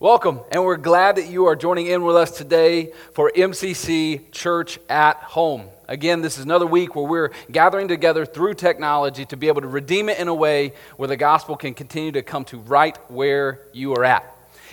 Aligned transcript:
Welcome, 0.00 0.42
and 0.52 0.62
we're 0.62 0.76
glad 0.76 1.16
that 1.16 1.26
you 1.28 1.46
are 1.46 1.56
joining 1.56 1.88
in 1.88 2.04
with 2.04 2.14
us 2.14 2.30
today 2.30 2.92
for 3.14 3.32
MCC 3.34 4.30
Church 4.30 4.78
at 4.88 5.16
Home. 5.16 5.64
Again, 5.88 6.22
this 6.22 6.38
is 6.38 6.44
another 6.44 6.68
week 6.68 6.94
where 6.94 7.04
we're 7.04 7.32
gathering 7.50 7.88
together 7.88 8.24
through 8.24 8.54
technology 8.54 9.24
to 9.24 9.36
be 9.36 9.48
able 9.48 9.62
to 9.62 9.66
redeem 9.66 10.08
it 10.08 10.20
in 10.20 10.28
a 10.28 10.34
way 10.34 10.72
where 10.98 11.08
the 11.08 11.16
gospel 11.16 11.56
can 11.56 11.74
continue 11.74 12.12
to 12.12 12.22
come 12.22 12.44
to 12.44 12.58
right 12.58 12.96
where 13.10 13.58
you 13.72 13.92
are 13.94 14.04
at. 14.04 14.24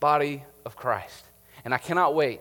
body 0.00 0.42
of 0.64 0.74
Christ. 0.74 1.26
And 1.66 1.74
I 1.74 1.78
cannot 1.78 2.14
wait 2.14 2.40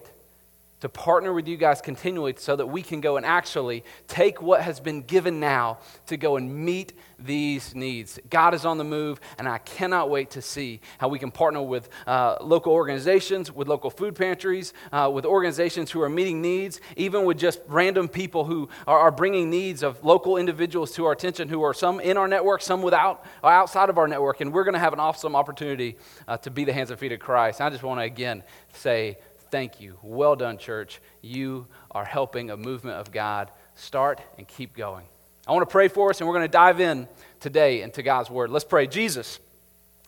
to 0.83 0.89
partner 0.89 1.31
with 1.31 1.47
you 1.47 1.55
guys 1.55 1.79
continually 1.79 2.35
so 2.37 2.57
that 2.57 2.65
we 2.65 2.81
can 2.81 2.99
go 2.99 3.15
and 3.15 3.25
actually 3.25 3.85
take 4.09 4.41
what 4.41 4.59
has 4.59 4.81
been 4.81 5.01
given 5.01 5.39
now 5.39 5.77
to 6.05 6.17
go 6.17 6.35
and 6.35 6.53
meet 6.53 6.91
these 7.17 7.73
needs. 7.73 8.19
God 8.29 8.53
is 8.53 8.65
on 8.65 8.77
the 8.77 8.83
move, 8.83 9.21
and 9.37 9.47
I 9.47 9.59
cannot 9.59 10.09
wait 10.09 10.31
to 10.31 10.41
see 10.41 10.81
how 10.97 11.07
we 11.07 11.19
can 11.19 11.31
partner 11.31 11.61
with 11.61 11.87
uh, 12.05 12.35
local 12.41 12.73
organizations, 12.73 13.49
with 13.49 13.69
local 13.69 13.89
food 13.89 14.13
pantries, 14.13 14.73
uh, 14.91 15.09
with 15.13 15.25
organizations 15.25 15.89
who 15.89 16.01
are 16.01 16.09
meeting 16.09 16.41
needs, 16.41 16.81
even 16.97 17.23
with 17.23 17.37
just 17.37 17.61
random 17.69 18.09
people 18.09 18.43
who 18.43 18.67
are, 18.85 18.99
are, 18.99 19.11
bringing 19.11 19.49
needs 19.49 19.83
of 19.83 20.03
local 20.03 20.35
individuals 20.35 20.91
to 20.91 21.05
our 21.05 21.13
attention 21.13 21.47
who 21.47 21.61
are 21.61 21.73
some 21.73 22.01
in 22.01 22.17
our 22.17 22.27
network, 22.27 22.61
some 22.61 22.81
without, 22.81 23.25
outside 23.41 23.89
of 23.89 23.97
our 23.97 24.09
network. 24.09 24.41
And 24.41 24.51
we're 24.51 24.65
going 24.65 24.73
to 24.73 24.81
have 24.81 24.91
an 24.91 24.99
awesome 24.99 25.33
opportunity 25.33 25.95
uh, 26.27 26.35
to 26.39 26.51
be 26.51 26.65
the 26.65 26.73
hands 26.73 26.91
and 26.91 26.99
feet 26.99 27.13
of 27.13 27.21
Christ. 27.21 27.61
I 27.61 27.69
just 27.69 27.83
want 27.83 28.01
to 28.01 28.03
again 28.03 28.43
say, 28.73 29.17
Thank 29.53 29.79
you. 29.79 29.99
Well 30.01 30.35
done, 30.35 30.57
church. 30.57 30.99
You 31.21 31.67
are 31.91 32.05
helping 32.05 32.49
a 32.49 32.57
movement 32.57 32.97
of 32.97 33.11
God 33.11 33.51
start 33.75 34.19
and 34.39 34.47
keep 34.47 34.75
going. 34.75 35.05
I 35.45 35.51
want 35.51 35.61
to 35.61 35.71
pray 35.71 35.89
for 35.89 36.09
us, 36.09 36.19
and 36.19 36.27
we're 36.27 36.33
going 36.33 36.45
to 36.45 36.51
dive 36.51 36.79
in 36.79 37.07
today 37.39 37.83
into 37.83 38.01
God's 38.01 38.31
Word. 38.31 38.49
Let's 38.49 38.65
pray. 38.65 38.87
Jesus, 38.87 39.39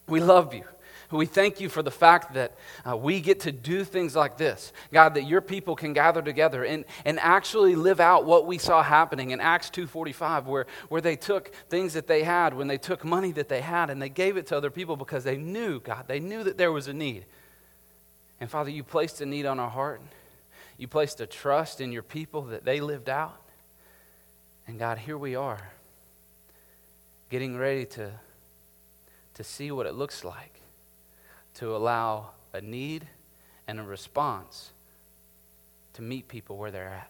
we 0.08 0.20
love 0.20 0.56
you. 0.56 0.64
We 1.12 1.28
thank 1.28 1.62
you 1.62 1.70
for 1.70 1.84
the 1.84 1.92
fact 1.92 2.34
that 2.34 2.56
uh, 2.90 2.98
we 2.98 3.22
get 3.22 3.42
to 3.42 3.52
do 3.52 3.84
things 3.84 4.16
like 4.16 4.36
this. 4.36 4.74
God, 4.92 5.14
that 5.14 5.28
your 5.28 5.42
people 5.42 5.76
can 5.76 5.94
gather 5.94 6.24
together 6.24 6.64
and, 6.64 6.84
and 7.06 7.20
actually 7.20 7.76
live 7.76 8.00
out 8.00 8.26
what 8.26 8.48
we 8.48 8.58
saw 8.58 8.82
happening 8.82 9.30
in 9.30 9.40
Acts 9.40 9.70
2.45, 9.70 10.46
where, 10.46 10.66
where 10.90 11.02
they 11.02 11.16
took 11.16 11.54
things 11.70 11.94
that 11.94 12.08
they 12.08 12.24
had, 12.24 12.56
when 12.56 12.68
they 12.68 12.80
took 12.80 13.06
money 13.06 13.32
that 13.34 13.50
they 13.50 13.62
had, 13.62 13.92
and 13.92 14.02
they 14.02 14.10
gave 14.10 14.38
it 14.38 14.48
to 14.48 14.58
other 14.58 14.72
people 14.72 14.98
because 14.98 15.24
they 15.24 15.38
knew, 15.38 15.80
God, 15.82 16.06
they 16.08 16.20
knew 16.20 16.44
that 16.46 16.58
there 16.58 16.72
was 16.72 16.88
a 16.88 16.94
need. 16.94 17.26
And 18.40 18.50
Father, 18.50 18.70
you 18.70 18.84
placed 18.84 19.22
a 19.22 19.26
need 19.26 19.46
on 19.46 19.60
our 19.60 19.70
heart. 19.70 20.02
You 20.78 20.88
placed 20.88 21.22
a 21.22 21.26
trust 21.26 21.80
in 21.80 21.92
your 21.92 22.04
people 22.04 22.42
that 22.44 22.66
they 22.66 22.82
lived 22.82 23.10
out. 23.10 23.40
And 24.68 24.80
God, 24.80 24.98
here 24.98 25.18
we 25.18 25.36
are, 25.36 25.70
getting 27.30 27.58
ready 27.58 27.86
to, 27.86 28.12
to 29.36 29.44
see 29.44 29.72
what 29.72 29.86
it 29.86 29.94
looks 29.94 30.24
like 30.24 30.60
to 31.56 31.76
allow 31.76 32.32
a 32.54 32.62
need 32.62 33.08
and 33.68 33.80
a 33.80 33.84
response 33.84 34.72
to 35.94 36.02
meet 36.02 36.28
people 36.28 36.58
where 36.58 36.72
they're 36.72 36.90
at. 36.90 37.10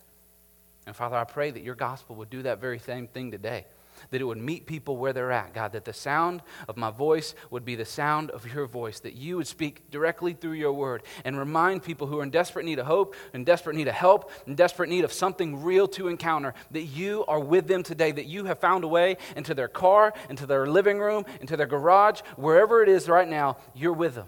And 0.85 0.95
Father, 0.95 1.15
I 1.15 1.23
pray 1.23 1.49
that 1.49 1.63
your 1.63 1.75
gospel 1.75 2.15
would 2.17 2.29
do 2.29 2.43
that 2.43 2.59
very 2.59 2.77
same 2.77 3.07
thing 3.07 3.31
today 3.31 3.65
that 4.11 4.21
it 4.21 4.23
would 4.23 4.37
meet 4.37 4.65
people 4.65 4.97
where 4.97 5.13
they're 5.13 5.31
at, 5.31 5.53
God, 5.53 5.73
that 5.73 5.85
the 5.85 5.93
sound 5.93 6.41
of 6.67 6.77
my 6.77 6.91
voice 6.91 7.35
would 7.49 7.65
be 7.65 7.75
the 7.75 7.85
sound 7.85 8.31
of 8.31 8.51
your 8.53 8.65
voice, 8.65 8.99
that 9.01 9.15
you 9.15 9.37
would 9.37 9.47
speak 9.47 9.89
directly 9.91 10.33
through 10.33 10.53
your 10.53 10.73
word 10.73 11.03
and 11.23 11.37
remind 11.37 11.83
people 11.83 12.07
who 12.07 12.19
are 12.19 12.23
in 12.23 12.29
desperate 12.29 12.65
need 12.65 12.79
of 12.79 12.85
hope, 12.85 13.15
in 13.33 13.43
desperate 13.43 13.75
need 13.75 13.87
of 13.87 13.95
help, 13.95 14.31
in 14.47 14.55
desperate 14.55 14.89
need 14.89 15.03
of 15.03 15.13
something 15.13 15.63
real 15.63 15.87
to 15.89 16.07
encounter, 16.07 16.53
that 16.71 16.83
you 16.83 17.25
are 17.27 17.39
with 17.39 17.67
them 17.67 17.83
today, 17.83 18.11
that 18.11 18.25
you 18.25 18.45
have 18.45 18.59
found 18.59 18.83
a 18.83 18.87
way 18.87 19.17
into 19.35 19.53
their 19.53 19.67
car, 19.67 20.13
into 20.29 20.45
their 20.45 20.65
living 20.65 20.99
room, 20.99 21.25
into 21.41 21.57
their 21.57 21.67
garage, 21.67 22.21
wherever 22.35 22.83
it 22.83 22.89
is 22.89 23.07
right 23.07 23.27
now, 23.27 23.57
you're 23.73 23.93
with 23.93 24.15
them. 24.15 24.27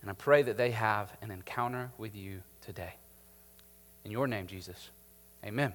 And 0.00 0.10
I 0.10 0.14
pray 0.14 0.42
that 0.42 0.56
they 0.56 0.70
have 0.70 1.12
an 1.20 1.30
encounter 1.30 1.90
with 1.98 2.14
you 2.14 2.42
today. 2.62 2.94
In 4.04 4.10
your 4.10 4.26
name, 4.26 4.46
Jesus. 4.46 4.90
Amen. 5.44 5.74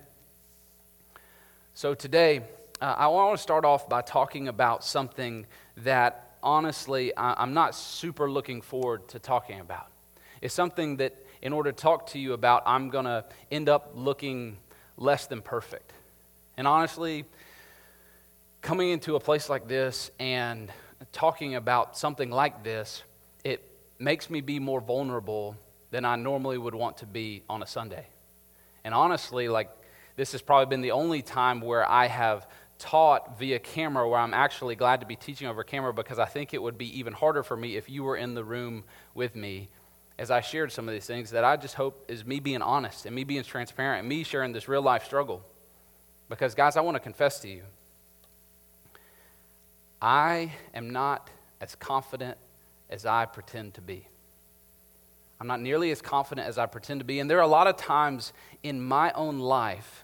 So 1.74 1.94
today, 1.94 2.42
uh, 2.82 2.96
I 2.98 3.08
want 3.08 3.38
to 3.38 3.42
start 3.42 3.66
off 3.66 3.88
by 3.88 4.02
talking 4.02 4.48
about 4.48 4.84
something 4.84 5.46
that 5.78 6.36
honestly 6.42 7.16
I, 7.16 7.42
I'm 7.42 7.54
not 7.54 7.76
super 7.76 8.30
looking 8.30 8.62
forward 8.62 9.08
to 9.10 9.20
talking 9.20 9.60
about. 9.60 9.88
It's 10.42 10.54
something 10.54 10.98
that, 10.98 11.16
in 11.42 11.54
order 11.54 11.72
to 11.72 11.78
talk 11.78 12.08
to 12.08 12.20
you 12.20 12.34
about, 12.34 12.64
I'm 12.66 12.90
going 12.90 13.06
to 13.06 13.26
end 13.52 13.70
up 13.70 13.92
looking 13.96 14.58
less 14.98 15.28
than 15.28 15.42
perfect. 15.42 15.92
And 16.58 16.68
honestly, 16.68 17.26
coming 18.62 18.90
into 18.90 19.16
a 19.16 19.20
place 19.20 19.50
like 19.50 19.68
this 19.68 20.12
and 20.20 20.72
talking 21.12 21.56
about 21.56 21.98
something 21.98 22.30
like 22.30 22.64
this, 22.64 23.04
it 23.44 23.62
makes 24.00 24.30
me 24.30 24.42
be 24.42 24.60
more 24.60 24.82
vulnerable 24.82 25.56
than 25.92 26.06
I 26.06 26.16
normally 26.16 26.58
would 26.58 26.76
want 26.76 26.98
to 26.98 27.06
be 27.06 27.44
on 27.50 27.64
a 27.64 27.68
Sunday. 27.68 28.08
And 28.84 28.94
honestly, 28.94 29.48
like, 29.48 29.70
this 30.16 30.34
has 30.34 30.42
probably 30.42 30.68
been 30.68 30.82
the 30.82 30.92
only 30.92 31.22
time 31.22 31.62
where 31.62 31.90
I 31.90 32.08
have 32.08 32.48
taught 32.84 33.40
via 33.40 33.60
camera 33.60 34.08
where 34.10 34.20
I'm 34.20 34.34
actually 34.34 34.76
glad 34.76 35.00
to 35.00 35.06
be 35.06 35.16
teaching 35.16 35.48
over 35.48 35.64
camera 35.64 35.94
because 35.94 36.20
I 36.20 36.26
think 36.26 36.54
it 36.54 36.62
would 36.62 36.78
be 36.78 37.00
even 37.00 37.14
harder 37.14 37.42
for 37.42 37.56
me 37.56 37.78
if 37.78 37.90
you 37.90 38.04
were 38.04 38.18
in 38.18 38.34
the 38.34 38.44
room 38.44 38.84
with 39.16 39.38
me 39.38 39.70
as 40.20 40.30
I 40.30 40.42
shared 40.42 40.70
some 40.70 40.90
of 40.90 40.94
these 40.94 41.06
things 41.06 41.32
that 41.32 41.46
I 41.46 41.56
just 41.56 41.76
hope 41.76 42.04
is 42.10 42.26
me 42.26 42.42
being 42.42 42.62
honest 42.62 43.06
and 43.06 43.16
me 43.16 43.24
being 43.24 43.42
transparent 43.44 44.02
and 44.02 44.10
me 44.10 44.24
sharing 44.24 44.52
this 44.52 44.68
real 44.68 44.82
life 44.82 45.06
struggle. 45.06 45.46
Because, 46.28 46.56
guys, 46.56 46.76
I 46.76 46.82
want 46.82 46.96
to 46.96 47.00
confess 47.00 47.40
to 47.40 47.48
you 47.48 47.64
I 50.02 50.52
am 50.74 50.90
not 50.90 51.30
as 51.62 51.76
confident 51.76 52.38
as 52.90 53.06
I 53.06 53.26
pretend 53.26 53.76
to 53.76 53.82
be. 53.82 54.10
I'm 55.40 55.48
not 55.48 55.62
nearly 55.62 55.90
as 55.92 56.02
confident 56.02 56.50
as 56.50 56.58
I 56.58 56.66
pretend 56.66 57.00
to 57.00 57.06
be. 57.06 57.22
And 57.22 57.30
there 57.30 57.38
are 57.38 57.44
a 57.44 57.48
lot 57.48 57.68
of 57.68 57.78
times 57.78 58.34
in 58.62 58.82
my 58.82 59.14
own 59.14 59.40
life 59.40 60.04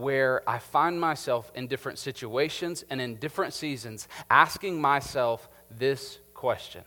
where 0.00 0.48
I 0.48 0.58
find 0.58 1.00
myself 1.00 1.50
in 1.54 1.66
different 1.66 1.98
situations 1.98 2.84
and 2.90 3.00
in 3.00 3.16
different 3.16 3.52
seasons 3.52 4.08
asking 4.30 4.80
myself 4.80 5.48
this 5.70 6.18
question 6.34 6.84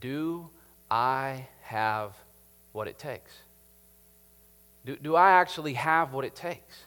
Do 0.00 0.50
I 0.90 1.48
have 1.62 2.16
what 2.72 2.88
it 2.88 2.98
takes? 2.98 3.32
Do, 4.84 4.96
do 4.96 5.16
I 5.16 5.32
actually 5.32 5.74
have 5.74 6.12
what 6.12 6.24
it 6.24 6.34
takes? 6.34 6.84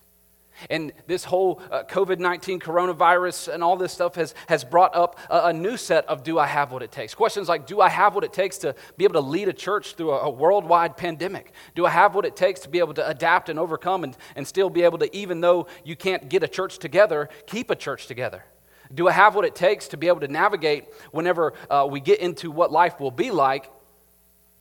And 0.70 0.92
this 1.06 1.24
whole 1.24 1.62
uh, 1.72 1.84
COVID 1.84 2.20
19 2.20 2.60
coronavirus 2.60 3.54
and 3.54 3.64
all 3.64 3.78
this 3.78 3.94
stuff 3.94 4.16
has, 4.16 4.34
has 4.48 4.64
brought 4.64 4.96
up 4.96 5.20
a, 5.30 5.48
a, 5.48 5.54
new 5.54 5.78
set 5.78 6.06
of 6.08 6.24
do 6.24 6.40
I 6.40 6.48
have 6.48 6.72
what 6.72 6.84
it 6.84 6.92
takes? 6.92 7.14
Questions 7.14 7.48
like 7.48 7.68
do 7.68 7.82
I 7.82 7.90
have 7.90 8.16
what 8.16 8.24
it 8.24 8.34
takes 8.34 8.58
to 8.60 8.76
be 8.98 9.04
able 9.04 9.14
to 9.14 9.28
lead 9.28 9.48
a 9.48 9.54
church 9.54 9.96
through 9.96 10.12
a, 10.12 10.22
a 10.24 10.30
worldwide 10.30 10.98
pandemic? 10.98 11.54
Do 11.76 11.86
I 11.86 11.90
have 11.90 12.16
what 12.16 12.26
it 12.26 12.36
takes 12.36 12.62
to 12.62 12.70
be 12.70 12.80
able 12.80 12.94
to 12.96 13.08
adapt 13.08 13.50
and 13.50 13.60
overcome 13.60 14.04
and, 14.04 14.18
and 14.36 14.48
still 14.48 14.70
be 14.70 14.84
able 14.84 14.98
to, 15.00 15.16
even 15.16 15.42
though 15.42 15.68
you 15.84 15.96
can't 15.96 16.30
get 16.30 16.44
a 16.44 16.48
church 16.48 16.80
together, 16.80 17.30
keep 17.46 17.70
a 17.70 17.76
church 17.76 18.08
together? 18.08 18.44
Do 18.94 19.08
I 19.08 19.12
have 19.12 19.36
what 19.36 19.46
it 19.46 19.54
takes 19.54 19.90
to 19.90 19.98
be 19.98 20.08
able 20.08 20.22
to 20.22 20.28
navigate 20.28 20.86
whenever 21.12 21.54
uh, 21.70 21.88
we 21.90 22.00
get 22.00 22.20
into 22.20 22.50
what 22.52 22.72
life 22.72 23.00
will 23.00 23.12
be 23.12 23.32
like? 23.32 23.70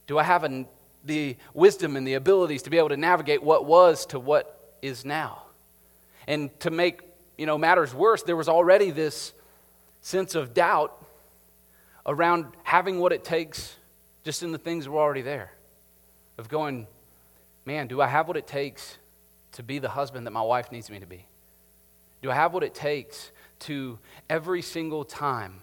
Do 0.05 0.17
I 0.17 0.23
have 0.23 0.43
an, 0.43 0.67
the 1.03 1.37
wisdom 1.53 1.95
and 1.95 2.05
the 2.05 2.15
abilities 2.15 2.61
to 2.63 2.69
be 2.69 2.77
able 2.77 2.89
to 2.89 2.97
navigate 2.97 3.41
what 3.41 3.65
was 3.65 4.05
to 4.07 4.19
what 4.19 4.53
is 4.81 5.05
now. 5.05 5.43
And 6.27 6.57
to 6.59 6.69
make 6.69 7.01
you 7.37 7.45
know, 7.45 7.57
matters 7.57 7.93
worse, 7.93 8.23
there 8.23 8.35
was 8.35 8.49
already 8.49 8.91
this 8.91 9.33
sense 10.01 10.35
of 10.35 10.53
doubt 10.53 11.05
around 12.05 12.47
having 12.63 12.99
what 12.99 13.11
it 13.13 13.23
takes 13.23 13.75
just 14.23 14.43
in 14.43 14.51
the 14.51 14.57
things 14.57 14.85
that 14.85 14.91
were 14.91 14.99
already 14.99 15.21
there. 15.21 15.51
Of 16.37 16.49
going, 16.49 16.87
man, 17.65 17.87
do 17.87 18.01
I 18.01 18.07
have 18.07 18.27
what 18.27 18.37
it 18.37 18.47
takes 18.47 18.97
to 19.53 19.63
be 19.63 19.79
the 19.79 19.89
husband 19.89 20.27
that 20.27 20.31
my 20.31 20.41
wife 20.41 20.71
needs 20.71 20.89
me 20.89 20.99
to 20.99 21.05
be? 21.05 21.25
Do 22.21 22.31
I 22.31 22.35
have 22.35 22.53
what 22.53 22.63
it 22.63 22.73
takes 22.73 23.31
to 23.59 23.99
every 24.29 24.61
single 24.61 25.03
time 25.03 25.61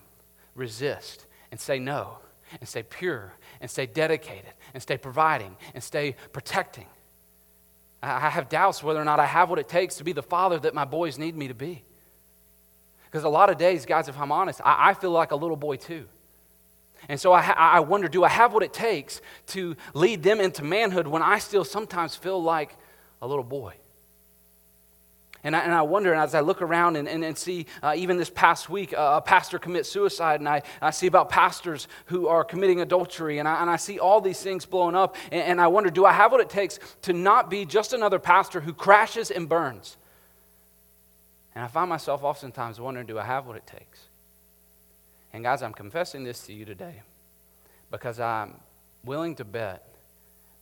resist 0.55 1.27
and 1.51 1.61
say 1.61 1.79
no 1.79 2.19
and 2.61 2.69
stay 2.69 2.83
pure 2.83 3.35
and 3.61 3.71
stay 3.71 3.87
dedicated 3.87 4.53
and 4.73 4.83
stay 4.83 4.97
providing 4.97 5.57
and 5.75 5.83
stay 5.83 6.17
protecting? 6.33 6.87
I 8.05 8.31
have 8.31 8.49
doubts 8.49 8.83
whether 8.83 9.01
or 9.01 9.05
not 9.05 9.21
I 9.21 9.27
have 9.27 9.51
what 9.51 9.59
it 9.59 9.69
takes 9.69 9.97
to 9.97 10.05
be 10.05 10.13
the 10.13 10.23
father 10.23 10.59
that 10.61 10.75
my 10.75 10.85
boys 10.85 11.19
need 11.19 11.37
me 11.37 11.49
to 11.49 11.55
be. 11.55 11.83
Because 13.07 13.25
a 13.25 13.29
lot 13.29 13.51
of 13.51 13.59
days, 13.59 13.87
guys, 13.87 14.09
if 14.09 14.19
I'm 14.19 14.33
honest, 14.33 14.61
I, 14.65 14.91
I 14.91 14.95
feel 14.95 15.11
like 15.11 15.31
a 15.31 15.37
little 15.37 15.57
boy 15.57 15.77
too. 15.77 16.07
And 17.09 17.21
so 17.21 17.33
I, 17.33 17.43
I 17.43 17.81
wonder 17.81 18.09
do 18.09 18.25
I 18.25 18.29
have 18.29 18.53
what 18.53 18.63
it 18.63 18.73
takes 18.73 19.21
to 19.49 19.77
lead 19.93 20.23
them 20.23 20.41
into 20.41 20.65
manhood 20.65 21.07
when 21.07 21.23
I 21.23 21.39
still 21.39 21.65
sometimes 21.65 22.17
feel 22.17 22.43
like 22.43 22.77
a 23.21 23.27
little 23.27 23.45
boy? 23.45 23.75
And 25.45 25.55
I, 25.55 25.61
and 25.61 25.75
I 25.75 25.83
wonder, 25.83 26.15
as 26.15 26.35
I 26.35 26.41
look 26.41 26.63
around 26.63 26.97
and, 26.97 27.07
and, 27.07 27.23
and 27.23 27.37
see, 27.37 27.67
uh, 27.83 27.93
even 27.95 28.17
this 28.17 28.31
past 28.31 28.71
week, 28.71 28.95
uh, 28.95 29.17
a 29.19 29.21
pastor 29.21 29.59
commit 29.59 29.85
suicide, 29.85 30.41
and 30.41 30.49
I, 30.49 30.63
I 30.81 30.91
see 30.91 31.07
about 31.07 31.29
pastors 31.29 31.87
who 32.07 32.29
are 32.29 32.43
committing 32.43 32.81
adultery, 32.81 33.39
and 33.39 33.47
I, 33.47 33.61
and 33.61 33.69
I 33.69 33.77
see 33.77 33.99
all 33.99 34.23
these 34.23 34.41
things 34.41 34.65
blowing 34.65 34.97
up, 34.97 35.17
and, 35.31 35.43
and 35.43 35.61
I 35.61 35.67
wonder, 35.67 35.91
do 35.91 36.07
I 36.07 36.13
have 36.13 36.33
what 36.33 36.41
it 36.41 36.49
takes 36.49 36.79
to 37.03 37.13
not 37.13 37.51
be 37.51 37.67
just 37.67 37.93
another 37.93 38.19
pastor 38.19 38.63
who 38.63 38.73
crashes 38.73 39.31
and 39.31 39.47
burns? 39.47 39.99
And 41.55 41.63
I 41.63 41.69
find 41.69 41.91
myself 41.91 42.25
oftentimes 42.25 42.81
wondering, 42.81 43.07
do 43.07 43.19
I 43.19 43.25
have 43.25 43.47
what 43.47 43.57
it 43.57 43.67
takes? 43.67 44.01
And 45.35 45.45
guys, 45.45 45.63
I'm 45.63 45.75
confessing 45.75 46.25
this 46.25 46.47
to 46.47 46.55
you 46.55 46.65
today 46.65 47.03
because 47.91 48.19
I'm 48.19 48.55
willing 49.05 49.35
to 49.37 49.45
bet 49.45 49.87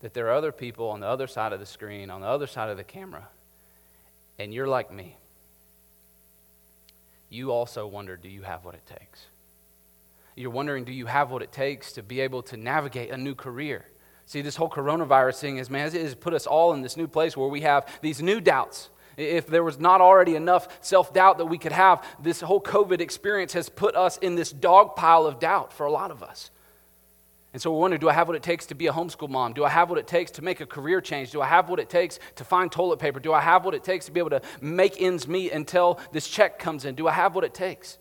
that 0.00 0.12
there 0.12 0.26
are 0.26 0.32
other 0.32 0.50
people 0.50 0.88
on 0.88 0.98
the 0.98 1.06
other 1.06 1.28
side 1.28 1.52
of 1.52 1.60
the 1.60 1.66
screen, 1.66 2.10
on 2.10 2.20
the 2.20 2.26
other 2.26 2.48
side 2.48 2.68
of 2.68 2.76
the 2.76 2.84
camera 2.84 3.28
and 4.42 4.52
you're 4.52 4.66
like 4.66 4.92
me, 4.92 5.16
you 7.30 7.52
also 7.52 7.86
wonder 7.86 8.16
do 8.16 8.28
you 8.28 8.42
have 8.42 8.64
what 8.64 8.74
it 8.74 8.84
takes? 8.86 9.26
You're 10.34 10.50
wondering 10.50 10.84
do 10.84 10.92
you 10.92 11.06
have 11.06 11.30
what 11.30 11.42
it 11.42 11.52
takes 11.52 11.92
to 11.92 12.02
be 12.02 12.20
able 12.20 12.42
to 12.44 12.56
navigate 12.56 13.10
a 13.10 13.16
new 13.16 13.36
career? 13.36 13.86
See, 14.26 14.42
this 14.42 14.56
whole 14.56 14.68
coronavirus 14.68 15.38
thing 15.40 15.58
is, 15.58 15.70
man, 15.70 15.86
it 15.86 15.94
has 15.94 16.14
put 16.16 16.34
us 16.34 16.46
all 16.46 16.72
in 16.72 16.82
this 16.82 16.96
new 16.96 17.06
place 17.06 17.36
where 17.36 17.48
we 17.48 17.60
have 17.60 17.86
these 18.00 18.20
new 18.20 18.40
doubts. 18.40 18.90
If 19.16 19.46
there 19.46 19.62
was 19.62 19.78
not 19.78 20.00
already 20.00 20.34
enough 20.34 20.84
self 20.84 21.12
doubt 21.12 21.38
that 21.38 21.46
we 21.46 21.58
could 21.58 21.72
have, 21.72 22.04
this 22.20 22.40
whole 22.40 22.60
COVID 22.60 23.00
experience 23.00 23.52
has 23.52 23.68
put 23.68 23.94
us 23.94 24.16
in 24.18 24.34
this 24.34 24.50
dog 24.50 24.96
pile 24.96 25.24
of 25.26 25.38
doubt 25.38 25.72
for 25.72 25.86
a 25.86 25.92
lot 25.92 26.10
of 26.10 26.22
us. 26.22 26.50
And 27.52 27.60
so 27.60 27.70
we 27.70 27.78
wonder 27.78 27.98
do 27.98 28.08
I 28.08 28.12
have 28.14 28.28
what 28.28 28.36
it 28.36 28.42
takes 28.42 28.66
to 28.66 28.74
be 28.74 28.86
a 28.86 28.92
homeschool 28.92 29.28
mom? 29.28 29.52
Do 29.52 29.64
I 29.64 29.68
have 29.68 29.90
what 29.90 29.98
it 29.98 30.06
takes 30.06 30.30
to 30.32 30.42
make 30.42 30.60
a 30.60 30.66
career 30.66 31.00
change? 31.00 31.32
Do 31.32 31.42
I 31.42 31.46
have 31.46 31.68
what 31.68 31.78
it 31.78 31.90
takes 31.90 32.18
to 32.36 32.44
find 32.44 32.72
toilet 32.72 32.98
paper? 32.98 33.20
Do 33.20 33.32
I 33.32 33.40
have 33.40 33.64
what 33.64 33.74
it 33.74 33.84
takes 33.84 34.06
to 34.06 34.12
be 34.12 34.20
able 34.20 34.30
to 34.30 34.42
make 34.60 35.00
ends 35.00 35.28
meet 35.28 35.52
until 35.52 36.00
this 36.12 36.28
check 36.28 36.58
comes 36.58 36.84
in? 36.84 36.94
Do 36.94 37.06
I 37.08 37.12
have 37.12 37.34
what 37.34 37.44
it 37.44 37.52
takes? 37.52 37.98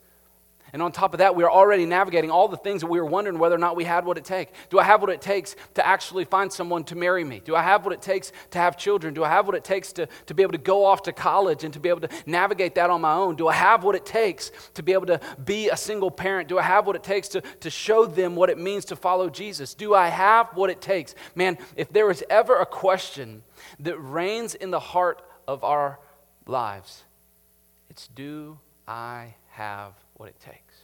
And 0.74 0.82
on 0.82 0.92
top 0.92 1.14
of 1.14 1.18
that, 1.18 1.36
we 1.36 1.44
are 1.44 1.52
already 1.52 1.86
navigating 1.86 2.32
all 2.32 2.48
the 2.48 2.58
things 2.58 2.82
that 2.82 2.88
we 2.88 3.00
were 3.00 3.06
wondering 3.06 3.38
whether 3.38 3.56
or 3.56 3.60
not 3.60 3.76
we 3.76 3.84
had 3.84 4.06
what 4.06 4.18
it 4.18 4.24
takes. 4.24 4.52
Do 4.70 4.80
I 4.80 4.84
have 4.84 5.02
what 5.02 5.10
it 5.10 5.22
takes 5.22 5.56
to 5.74 5.86
actually 5.86 6.24
find 6.24 6.52
someone 6.52 6.84
to 6.86 6.96
marry 6.96 7.24
me? 7.24 7.42
Do 7.44 7.56
I 7.56 7.62
have 7.62 7.84
what 7.84 7.94
it 7.94 8.02
takes 8.02 8.32
to 8.52 8.60
have 8.60 8.78
children? 8.78 9.14
Do 9.14 9.24
I 9.24 9.30
have 9.30 9.48
what 9.48 9.56
it 9.56 9.64
takes 9.64 9.92
to, 9.94 10.08
to 10.28 10.34
be 10.34 10.44
able 10.44 10.54
to 10.54 10.58
go 10.58 10.86
off 10.86 11.04
to 11.04 11.12
college 11.12 11.64
and 11.64 11.74
to 11.74 11.80
be 11.80 11.90
able 11.90 12.02
to 12.02 12.10
navigate 12.26 12.76
that 12.76 12.90
on 12.90 13.02
my 13.02 13.14
own? 13.14 13.36
Do 13.36 13.48
I 13.48 13.54
have 13.54 13.84
what 13.84 13.96
it 13.96 14.06
takes 14.06 14.52
to 14.76 14.84
be 14.84 14.94
able 14.94 15.08
to 15.08 15.20
be 15.44 15.70
a 15.70 15.78
single 15.78 16.10
parent? 16.10 16.48
Do 16.48 16.58
I 16.58 16.64
have 16.64 16.88
what 16.88 16.96
it 16.96 17.04
takes 17.04 17.28
to, 17.30 17.42
to 17.42 17.70
show 17.70 18.06
them 18.06 18.36
what 18.36 18.50
it 18.50 18.58
means 18.58 18.86
to 18.86 18.96
follow 18.96 19.30
Jesus? 19.30 19.74
Do 19.74 19.94
I 19.94 20.08
have 20.08 20.56
what 20.56 20.70
it 20.70 20.82
takes? 20.82 21.16
Man, 21.36 21.58
if 21.76 21.92
there 21.92 22.10
is 22.12 22.24
ever 22.30 22.60
a 22.60 22.66
question 22.66 23.44
that 23.80 23.98
reigns 23.98 24.56
in 24.56 24.72
the 24.72 24.80
heart 24.80 25.22
of 25.48 25.64
our 25.64 26.00
lives, 26.46 27.04
it's 27.90 28.08
do 28.08 28.58
I 28.88 29.36
have 29.50 29.94
what 30.22 30.30
it 30.30 30.40
takes. 30.40 30.76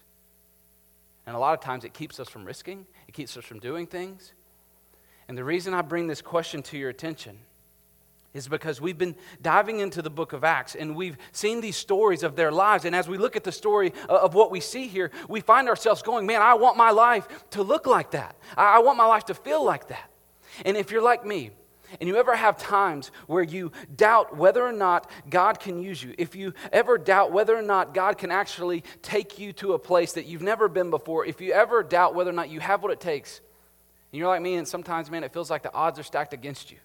And 1.27 1.35
a 1.35 1.39
lot 1.39 1.53
of 1.53 1.59
times 1.59 1.85
it 1.85 1.93
keeps 1.93 2.19
us 2.19 2.27
from 2.27 2.43
risking, 2.43 2.87
it 3.07 3.13
keeps 3.13 3.37
us 3.37 3.45
from 3.45 3.59
doing 3.59 3.85
things. 3.85 4.33
And 5.27 5.37
the 5.37 5.43
reason 5.43 5.75
I 5.75 5.83
bring 5.83 6.07
this 6.07 6.23
question 6.23 6.63
to 6.63 6.77
your 6.77 6.89
attention 6.89 7.37
is 8.33 8.47
because 8.47 8.81
we've 8.81 8.97
been 8.97 9.15
diving 9.39 9.79
into 9.79 10.01
the 10.01 10.09
book 10.09 10.33
of 10.33 10.43
Acts 10.43 10.73
and 10.73 10.95
we've 10.95 11.17
seen 11.33 11.61
these 11.61 11.77
stories 11.77 12.23
of 12.23 12.35
their 12.35 12.51
lives. 12.51 12.83
And 12.83 12.95
as 12.95 13.07
we 13.07 13.19
look 13.19 13.35
at 13.35 13.43
the 13.43 13.51
story 13.51 13.93
of 14.09 14.33
what 14.33 14.49
we 14.49 14.59
see 14.59 14.87
here, 14.87 15.11
we 15.29 15.39
find 15.39 15.69
ourselves 15.69 16.01
going, 16.01 16.25
man, 16.25 16.41
I 16.41 16.55
want 16.55 16.75
my 16.75 16.89
life 16.89 17.27
to 17.51 17.61
look 17.61 17.85
like 17.85 18.11
that. 18.11 18.35
I 18.57 18.79
want 18.79 18.97
my 18.97 19.05
life 19.05 19.25
to 19.25 19.35
feel 19.35 19.63
like 19.63 19.89
that. 19.89 20.09
And 20.65 20.75
if 20.75 20.89
you're 20.89 21.03
like 21.03 21.23
me, 21.23 21.51
and 21.99 22.07
you 22.07 22.17
ever 22.17 22.35
have 22.35 22.57
times 22.57 23.11
where 23.27 23.43
you 23.43 23.71
doubt 23.95 24.35
whether 24.35 24.65
or 24.65 24.71
not 24.71 25.09
God 25.29 25.59
can 25.59 25.81
use 25.81 26.01
you, 26.01 26.13
if 26.17 26.35
you 26.35 26.53
ever 26.71 26.97
doubt 26.97 27.31
whether 27.31 27.55
or 27.55 27.61
not 27.61 27.93
God 27.93 28.17
can 28.17 28.31
actually 28.31 28.83
take 29.01 29.39
you 29.39 29.53
to 29.53 29.73
a 29.73 29.79
place 29.79 30.13
that 30.13 30.25
you've 30.25 30.41
never 30.41 30.67
been 30.67 30.89
before, 30.89 31.25
if 31.25 31.41
you 31.41 31.53
ever 31.53 31.83
doubt 31.83 32.15
whether 32.15 32.29
or 32.29 32.33
not 32.33 32.49
you 32.49 32.59
have 32.59 32.83
what 32.83 32.91
it 32.91 32.99
takes, 32.99 33.41
and 34.11 34.19
you're 34.19 34.27
like 34.27 34.41
me, 34.41 34.55
and 34.55 34.67
sometimes, 34.67 35.09
man, 35.09 35.23
it 35.23 35.33
feels 35.33 35.49
like 35.49 35.63
the 35.63 35.73
odds 35.73 35.99
are 35.99 36.03
stacked 36.03 36.33
against 36.33 36.71
you, 36.71 36.77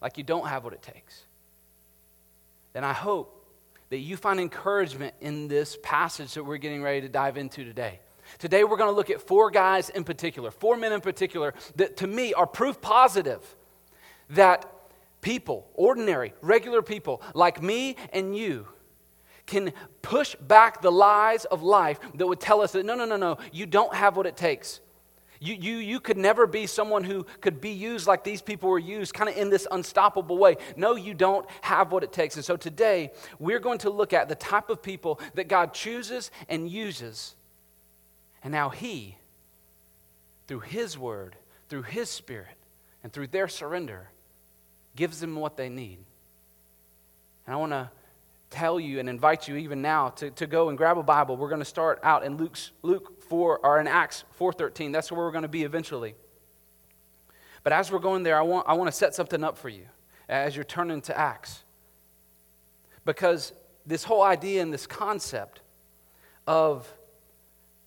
like 0.00 0.18
you 0.18 0.24
don't 0.24 0.46
have 0.46 0.64
what 0.64 0.72
it 0.72 0.82
takes, 0.82 1.24
then 2.72 2.84
I 2.84 2.92
hope 2.92 3.32
that 3.88 3.98
you 3.98 4.16
find 4.16 4.40
encouragement 4.40 5.14
in 5.20 5.48
this 5.48 5.78
passage 5.82 6.34
that 6.34 6.44
we're 6.44 6.56
getting 6.56 6.82
ready 6.82 7.00
to 7.02 7.08
dive 7.08 7.36
into 7.36 7.64
today. 7.64 8.00
Today, 8.38 8.64
we're 8.64 8.76
going 8.76 8.90
to 8.90 8.96
look 8.96 9.10
at 9.10 9.20
four 9.20 9.50
guys 9.52 9.88
in 9.88 10.02
particular, 10.02 10.50
four 10.50 10.76
men 10.76 10.92
in 10.92 11.00
particular, 11.00 11.54
that 11.76 11.98
to 11.98 12.06
me 12.08 12.34
are 12.34 12.46
proof 12.46 12.80
positive 12.80 13.40
that 14.30 14.70
people, 15.20 15.68
ordinary, 15.74 16.34
regular 16.40 16.82
people 16.82 17.22
like 17.34 17.62
me 17.62 17.96
and 18.12 18.36
you, 18.36 18.66
can 19.46 19.72
push 20.02 20.34
back 20.34 20.82
the 20.82 20.90
lies 20.90 21.44
of 21.46 21.62
life 21.62 22.00
that 22.14 22.26
would 22.26 22.40
tell 22.40 22.60
us 22.60 22.72
that 22.72 22.84
no, 22.84 22.94
no, 22.94 23.04
no, 23.04 23.16
no, 23.16 23.38
you 23.52 23.64
don't 23.64 23.94
have 23.94 24.16
what 24.16 24.26
it 24.26 24.36
takes. 24.36 24.80
You, 25.38 25.54
you, 25.54 25.76
you 25.76 26.00
could 26.00 26.16
never 26.16 26.46
be 26.46 26.66
someone 26.66 27.04
who 27.04 27.26
could 27.40 27.60
be 27.60 27.70
used 27.70 28.06
like 28.06 28.24
these 28.24 28.40
people 28.40 28.70
were 28.70 28.78
used, 28.78 29.12
kind 29.12 29.28
of 29.28 29.36
in 29.36 29.50
this 29.50 29.66
unstoppable 29.70 30.38
way. 30.38 30.56
No, 30.76 30.96
you 30.96 31.12
don't 31.14 31.46
have 31.60 31.92
what 31.92 32.02
it 32.02 32.12
takes. 32.12 32.36
And 32.36 32.44
so 32.44 32.56
today, 32.56 33.10
we're 33.38 33.58
going 33.58 33.78
to 33.78 33.90
look 33.90 34.12
at 34.12 34.28
the 34.28 34.34
type 34.34 34.70
of 34.70 34.82
people 34.82 35.20
that 35.34 35.48
God 35.48 35.74
chooses 35.74 36.30
and 36.48 36.68
uses, 36.68 37.34
and 38.42 38.52
now 38.52 38.70
He, 38.70 39.18
through 40.46 40.60
His 40.60 40.96
Word, 40.96 41.36
through 41.68 41.82
His 41.82 42.08
Spirit, 42.08 42.56
and 43.02 43.12
through 43.12 43.26
their 43.26 43.48
surrender, 43.48 44.10
gives 44.96 45.20
them 45.20 45.36
what 45.36 45.56
they 45.56 45.68
need. 45.68 45.98
And 47.46 47.54
I 47.54 47.56
want 47.56 47.72
to 47.72 47.90
tell 48.50 48.80
you 48.80 48.98
and 48.98 49.08
invite 49.08 49.48
you 49.48 49.56
even 49.56 49.82
now 49.82 50.08
to, 50.10 50.30
to 50.30 50.46
go 50.46 50.68
and 50.68 50.78
grab 50.78 50.98
a 50.98 51.02
Bible. 51.02 51.36
We're 51.36 51.48
going 51.48 51.60
to 51.60 51.64
start 51.64 52.00
out 52.02 52.24
in 52.24 52.36
Luke's, 52.36 52.70
Luke 52.82 53.22
4 53.28 53.60
or 53.64 53.80
in 53.80 53.86
Acts 53.86 54.24
4.13. 54.40 54.92
That's 54.92 55.12
where 55.12 55.20
we're 55.20 55.32
going 55.32 55.42
to 55.42 55.48
be 55.48 55.64
eventually. 55.64 56.14
But 57.62 57.72
as 57.72 57.90
we're 57.90 57.98
going 57.98 58.22
there, 58.22 58.38
I 58.38 58.42
want, 58.42 58.66
I 58.68 58.74
want 58.74 58.88
to 58.88 58.96
set 58.96 59.14
something 59.14 59.42
up 59.42 59.58
for 59.58 59.68
you 59.68 59.86
as 60.28 60.56
you're 60.56 60.64
turning 60.64 61.00
to 61.02 61.18
Acts. 61.18 61.64
Because 63.04 63.52
this 63.84 64.04
whole 64.04 64.22
idea 64.22 64.62
and 64.62 64.72
this 64.72 64.86
concept 64.86 65.60
of, 66.46 66.90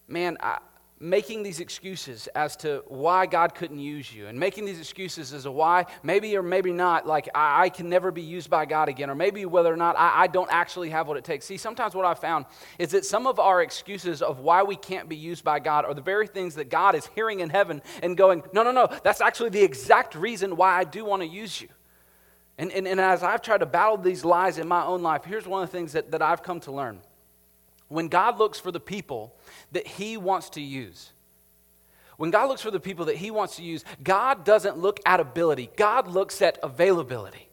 man, 0.08 0.38
I, 0.42 0.60
making 1.00 1.44
these 1.44 1.62
excuses 1.62 2.28
as 2.36 2.58
to 2.58 2.84
why 2.88 3.26
God 3.26 3.56
couldn't 3.56 3.80
use 3.80 4.14
you, 4.14 4.28
and 4.28 4.38
making 4.38 4.66
these 4.66 4.80
excuses 4.80 5.32
as 5.34 5.44
to 5.44 5.52
why, 5.52 5.86
maybe 6.04 6.36
or 6.36 6.44
maybe 6.44 6.74
not, 6.74 7.08
like 7.08 7.30
I, 7.34 7.64
I 7.64 7.70
can 7.70 7.88
never 7.88 8.12
be 8.12 8.22
used 8.22 8.50
by 8.50 8.66
God 8.66 8.90
again, 8.90 9.10
or 9.10 9.16
maybe 9.16 9.46
whether 9.46 9.74
or 9.74 9.78
not 9.78 9.98
I, 9.98 10.24
I, 10.24 10.28
don't 10.28 10.52
actually 10.52 10.90
have 10.90 11.08
what 11.08 11.16
it 11.16 11.24
takes. 11.24 11.46
See, 11.46 11.58
sometimes 11.58 11.96
what 11.96 12.06
I've 12.06 12.20
found 12.20 12.46
is 12.78 12.92
that 12.92 13.06
some 13.06 13.28
of 13.28 13.40
our 13.40 13.62
excuses 13.62 14.22
of 14.22 14.40
why 14.40 14.64
we 14.64 14.76
can't 14.76 15.08
be 15.08 15.16
used 15.16 15.44
by 15.44 15.60
God 15.60 15.86
are 15.86 15.94
the 15.94 16.02
very 16.02 16.28
things 16.28 16.56
that 16.56 16.70
God 16.70 16.96
is 16.96 17.08
hearing 17.16 17.40
in 17.40 17.50
heaven 17.50 17.82
and 18.04 18.18
going, 18.18 18.44
no, 18.52 18.64
no, 18.64 18.72
no, 18.72 18.90
that's 19.04 19.22
actually 19.22 19.50
the 19.50 19.64
exact 19.64 20.16
reason 20.16 20.58
why 20.58 20.78
I 20.78 20.84
do 20.84 21.06
want 21.06 21.22
to 21.22 21.28
use 21.28 21.62
you. 21.62 21.70
And, 22.58 22.74
and, 22.74 22.86
and 22.86 23.00
as 23.00 23.24
I've 23.24 23.42
tried 23.42 23.60
to 23.60 23.66
battle 23.66 23.96
these 23.96 24.26
lies 24.26 24.58
in 24.58 24.68
my 24.68 24.84
own 24.84 25.02
life, 25.02 25.24
here's 25.24 25.48
one 25.48 25.64
of 25.64 25.72
the 25.72 25.78
things 25.78 25.94
that, 25.94 26.12
that 26.12 26.22
I've 26.22 26.44
come 26.44 26.60
to 26.62 26.74
learn. 26.74 27.00
When 27.90 28.08
God 28.08 28.40
looks 28.40 28.60
for 28.60 28.72
the 28.72 28.80
people 28.80 29.36
that 29.72 29.86
He 29.86 30.18
wants 30.18 30.52
to 30.52 30.62
use. 30.62 31.12
When 32.18 32.32
God 32.32 32.50
looks 32.50 32.62
for 32.62 32.72
the 32.72 32.80
people 32.80 33.06
that 33.06 33.18
He 33.18 33.32
wants 33.32 33.58
to 33.58 33.64
use, 33.64 33.84
God 34.04 34.44
doesn't 34.44 34.78
look 34.78 35.00
at 35.06 35.20
ability, 35.20 35.70
God 35.76 36.08
looks 36.08 36.42
at 36.42 36.58
availability. 36.64 37.50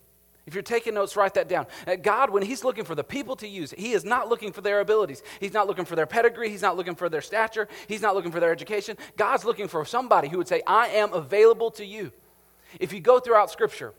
If 0.47 0.55
you're 0.55 0.63
taking 0.63 0.95
notes, 0.95 1.17
write 1.17 1.35
that 1.35 1.49
down. 1.49 1.67
Uh, 1.89 1.97
God, 1.97 2.31
when 2.31 2.45
He's 2.45 2.63
looking 2.63 2.85
for 2.85 2.95
the 2.95 3.03
people 3.03 3.35
to 3.37 3.49
use, 3.49 3.75
He 3.77 3.93
is 3.93 4.05
not 4.05 4.29
looking 4.29 4.53
for 4.53 4.61
their 4.61 4.79
abilities. 4.79 5.23
He's 5.41 5.53
not 5.53 5.67
looking 5.67 5.85
for 5.85 5.97
their 5.97 6.07
pedigree. 6.07 6.51
He's 6.51 6.63
not 6.63 6.77
looking 6.77 6.95
for 6.95 7.09
their 7.09 7.21
stature. 7.21 7.67
He's 7.89 8.01
not 8.01 8.15
looking 8.15 8.31
for 8.31 8.39
their 8.39 8.53
education. 8.53 8.97
God's 9.17 9.45
looking 9.45 9.67
for 9.67 9.85
somebody 9.85 10.29
who 10.29 10.39
would 10.39 10.47
say, 10.47 10.63
I 10.67 10.89
am 10.89 11.13
available 11.13 11.73
to 11.73 11.85
you. 11.85 12.13
If 12.79 12.93
you 12.93 13.01
go 13.01 13.19
throughout 13.19 13.51
Scripture 13.51 13.93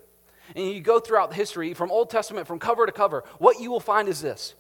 and 0.55 0.65
you 0.65 0.79
go 0.79 1.01
throughout 1.01 1.33
history, 1.33 1.73
from 1.73 1.91
Old 1.91 2.09
Testament, 2.09 2.47
from 2.47 2.59
cover 2.59 2.85
to 2.85 2.93
cover, 2.93 3.25
what 3.39 3.59
you 3.59 3.69
will 3.69 3.81
find 3.81 4.07
is 4.07 4.21
this 4.21 4.55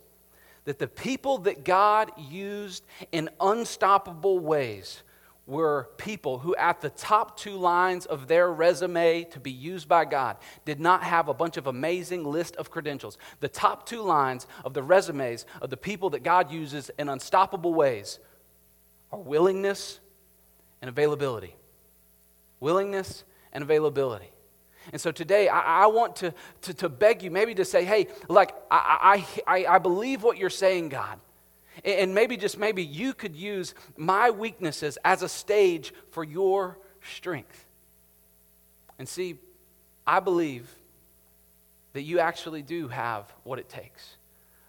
that 0.67 0.79
the 0.79 0.87
people 0.87 1.37
that 1.37 1.63
God 1.63 2.11
used 2.29 2.85
in 3.13 3.29
unstoppable 3.39 4.37
ways 4.37 5.01
were 5.45 5.87
people 5.95 6.39
who, 6.39 6.53
at 6.57 6.81
the 6.81 6.89
top 6.89 7.39
two 7.39 7.55
lines 7.55 8.05
of 8.05 8.27
their 8.27 8.51
resume 8.51 9.23
to 9.23 9.39
be 9.39 9.49
used 9.49 9.87
by 9.87 10.03
God, 10.03 10.35
did 10.65 10.81
not 10.81 11.03
have 11.03 11.29
a 11.29 11.33
bunch 11.33 11.55
of 11.55 11.67
amazing 11.67 12.25
list 12.25 12.57
of 12.57 12.69
credentials. 12.69 13.17
The 13.39 13.47
top 13.47 13.85
two 13.85 14.01
lines 14.01 14.45
of 14.65 14.73
the 14.73 14.83
resumes 14.83 15.45
of 15.61 15.69
the 15.69 15.77
people 15.77 16.09
that 16.09 16.23
God 16.23 16.51
uses 16.51 16.91
in 16.99 17.07
unstoppable 17.07 17.73
ways 17.73 18.19
are 19.13 19.19
willingness 19.19 20.01
and 20.81 20.89
availability. 20.89 21.55
Willingness 22.59 23.23
and 23.53 23.63
availability. 23.63 24.31
And 24.91 25.01
so 25.01 25.11
today, 25.11 25.49
I, 25.49 25.83
I 25.83 25.87
want 25.87 26.15
to, 26.17 26.33
to, 26.61 26.73
to, 26.75 26.89
beg 26.89 27.23
you 27.23 27.31
maybe 27.31 27.53
to 27.55 27.65
say, 27.65 27.83
hey, 27.83 28.07
like, 28.29 28.53
I, 28.71 29.25
I, 29.45 29.65
I 29.65 29.77
believe 29.79 30.23
what 30.23 30.37
you're 30.37 30.49
saying, 30.49 30.89
God. 30.89 31.19
And 31.83 32.15
maybe, 32.15 32.37
just 32.37 32.57
maybe, 32.57 32.83
you 32.83 33.13
could 33.13 33.35
use 33.35 33.75
my 33.97 34.31
weaknesses 34.31 34.97
as 35.03 35.21
a 35.21 35.29
stage 35.29 35.93
for 36.11 36.23
your 36.23 36.77
strength. 37.03 37.65
And 38.97 39.07
see, 39.07 39.37
I 40.05 40.19
believe 40.19 40.73
that 41.93 42.03
you 42.03 42.19
actually 42.19 42.61
do 42.61 42.87
have 42.87 43.31
what 43.43 43.59
it 43.59 43.69
takes. 43.69 44.15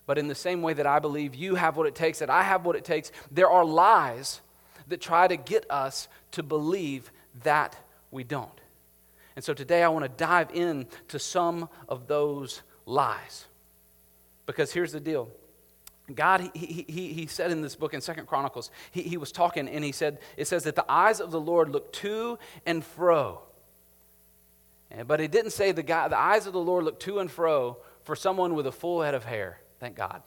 But 0.07 0.19
in 0.19 0.29
the 0.29 0.35
same 0.35 0.63
way 0.63 0.73
that 0.75 0.87
I 0.87 0.99
believe 0.99 1.35
you 1.35 1.55
have 1.55 1.77
what 1.77 1.87
it 1.87 1.95
takes, 1.95 2.19
that 2.19 2.31
I 2.31 2.43
have 2.43 2.65
what 2.65 2.77
it 2.77 2.85
takes, 2.85 3.13
there 3.31 3.51
are 3.51 3.65
lies 3.65 4.41
that 4.89 5.01
try 5.01 5.29
to 5.29 5.37
get 5.37 5.71
us 5.71 6.09
to 6.33 6.43
believe 6.43 7.11
that 7.43 7.77
we 8.11 8.25
don't. 8.25 8.51
And 9.39 9.45
so 9.45 9.55
today 9.55 9.85
I 9.85 9.89
want 9.89 10.05
to 10.05 10.09
dive 10.09 10.51
in 10.53 10.89
to 11.07 11.19
some 11.21 11.69
of 11.89 12.09
those 12.09 12.63
lies. 12.87 13.47
Because 14.47 14.73
here's 14.73 14.91
the 14.91 14.99
deal 14.99 15.29
God, 16.13 16.51
he, 16.55 16.85
he, 16.89 17.13
he 17.13 17.27
said 17.29 17.53
in 17.53 17.63
this 17.63 17.77
book 17.77 17.95
in 17.95 18.01
Second 18.01 18.27
Chronicles, 18.27 18.73
he, 18.91 19.03
he 19.03 19.17
was 19.17 19.31
talking 19.31 19.69
and 19.69 19.85
he 19.85 19.93
said, 19.93 20.19
it 20.37 20.49
says 20.49 20.65
that 20.65 20.75
the 20.75 20.85
eyes 20.91 21.21
of 21.21 21.31
the 21.31 21.39
Lord 21.39 21.71
look 21.71 21.93
to 21.93 22.37
and 22.67 22.85
fro. 22.85 23.43
But 25.07 25.21
it 25.21 25.31
didn't 25.31 25.53
say 25.53 25.71
the, 25.71 25.85
guy, 25.85 26.09
the 26.09 26.19
eyes 26.19 26.49
of 26.49 26.53
the 26.53 26.59
Lord 26.59 26.83
look 26.83 26.99
to 26.99 27.21
and 27.21 27.31
fro 27.31 27.77
for 28.03 28.17
someone 28.17 28.57
with 28.57 28.67
a 28.67 28.73
full 28.73 29.03
head 29.03 29.15
of 29.15 29.25
hair. 29.25 29.61
Thank 29.79 29.95
God. 29.95 30.21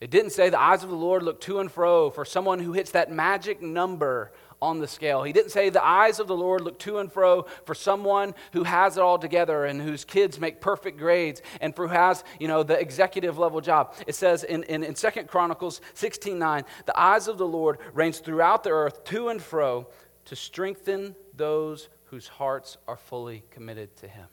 It 0.00 0.10
didn't 0.10 0.30
say 0.30 0.48
the 0.48 0.60
eyes 0.60 0.84
of 0.84 0.90
the 0.90 0.94
Lord 0.94 1.24
look 1.24 1.40
to 1.40 1.58
and 1.58 1.72
fro 1.72 2.10
for 2.10 2.24
someone 2.24 2.60
who 2.60 2.72
hits 2.72 2.92
that 2.92 3.10
magic 3.10 3.60
number 3.60 4.30
on 4.60 4.80
the 4.80 4.88
scale. 4.88 5.22
He 5.22 5.32
didn't 5.32 5.50
say 5.50 5.70
the 5.70 5.84
eyes 5.84 6.18
of 6.18 6.26
the 6.26 6.36
Lord 6.36 6.62
look 6.62 6.78
to 6.80 6.98
and 6.98 7.12
fro 7.12 7.46
for 7.64 7.74
someone 7.74 8.34
who 8.52 8.64
has 8.64 8.96
it 8.96 9.00
all 9.00 9.18
together 9.18 9.64
and 9.64 9.80
whose 9.80 10.04
kids 10.04 10.40
make 10.40 10.60
perfect 10.60 10.98
grades 10.98 11.42
and 11.60 11.76
who 11.76 11.86
has, 11.86 12.24
you 12.40 12.48
know, 12.48 12.62
the 12.62 12.78
executive 12.78 13.38
level 13.38 13.60
job. 13.60 13.94
It 14.06 14.14
says 14.14 14.44
in, 14.44 14.64
in, 14.64 14.82
in 14.82 14.94
2 14.94 15.10
Chronicles 15.28 15.80
16 15.94 16.38
9, 16.38 16.64
the 16.86 16.98
eyes 16.98 17.28
of 17.28 17.38
the 17.38 17.46
Lord 17.46 17.78
range 17.94 18.20
throughout 18.20 18.64
the 18.64 18.70
earth 18.70 19.04
to 19.04 19.28
and 19.28 19.40
fro 19.40 19.86
to 20.24 20.36
strengthen 20.36 21.14
those 21.36 21.88
whose 22.06 22.26
hearts 22.26 22.78
are 22.86 22.96
fully 22.96 23.44
committed 23.50 23.96
to 23.98 24.08
Him. 24.08 24.26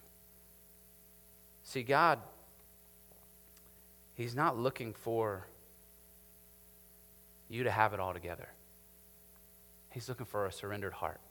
See, 1.63 1.83
God, 1.83 2.19
He's 4.15 4.35
not 4.35 4.57
looking 4.57 4.93
for 4.93 5.45
you 7.49 7.63
to 7.63 7.71
have 7.71 7.93
it 7.93 7.99
all 7.99 8.13
together. 8.13 8.47
He's 9.95 10.09
looking 10.09 10.25
for 10.25 10.45
a 10.45 10.51
surrendered 10.51 10.91
heart. 10.91 11.21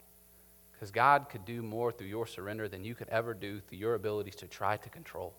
Because 0.73 0.91
God 0.91 1.29
could 1.29 1.45
do 1.45 1.63
more 1.63 1.93
through 1.93 2.07
your 2.07 2.27
surrender 2.27 2.67
than 2.67 2.83
you 2.83 2.95
could 2.95 3.11
ever 3.11 3.35
do 3.35 3.61
through 3.61 3.77
your 3.77 3.95
abilities 3.95 4.37
to 4.37 4.49
try 4.49 4.79
to 4.79 4.89
control. 4.89 5.35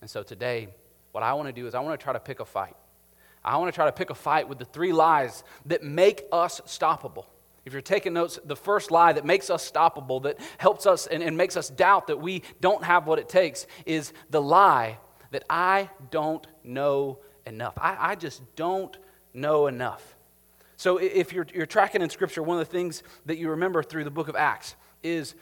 And 0.00 0.08
so 0.08 0.22
today, 0.22 0.68
what 1.10 1.24
I 1.24 1.34
want 1.34 1.48
to 1.48 1.52
do 1.52 1.66
is 1.66 1.74
I 1.74 1.80
want 1.80 1.98
to 1.98 2.02
try 2.02 2.12
to 2.12 2.20
pick 2.20 2.38
a 2.38 2.44
fight. 2.44 2.76
I 3.44 3.56
want 3.56 3.72
to 3.72 3.74
try 3.74 3.86
to 3.86 3.92
pick 3.92 4.10
a 4.10 4.14
fight 4.14 4.48
with 4.48 4.60
the 4.60 4.64
three 4.66 4.92
lies 4.92 5.42
that 5.66 5.82
make 5.82 6.26
us 6.30 6.60
stoppable. 6.60 7.26
If 7.64 7.72
you're 7.72 7.82
taking 7.82 8.12
notes, 8.12 8.38
the 8.44 8.54
first 8.54 8.92
lie 8.92 9.12
that 9.14 9.24
makes 9.24 9.50
us 9.50 9.68
stoppable, 9.68 10.22
that 10.22 10.38
helps 10.58 10.86
us 10.86 11.08
and, 11.08 11.24
and 11.24 11.36
makes 11.36 11.56
us 11.56 11.68
doubt 11.68 12.06
that 12.06 12.20
we 12.20 12.44
don't 12.60 12.84
have 12.84 13.08
what 13.08 13.18
it 13.18 13.28
takes, 13.28 13.66
is 13.84 14.12
the 14.30 14.40
lie 14.40 14.98
that 15.32 15.42
I 15.50 15.90
don't 16.12 16.46
know 16.62 17.18
enough. 17.46 17.74
I, 17.78 18.12
I 18.12 18.14
just 18.14 18.42
don't 18.54 18.96
know 19.34 19.66
enough. 19.66 20.14
So 20.78 20.98
if 20.98 21.32
you're, 21.32 21.46
you're 21.52 21.66
tracking 21.66 22.02
in 22.02 22.08
Scripture, 22.08 22.40
one 22.40 22.60
of 22.60 22.64
the 22.64 22.72
things 22.72 23.02
that 23.26 23.36
you 23.36 23.50
remember 23.50 23.82
through 23.82 24.04
the 24.04 24.12
book 24.12 24.28
of 24.28 24.36
Acts 24.36 24.76
is 25.02 25.34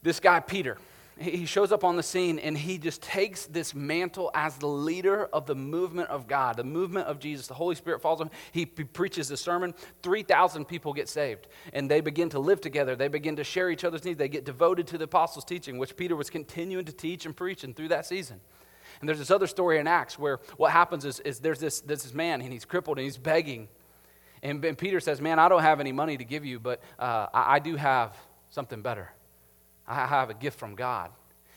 this 0.00 0.20
guy, 0.20 0.38
Peter. 0.38 0.78
He 1.18 1.44
shows 1.44 1.72
up 1.72 1.82
on 1.82 1.96
the 1.96 2.04
scene 2.04 2.38
and 2.38 2.56
he 2.56 2.78
just 2.78 3.02
takes 3.02 3.46
this 3.46 3.74
mantle 3.74 4.30
as 4.32 4.56
the 4.58 4.68
leader 4.68 5.24
of 5.32 5.46
the 5.46 5.56
movement 5.56 6.08
of 6.08 6.28
God, 6.28 6.56
the 6.56 6.62
movement 6.62 7.08
of 7.08 7.18
Jesus. 7.18 7.48
The 7.48 7.54
Holy 7.54 7.74
Spirit 7.74 8.00
falls 8.00 8.20
on 8.20 8.28
him. 8.28 8.32
He 8.52 8.64
preaches 8.64 9.26
the 9.26 9.36
sermon. 9.36 9.74
3,000 10.04 10.64
people 10.66 10.92
get 10.92 11.08
saved 11.08 11.48
and 11.72 11.90
they 11.90 12.00
begin 12.00 12.28
to 12.28 12.38
live 12.38 12.60
together. 12.60 12.94
They 12.94 13.08
begin 13.08 13.34
to 13.36 13.44
share 13.44 13.70
each 13.70 13.82
other's 13.82 14.04
needs. 14.04 14.18
They 14.18 14.28
get 14.28 14.44
devoted 14.44 14.86
to 14.86 14.98
the 14.98 15.04
apostles' 15.04 15.44
teaching, 15.44 15.78
which 15.78 15.96
Peter 15.96 16.14
was 16.14 16.30
continuing 16.30 16.84
to 16.84 16.92
teach 16.92 17.26
and 17.26 17.36
preach 17.36 17.64
and 17.64 17.74
through 17.74 17.88
that 17.88 18.06
season. 18.06 18.40
And 19.00 19.08
there's 19.08 19.18
this 19.18 19.32
other 19.32 19.48
story 19.48 19.80
in 19.80 19.88
Acts 19.88 20.16
where 20.16 20.38
what 20.58 20.70
happens 20.70 21.04
is, 21.04 21.18
is 21.20 21.40
there's, 21.40 21.58
this, 21.58 21.80
there's 21.80 22.04
this 22.04 22.14
man 22.14 22.40
and 22.40 22.52
he's 22.52 22.64
crippled 22.64 22.98
and 22.98 23.04
he's 23.04 23.18
begging 23.18 23.66
and, 24.42 24.64
and 24.64 24.76
Peter 24.76 25.00
says, 25.00 25.20
Man, 25.20 25.38
I 25.38 25.48
don't 25.48 25.62
have 25.62 25.80
any 25.80 25.92
money 25.92 26.16
to 26.16 26.24
give 26.24 26.44
you, 26.44 26.58
but 26.58 26.80
uh, 26.98 27.26
I, 27.32 27.56
I 27.56 27.58
do 27.58 27.76
have 27.76 28.16
something 28.50 28.82
better. 28.82 29.10
I 29.86 30.06
have 30.06 30.30
a 30.30 30.34
gift 30.34 30.58
from 30.58 30.74
God. 30.74 31.10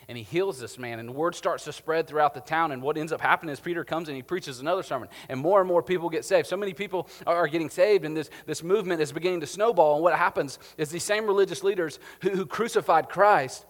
And 0.10 0.18
he 0.18 0.24
heals 0.24 0.60
this 0.60 0.78
man, 0.78 1.00
and 1.00 1.08
the 1.08 1.13
word 1.13 1.34
starts 1.34 1.63
to 1.63 1.72
spread 1.72 2.08
throughout 2.08 2.34
the 2.34 2.42
town. 2.42 2.74
And 2.74 2.82
what 2.82 2.98
ends 2.98 3.13
up 3.13 3.22
happening 3.22 3.54
is 3.54 3.62
Peter 3.62 3.86
comes 3.86 4.10
and 4.10 4.18
he 4.18 4.22
preaches 4.22 4.60
another 4.60 4.84
sermon, 4.84 5.08
and 5.30 5.40
more 5.40 5.62
and 5.62 5.68
more 5.68 5.82
people 5.82 6.10
get 6.10 6.25
saved. 6.25 6.46
So 6.48 6.58
many 6.58 6.74
people 6.74 7.08
are 7.25 7.48
getting 7.48 7.70
saved, 7.70 8.04
and 8.04 8.18
this, 8.18 8.30
this 8.46 8.63
movement 8.63 9.02
is 9.02 9.13
beginning 9.13 9.40
to 9.42 9.48
snowball. 9.48 9.96
And 9.96 10.04
what 10.04 10.13
happens 10.16 10.60
is 10.78 10.90
these 10.90 11.06
same 11.06 11.25
religious 11.25 11.63
leaders 11.63 12.00
who, 12.22 12.32
who 12.32 12.46
crucified 12.46 13.08
Christ 13.08 13.66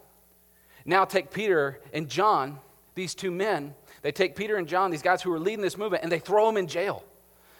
now 0.86 1.06
take 1.06 1.30
Peter 1.30 1.80
and 1.94 2.10
John, 2.10 2.60
these 2.96 3.14
two 3.14 3.32
men, 3.32 3.76
they 4.02 4.12
take 4.12 4.36
Peter 4.36 4.58
and 4.58 4.68
John, 4.68 4.90
these 4.90 5.04
guys 5.04 5.22
who 5.22 5.32
are 5.32 5.40
leading 5.40 5.62
this 5.62 5.78
movement, 5.78 6.04
and 6.04 6.12
they 6.12 6.20
throw 6.20 6.48
them 6.48 6.58
in 6.58 6.68
jail 6.68 7.04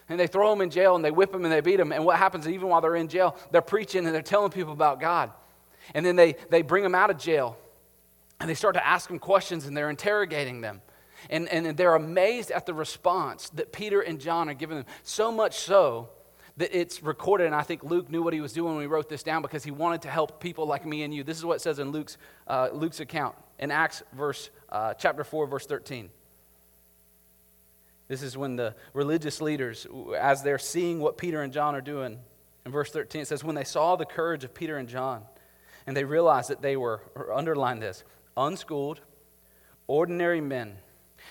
and 0.10 0.20
they 0.20 0.28
throw 0.28 0.50
them 0.50 0.62
in 0.62 0.70
jail 0.70 0.96
and 0.96 1.04
they 1.04 1.12
whip 1.12 1.32
them 1.32 1.44
and 1.44 1.52
they 1.52 1.62
beat 1.62 1.78
them. 1.78 1.92
And 1.92 2.06
what 2.06 2.18
happens 2.18 2.48
even 2.48 2.68
while 2.68 2.82
they're 2.82 2.96
in 2.96 3.08
jail? 3.08 3.36
They're 3.52 3.62
preaching 3.62 4.06
and 4.06 4.14
they're 4.14 4.22
telling 4.22 4.52
people 4.52 4.74
about 4.74 5.00
God. 5.00 5.32
And 5.94 6.06
then 6.06 6.16
they, 6.16 6.36
they 6.50 6.62
bring 6.62 6.84
them 6.84 6.96
out 6.96 7.10
of 7.10 7.18
jail 7.18 7.58
and 8.40 8.50
they 8.50 8.54
start 8.54 8.76
to 8.76 8.86
ask 8.86 9.08
them 9.08 9.20
questions 9.20 9.66
and 9.66 9.76
they're 9.76 9.90
interrogating 9.90 10.62
them. 10.62 10.82
And, 11.30 11.48
and 11.48 11.78
they're 11.78 11.96
amazed 11.96 12.52
at 12.52 12.66
the 12.66 12.74
response 12.74 13.50
that 13.52 13.72
Peter 13.72 14.02
and 14.02 14.20
John 14.20 14.50
are 14.50 14.54
giving 14.54 14.78
them. 14.78 14.86
So 15.04 15.32
much 15.32 15.60
so 15.60 16.10
that 16.58 16.78
it's 16.78 17.02
recorded, 17.02 17.48
and 17.48 17.56
I 17.56 17.64
think 17.64 17.84
Luke 17.84 18.12
knew 18.12 18.22
what 18.22 18.34
he 18.34 18.42
was 18.42 18.54
doing 18.54 18.76
when 18.76 18.82
he 18.82 18.88
wrote 18.88 19.10
this 19.10 19.24
down 19.24 19.42
because 19.42 19.64
he 19.64 19.72
wanted 19.72 20.04
to 20.04 20.10
help 20.10 20.40
people 20.40 20.68
like 20.68 20.86
me 20.86 21.04
and 21.04 21.14
you. 21.14 21.24
This 21.24 21.38
is 21.38 21.46
what 21.46 21.56
it 21.56 21.62
says 21.62 21.80
in 21.80 21.92
Luke's, 21.92 22.18
uh, 22.48 22.70
Luke's 22.74 23.00
account 23.00 23.36
in 23.58 23.72
Acts 23.72 24.04
verse, 24.14 24.50
uh, 24.70 24.94
chapter 24.94 25.24
4, 25.24 25.48
verse 25.48 25.66
13. 25.66 26.10
This 28.08 28.22
is 28.22 28.38
when 28.38 28.56
the 28.56 28.76
religious 28.94 29.42
leaders, 29.42 29.88
as 30.18 30.44
they're 30.44 30.60
seeing 30.60 31.00
what 31.00 31.18
Peter 31.18 31.42
and 31.42 31.54
John 31.54 31.76
are 31.76 31.82
doing, 31.82 32.20
in 32.66 32.72
verse 32.72 32.92
13 32.92 33.22
it 33.22 33.28
says, 33.28 33.44
When 33.44 33.56
they 33.56 33.64
saw 33.64 33.96
the 33.96 34.06
courage 34.06 34.44
of 34.44 34.54
Peter 34.54 34.78
and 34.78 34.88
John, 34.88 35.24
and 35.88 35.96
they 35.96 36.04
realized 36.04 36.50
that 36.50 36.62
they 36.62 36.78
were, 36.78 37.02
underline 37.34 37.80
this, 37.80 38.04
unschooled, 38.38 39.02
ordinary 39.88 40.42
men, 40.42 40.78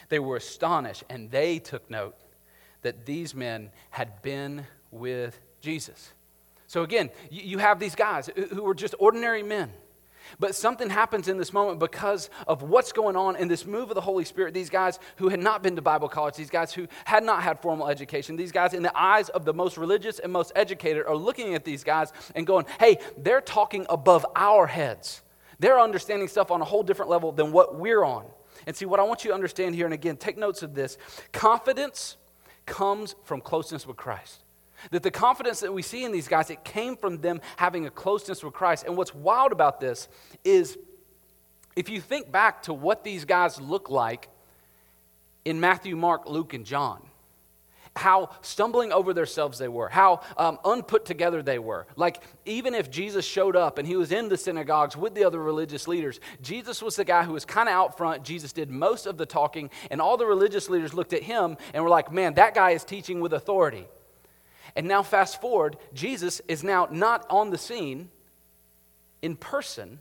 they 0.08 0.18
were 0.18 0.36
astonished, 0.36 1.04
and 1.08 1.30
they 1.30 1.58
took 1.58 1.90
note 1.90 2.16
that 2.82 3.06
these 3.06 3.34
men 3.34 3.70
had 3.90 4.22
been 4.22 4.66
with 4.90 5.38
Jesus. 5.60 6.12
So 6.66 6.82
again, 6.82 7.10
you 7.30 7.58
have 7.58 7.78
these 7.78 7.94
guys 7.94 8.30
who 8.34 8.62
were 8.62 8.74
just 8.74 8.94
ordinary 8.98 9.42
men 9.42 9.72
but 10.38 10.54
something 10.54 10.90
happens 10.90 11.28
in 11.28 11.38
this 11.38 11.52
moment 11.52 11.78
because 11.78 12.30
of 12.46 12.62
what's 12.62 12.92
going 12.92 13.16
on 13.16 13.36
in 13.36 13.48
this 13.48 13.66
move 13.66 13.90
of 13.90 13.94
the 13.94 14.00
Holy 14.00 14.24
Spirit. 14.24 14.54
These 14.54 14.70
guys 14.70 14.98
who 15.16 15.28
had 15.28 15.40
not 15.40 15.62
been 15.62 15.76
to 15.76 15.82
Bible 15.82 16.08
college, 16.08 16.36
these 16.36 16.50
guys 16.50 16.72
who 16.72 16.86
had 17.04 17.24
not 17.24 17.42
had 17.42 17.60
formal 17.60 17.88
education, 17.88 18.36
these 18.36 18.52
guys, 18.52 18.74
in 18.74 18.82
the 18.82 18.96
eyes 18.98 19.28
of 19.30 19.44
the 19.44 19.54
most 19.54 19.76
religious 19.76 20.18
and 20.18 20.32
most 20.32 20.52
educated, 20.54 21.06
are 21.06 21.16
looking 21.16 21.54
at 21.54 21.64
these 21.64 21.84
guys 21.84 22.12
and 22.34 22.46
going, 22.46 22.66
hey, 22.78 22.98
they're 23.18 23.40
talking 23.40 23.86
above 23.88 24.26
our 24.36 24.66
heads. 24.66 25.22
They're 25.58 25.80
understanding 25.80 26.28
stuff 26.28 26.50
on 26.50 26.60
a 26.60 26.64
whole 26.64 26.82
different 26.82 27.10
level 27.10 27.32
than 27.32 27.52
what 27.52 27.76
we're 27.76 28.04
on. 28.04 28.26
And 28.66 28.76
see, 28.76 28.84
what 28.84 29.00
I 29.00 29.02
want 29.04 29.24
you 29.24 29.30
to 29.30 29.34
understand 29.34 29.74
here, 29.74 29.86
and 29.86 29.94
again, 29.94 30.16
take 30.16 30.36
notes 30.36 30.62
of 30.62 30.74
this 30.74 30.98
confidence 31.32 32.16
comes 32.66 33.14
from 33.24 33.40
closeness 33.40 33.86
with 33.86 33.96
Christ. 33.96 34.44
That 34.90 35.02
the 35.02 35.10
confidence 35.10 35.60
that 35.60 35.72
we 35.72 35.82
see 35.82 36.04
in 36.04 36.12
these 36.12 36.28
guys, 36.28 36.50
it 36.50 36.64
came 36.64 36.96
from 36.96 37.20
them 37.20 37.40
having 37.56 37.86
a 37.86 37.90
closeness 37.90 38.42
with 38.42 38.52
Christ. 38.52 38.84
And 38.86 38.96
what's 38.96 39.14
wild 39.14 39.52
about 39.52 39.80
this 39.80 40.08
is 40.44 40.76
if 41.76 41.88
you 41.88 42.00
think 42.00 42.30
back 42.30 42.62
to 42.64 42.74
what 42.74 43.04
these 43.04 43.24
guys 43.24 43.60
look 43.60 43.90
like 43.90 44.28
in 45.44 45.60
Matthew, 45.60 45.96
Mark, 45.96 46.28
Luke, 46.28 46.54
and 46.54 46.64
John, 46.64 47.02
how 47.94 48.30
stumbling 48.40 48.92
over 48.92 49.12
themselves 49.12 49.58
they 49.58 49.68
were, 49.68 49.88
how 49.88 50.22
um, 50.36 50.58
unput 50.64 51.04
together 51.04 51.42
they 51.42 51.58
were. 51.58 51.86
Like, 51.96 52.22
even 52.46 52.74
if 52.74 52.90
Jesus 52.90 53.24
showed 53.24 53.54
up 53.54 53.78
and 53.78 53.86
he 53.86 53.96
was 53.96 54.12
in 54.12 54.28
the 54.28 54.38
synagogues 54.38 54.96
with 54.96 55.14
the 55.14 55.24
other 55.24 55.38
religious 55.38 55.86
leaders, 55.86 56.18
Jesus 56.40 56.80
was 56.80 56.96
the 56.96 57.04
guy 57.04 57.22
who 57.22 57.34
was 57.34 57.44
kind 57.44 57.68
of 57.68 57.74
out 57.74 57.98
front. 57.98 58.24
Jesus 58.24 58.52
did 58.52 58.70
most 58.70 59.06
of 59.06 59.18
the 59.18 59.26
talking, 59.26 59.70
and 59.90 60.00
all 60.00 60.16
the 60.16 60.26
religious 60.26 60.70
leaders 60.70 60.94
looked 60.94 61.12
at 61.12 61.22
him 61.22 61.56
and 61.74 61.84
were 61.84 61.90
like, 61.90 62.10
man, 62.10 62.34
that 62.34 62.54
guy 62.54 62.70
is 62.70 62.84
teaching 62.84 63.20
with 63.20 63.34
authority. 63.34 63.86
And 64.74 64.88
now, 64.88 65.02
fast 65.02 65.40
forward, 65.40 65.76
Jesus 65.92 66.40
is 66.48 66.64
now 66.64 66.88
not 66.90 67.26
on 67.28 67.50
the 67.50 67.58
scene 67.58 68.10
in 69.20 69.36
person, 69.36 70.00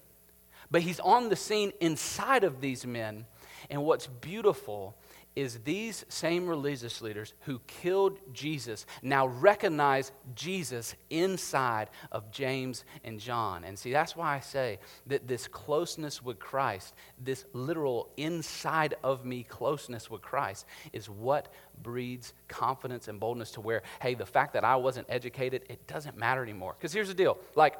but 0.69 0.81
he's 0.81 0.99
on 0.99 1.29
the 1.29 1.35
scene 1.35 1.73
inside 1.79 2.43
of 2.43 2.61
these 2.61 2.85
men. 2.85 3.25
And 3.69 3.83
what's 3.83 4.07
beautiful 4.07 4.95
is 5.35 5.59
these 5.59 6.05
same 6.09 6.47
religious 6.47 7.01
leaders 7.01 7.33
who 7.41 7.59
killed 7.67 8.19
Jesus 8.33 8.85
now 9.01 9.27
recognize 9.27 10.11
Jesus 10.35 10.95
inside 11.09 11.89
of 12.11 12.31
James 12.31 12.83
and 13.03 13.19
John. 13.19 13.63
And 13.63 13.79
see, 13.79 13.91
that's 13.91 14.15
why 14.15 14.35
I 14.35 14.39
say 14.41 14.79
that 15.07 15.27
this 15.27 15.47
closeness 15.47 16.21
with 16.21 16.37
Christ, 16.37 16.93
this 17.17 17.45
literal 17.53 18.09
inside 18.17 18.95
of 19.03 19.23
me 19.23 19.43
closeness 19.43 20.09
with 20.09 20.21
Christ, 20.21 20.65
is 20.91 21.09
what 21.09 21.53
breeds 21.81 22.33
confidence 22.47 23.07
and 23.07 23.19
boldness 23.19 23.51
to 23.51 23.61
where, 23.61 23.83
hey, 24.01 24.15
the 24.15 24.25
fact 24.25 24.53
that 24.53 24.65
I 24.65 24.75
wasn't 24.75 25.07
educated, 25.09 25.63
it 25.69 25.87
doesn't 25.87 26.17
matter 26.17 26.43
anymore. 26.43 26.75
Because 26.77 26.93
here's 26.93 27.07
the 27.07 27.13
deal 27.13 27.37
like, 27.55 27.77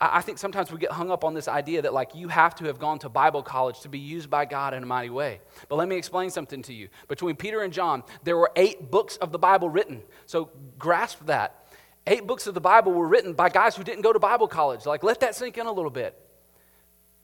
I 0.00 0.22
think 0.22 0.38
sometimes 0.38 0.72
we 0.72 0.78
get 0.78 0.92
hung 0.92 1.10
up 1.10 1.24
on 1.24 1.34
this 1.34 1.46
idea 1.46 1.82
that, 1.82 1.92
like, 1.92 2.14
you 2.14 2.28
have 2.28 2.54
to 2.56 2.64
have 2.64 2.78
gone 2.78 2.98
to 3.00 3.10
Bible 3.10 3.42
college 3.42 3.80
to 3.80 3.90
be 3.90 3.98
used 3.98 4.30
by 4.30 4.46
God 4.46 4.72
in 4.72 4.82
a 4.82 4.86
mighty 4.86 5.10
way. 5.10 5.40
But 5.68 5.76
let 5.76 5.88
me 5.88 5.96
explain 5.96 6.30
something 6.30 6.62
to 6.62 6.72
you. 6.72 6.88
Between 7.06 7.36
Peter 7.36 7.62
and 7.62 7.70
John, 7.70 8.02
there 8.24 8.38
were 8.38 8.50
eight 8.56 8.90
books 8.90 9.18
of 9.18 9.30
the 9.30 9.38
Bible 9.38 9.68
written. 9.68 10.02
So 10.24 10.50
grasp 10.78 11.26
that. 11.26 11.66
Eight 12.06 12.26
books 12.26 12.46
of 12.46 12.54
the 12.54 12.62
Bible 12.62 12.92
were 12.92 13.06
written 13.06 13.34
by 13.34 13.50
guys 13.50 13.76
who 13.76 13.84
didn't 13.84 14.00
go 14.00 14.12
to 14.12 14.18
Bible 14.18 14.48
college. 14.48 14.86
Like, 14.86 15.02
let 15.02 15.20
that 15.20 15.34
sink 15.34 15.58
in 15.58 15.66
a 15.66 15.72
little 15.72 15.90
bit. 15.90 16.18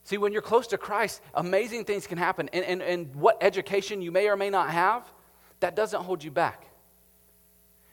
See, 0.05 0.19
when 0.19 0.35
you're 0.35 0.43
close 0.43 0.67
to 0.69 0.79
Christ, 0.79 1.23
amazing 1.35 1.87
things 1.87 2.07
can 2.07 2.19
happen. 2.19 2.51
And, 2.53 2.65
and, 2.65 2.83
and 2.83 3.15
what 3.17 3.39
education 3.41 4.03
you 4.03 4.13
may 4.13 4.29
or 4.29 4.37
may 4.37 4.51
not 4.51 4.71
have, 4.71 5.11
that 5.61 5.77
doesn't 5.77 6.03
hold 6.03 6.23
you 6.23 6.31
back. 6.31 6.67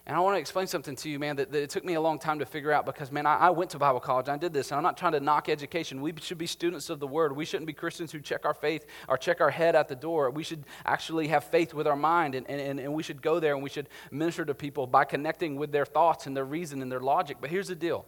And 0.06 0.18
I 0.18 0.20
want 0.20 0.36
to 0.36 0.40
explain 0.40 0.68
something 0.68 0.98
to 0.98 1.10
you, 1.10 1.18
man, 1.18 1.38
that, 1.38 1.50
that 1.54 1.64
it 1.64 1.70
took 1.70 1.86
me 1.86 1.94
a 1.94 2.02
long 2.02 2.20
time 2.20 2.40
to 2.40 2.46
figure 2.46 2.74
out 2.74 2.86
because, 2.86 3.10
man, 3.10 3.26
I, 3.26 3.38
I, 3.38 3.50
went 3.52 3.72
to 3.72 3.80
Bible 3.80 4.02
college. 4.02 4.28
I 4.28 4.36
did 4.36 4.52
this, 4.52 4.72
and 4.72 4.78
I'm 4.78 4.84
not 4.84 4.98
trying 4.98 5.14
to 5.14 5.22
knock 5.22 5.48
education. 5.48 6.02
We 6.02 6.14
should 6.20 6.38
be 6.38 6.46
students 6.46 6.90
of 6.90 7.00
the 7.00 7.08
Word. 7.08 7.34
We 7.34 7.46
shouldn't 7.46 7.68
be 7.68 7.74
Christians 7.74 8.12
who 8.12 8.20
check 8.20 8.44
our 8.44 8.54
faith 8.54 8.86
or 9.08 9.18
check 9.18 9.40
our 9.40 9.50
head 9.50 9.78
at 9.78 9.88
the 9.88 9.96
door. 9.96 10.30
We 10.30 10.44
should 10.44 10.66
actually 10.86 11.30
have 11.30 11.46
faith 11.46 11.74
with 11.74 11.88
our 11.88 11.96
mind, 11.96 12.36
and, 12.36 12.50
and, 12.50 12.82
and 12.82 12.94
we 12.94 13.02
should 13.02 13.22
go 13.22 13.40
there 13.40 13.54
and 13.54 13.64
we 13.64 13.70
should 13.70 13.88
minister 14.12 14.44
to 14.44 14.54
people 14.54 14.88
by 14.88 15.06
connecting 15.06 15.56
with 15.56 15.72
their 15.72 15.86
thoughts 15.86 16.28
and 16.28 16.36
their 16.36 16.44
reason 16.44 16.82
and 16.82 16.92
their 16.92 17.00
logic. 17.00 17.38
But 17.40 17.50
here's 17.50 17.70
the 17.70 17.76
deal 17.76 18.06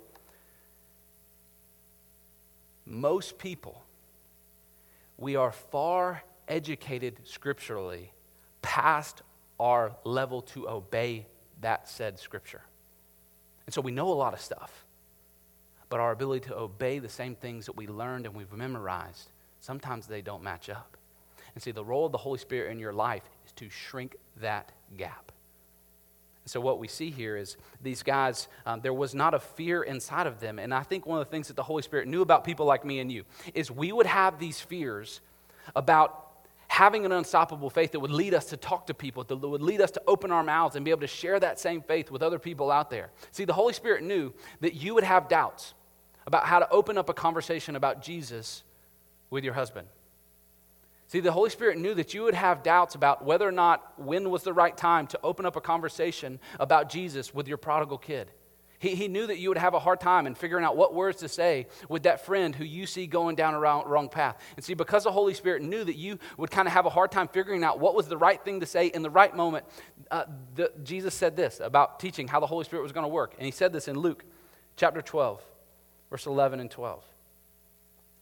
most 2.86 3.38
people, 3.38 3.84
we 5.18 5.38
are 5.38 5.54
far 5.54 6.24
educated 6.50 7.20
scripturally 7.24 8.12
past 8.62 9.22
our 9.62 9.96
level 10.04 10.42
to 10.42 10.68
obey 10.70 11.26
that 11.62 11.88
said 11.88 12.20
scripture. 12.20 12.62
And 13.66 13.74
so 13.74 13.82
we 13.82 13.92
know 13.92 14.12
a 14.12 14.14
lot 14.14 14.34
of 14.34 14.40
stuff, 14.40 14.86
but 15.90 16.00
our 16.00 16.12
ability 16.12 16.48
to 16.48 16.58
obey 16.58 17.00
the 17.00 17.10
same 17.10 17.36
things 17.36 17.66
that 17.66 17.76
we 17.76 17.88
learned 17.88 18.26
and 18.26 18.36
we've 18.36 18.52
memorized, 18.52 19.32
sometimes 19.60 20.08
they 20.08 20.22
don't 20.22 20.44
match 20.44 20.70
up. 20.70 20.98
And 21.54 21.64
see, 21.64 21.72
the 21.72 21.86
role 21.86 22.06
of 22.06 22.12
the 22.12 22.18
Holy 22.18 22.38
Spirit 22.38 22.72
in 22.72 22.80
your 22.80 22.94
life 22.94 23.24
is 23.46 23.54
to 23.54 23.70
shrink 23.70 24.18
that 24.42 24.72
gap. 24.98 25.32
And 26.44 26.52
so, 26.52 26.60
what 26.60 26.80
we 26.80 26.88
see 26.88 27.10
here 27.10 27.38
is 27.38 27.58
these 27.82 28.04
guys, 28.04 28.48
um, 28.66 28.82
there 28.82 28.94
was 28.94 29.16
not 29.16 29.34
a 29.34 29.40
fear 29.40 29.82
inside 29.82 30.28
of 30.28 30.40
them. 30.40 30.60
And 30.60 30.74
I 30.74 30.84
think 30.84 31.06
one 31.06 31.20
of 31.20 31.26
the 31.26 31.32
things 31.32 31.48
that 31.48 31.56
the 31.56 31.64
Holy 31.64 31.82
Spirit 31.82 32.08
knew 32.08 32.22
about 32.22 32.44
people 32.44 32.66
like 32.66 32.86
me 32.86 33.00
and 33.00 33.12
you 33.12 33.24
is 33.54 33.72
we 33.72 33.92
would 33.92 34.06
have 34.06 34.38
these 34.38 34.60
fears 34.60 35.22
about 35.76 36.25
having 36.76 37.06
an 37.06 37.14
unstoppable 37.14 37.70
faith 37.70 37.94
that 37.94 38.02
would 38.02 38.12
lead 38.12 38.34
us 38.34 38.48
to 38.48 38.58
talk 38.58 38.86
to 38.86 38.94
people, 38.94 39.24
that 39.24 39.38
would 39.38 39.62
lead 39.62 39.80
us 39.80 39.92
to 39.92 40.02
open 40.08 40.30
our 40.30 40.44
mouths 40.44 40.76
and 40.76 40.84
be 40.84 40.92
able 40.92 41.00
to 41.00 41.08
share 41.08 41.40
that 41.40 41.58
same 41.58 41.82
faith 41.82 42.12
with 42.12 42.22
other 42.22 42.38
people 42.38 42.70
out 42.70 42.90
there. 42.90 43.12
See, 43.32 43.46
the 43.46 43.54
Holy 43.54 43.72
Spirit 43.72 44.04
knew 44.04 44.34
that 44.60 44.74
you 44.74 44.94
would 44.94 45.06
have 45.06 45.30
doubts 45.30 45.74
about 46.28 46.44
how 46.44 46.60
to 46.60 46.70
open 46.70 46.98
up 46.98 47.08
a 47.08 47.14
conversation 47.14 47.78
about 47.78 48.02
Jesus 48.02 48.62
with 49.30 49.46
your 49.46 49.54
husband. 49.54 49.88
See, 51.08 51.22
the 51.22 51.32
Holy 51.32 51.50
Spirit 51.50 51.78
knew 51.78 51.94
that 51.94 52.14
you 52.14 52.24
would 52.24 52.34
have 52.34 52.62
doubts 52.62 52.94
about 52.94 53.24
whether 53.24 53.48
or 53.48 53.54
not 53.54 53.94
when 53.98 54.30
was 54.30 54.44
the 54.44 54.52
right 54.52 54.76
time 54.76 55.08
to 55.08 55.20
open 55.24 55.46
up 55.46 55.56
a 55.56 55.62
conversation 55.62 56.42
about 56.60 56.90
Jesus 56.90 57.34
with 57.34 57.48
your 57.48 57.58
prodigal 57.58 58.00
kid. 58.00 58.30
He, 58.80 58.96
he 58.96 59.08
knew 59.08 59.28
that 59.28 59.38
you 59.38 59.50
would 59.50 59.58
have 59.58 59.74
a 59.74 59.80
hard 59.80 60.00
time 60.00 60.28
in 60.28 60.36
figuring 60.36 60.66
out 60.66 60.76
what 60.76 60.94
words 60.94 61.20
to 61.20 61.30
say 61.30 61.68
with 61.88 62.04
that 62.04 62.26
friend 62.26 62.54
who 62.54 62.64
you 62.64 62.86
see 62.86 63.08
going 63.08 63.36
down 63.36 63.54
a 63.54 63.60
wrong, 63.60 63.88
wrong 63.88 64.10
path. 64.10 64.38
And 64.56 64.66
see, 64.66 64.74
because 64.74 65.06
the 65.06 65.12
Holy 65.12 65.34
Spirit 65.34 65.62
knew 65.62 65.84
that 65.84 65.96
you 65.96 66.20
would 66.38 66.52
kind 66.52 66.68
of 66.68 66.74
have 66.74 66.86
a 66.86 66.90
hard 66.90 67.12
time 67.12 67.28
figuring 67.28 67.64
out 67.64 67.80
what 67.80 67.96
was 67.96 68.08
the 68.08 68.18
right 68.18 68.44
thing 68.44 68.60
to 68.60 68.66
say 68.66 68.88
in 68.88 69.02
the 69.02 69.10
right 69.10 69.36
moment, 69.36 69.66
uh, 70.12 70.26
the, 70.56 70.72
Jesus 70.84 71.14
said 71.14 71.36
this 71.36 71.60
about 71.60 72.00
teaching 72.00 72.28
how 72.28 72.40
the 72.40 72.48
Holy 72.48 72.66
Spirit 72.66 72.84
was 72.84 72.92
going 72.92 73.06
to 73.06 73.10
work. 73.10 73.34
And 73.38 73.46
he 73.46 73.52
said 73.52 73.72
this 73.72 73.88
in 73.88 73.98
Luke 73.98 74.26
chapter 74.76 75.02
12, 75.02 75.42
verse 76.10 76.26
11 76.26 76.60
and 76.60 76.70
12. 76.70 77.04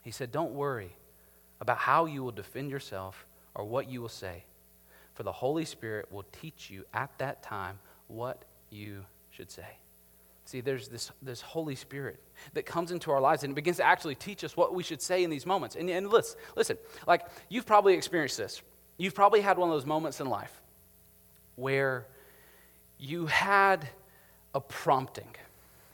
He 0.01 0.11
said, 0.11 0.31
Don't 0.31 0.53
worry 0.53 0.95
about 1.61 1.77
how 1.77 2.05
you 2.05 2.23
will 2.23 2.31
defend 2.31 2.69
yourself 2.69 3.25
or 3.55 3.65
what 3.65 3.89
you 3.89 4.01
will 4.01 4.09
say, 4.09 4.43
for 5.13 5.23
the 5.23 5.31
Holy 5.31 5.65
Spirit 5.65 6.11
will 6.11 6.25
teach 6.41 6.69
you 6.69 6.85
at 6.93 7.09
that 7.17 7.41
time 7.41 7.79
what 8.07 8.43
you 8.69 9.05
should 9.31 9.49
say. 9.49 9.77
See, 10.53 10.61
there's 10.61 10.87
this, 10.87 11.11
this 11.23 11.41
Holy 11.41 11.73
Spirit 11.73 12.19
that 12.53 12.67
comes 12.67 12.91
into 12.91 13.09
our 13.09 13.19
lives 13.19 13.43
and 13.43 13.55
begins 13.55 13.77
to 13.77 13.83
actually 13.83 14.13
teach 14.13 14.43
us 14.43 14.55
what 14.55 14.75
we 14.75 14.83
should 14.83 15.01
say 15.01 15.23
in 15.23 15.31
these 15.31 15.47
moments. 15.47 15.75
And, 15.75 15.89
and 15.89 16.11
listen, 16.11 16.39
listen, 16.55 16.77
like 17.07 17.25
you've 17.49 17.65
probably 17.65 17.95
experienced 17.95 18.37
this. 18.37 18.61
You've 18.97 19.15
probably 19.15 19.41
had 19.41 19.57
one 19.57 19.69
of 19.69 19.75
those 19.75 19.87
moments 19.87 20.19
in 20.19 20.29
life 20.29 20.61
where 21.55 22.05
you 22.99 23.25
had 23.25 23.89
a 24.53 24.61
prompting 24.61 25.35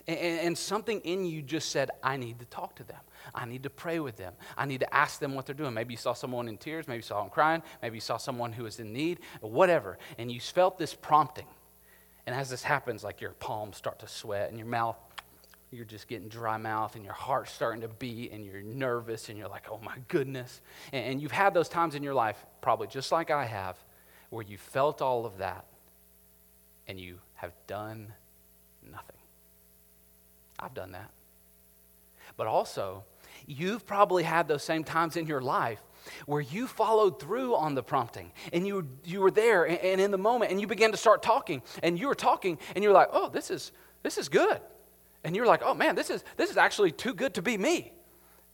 and, 0.09 0.39
and 0.41 0.57
something 0.57 0.99
in 1.05 1.23
you 1.23 1.41
just 1.41 1.69
said, 1.69 1.91
I 2.03 2.17
need 2.17 2.39
to 2.39 2.45
talk 2.45 2.75
to 2.75 2.83
them. 2.83 2.99
I 3.33 3.45
need 3.45 3.63
to 3.63 3.69
pray 3.69 4.01
with 4.01 4.17
them. 4.17 4.33
I 4.57 4.65
need 4.65 4.81
to 4.81 4.93
ask 4.93 5.21
them 5.21 5.35
what 5.35 5.45
they're 5.45 5.55
doing. 5.55 5.73
Maybe 5.73 5.93
you 5.93 5.97
saw 5.97 6.11
someone 6.11 6.49
in 6.49 6.57
tears. 6.57 6.85
Maybe 6.85 6.97
you 6.97 7.03
saw 7.03 7.21
them 7.21 7.29
crying. 7.29 7.63
Maybe 7.81 7.95
you 7.95 8.01
saw 8.01 8.17
someone 8.17 8.51
who 8.51 8.63
was 8.63 8.77
in 8.81 8.91
need, 8.91 9.21
whatever. 9.39 9.97
And 10.17 10.29
you 10.29 10.41
felt 10.41 10.77
this 10.77 10.93
prompting. 10.93 11.45
And 12.25 12.36
as 12.36 12.49
this 12.49 12.63
happens, 12.63 13.03
like 13.03 13.21
your 13.21 13.32
palms 13.32 13.77
start 13.77 13.99
to 13.99 14.08
sweat 14.08 14.49
and 14.49 14.58
your 14.58 14.67
mouth, 14.67 14.97
you're 15.71 15.86
just 15.86 16.08
getting 16.08 16.27
dry 16.27 16.58
mouth 16.58 16.95
and 16.95 17.03
your 17.03 17.13
heart's 17.13 17.51
starting 17.51 17.82
to 17.82 17.88
beat 17.88 18.32
and 18.32 18.45
you're 18.45 18.62
nervous 18.62 19.29
and 19.29 19.38
you're 19.38 19.47
like, 19.47 19.67
oh 19.71 19.79
my 19.84 19.97
goodness. 20.08 20.62
And, 20.91 21.05
and 21.05 21.21
you've 21.21 21.32
had 21.32 21.53
those 21.53 21.69
times 21.69 21.95
in 21.95 22.03
your 22.03 22.13
life, 22.13 22.43
probably 22.62 22.88
just 22.88 23.12
like 23.12 23.32
I 23.32 23.45
have, 23.45 23.77
where 24.29 24.43
you 24.43 24.58
felt 24.58 25.01
all 25.01 25.25
of 25.25 25.38
that 25.38 25.65
and 26.88 26.99
you 26.99 27.19
have 27.36 27.53
done 27.67 28.13
nothing. 28.84 29.17
I've 30.60 30.73
done 30.73 30.91
that. 30.91 31.12
But 32.36 32.47
also, 32.47 33.03
you've 33.49 33.85
probably 33.85 34.23
had 34.23 34.47
those 34.47 34.63
same 34.63 34.83
times 34.83 35.17
in 35.17 35.27
your 35.27 35.41
life 35.41 35.81
where 36.25 36.41
you 36.41 36.67
followed 36.67 37.19
through 37.19 37.55
on 37.55 37.75
the 37.75 37.83
prompting 37.83 38.31
and 38.53 38.65
you, 38.65 38.88
you 39.03 39.19
were 39.19 39.31
there 39.31 39.65
and, 39.65 39.79
and 39.79 40.01
in 40.01 40.12
the 40.12 40.17
moment 40.17 40.51
and 40.51 40.62
you 40.62 40.67
began 40.67 40.91
to 40.91 40.97
start 40.97 41.21
talking 41.21 41.62
and 41.83 41.99
you 41.99 42.07
were 42.07 42.15
talking 42.15 42.57
and 42.75 42.83
you're 42.83 42.93
like, 42.93 43.09
oh, 43.12 43.29
this 43.29 43.51
is, 43.51 43.71
this 44.03 44.17
is 44.17 44.29
good. 44.29 44.59
And 45.23 45.35
you're 45.35 45.45
like, 45.45 45.62
oh 45.63 45.73
man, 45.73 45.95
this 45.95 46.09
is, 46.09 46.23
this 46.38 46.49
is 46.49 46.57
actually 46.57 46.91
too 46.91 47.13
good 47.13 47.33
to 47.33 47.41
be 47.41 47.57
me. 47.57 47.91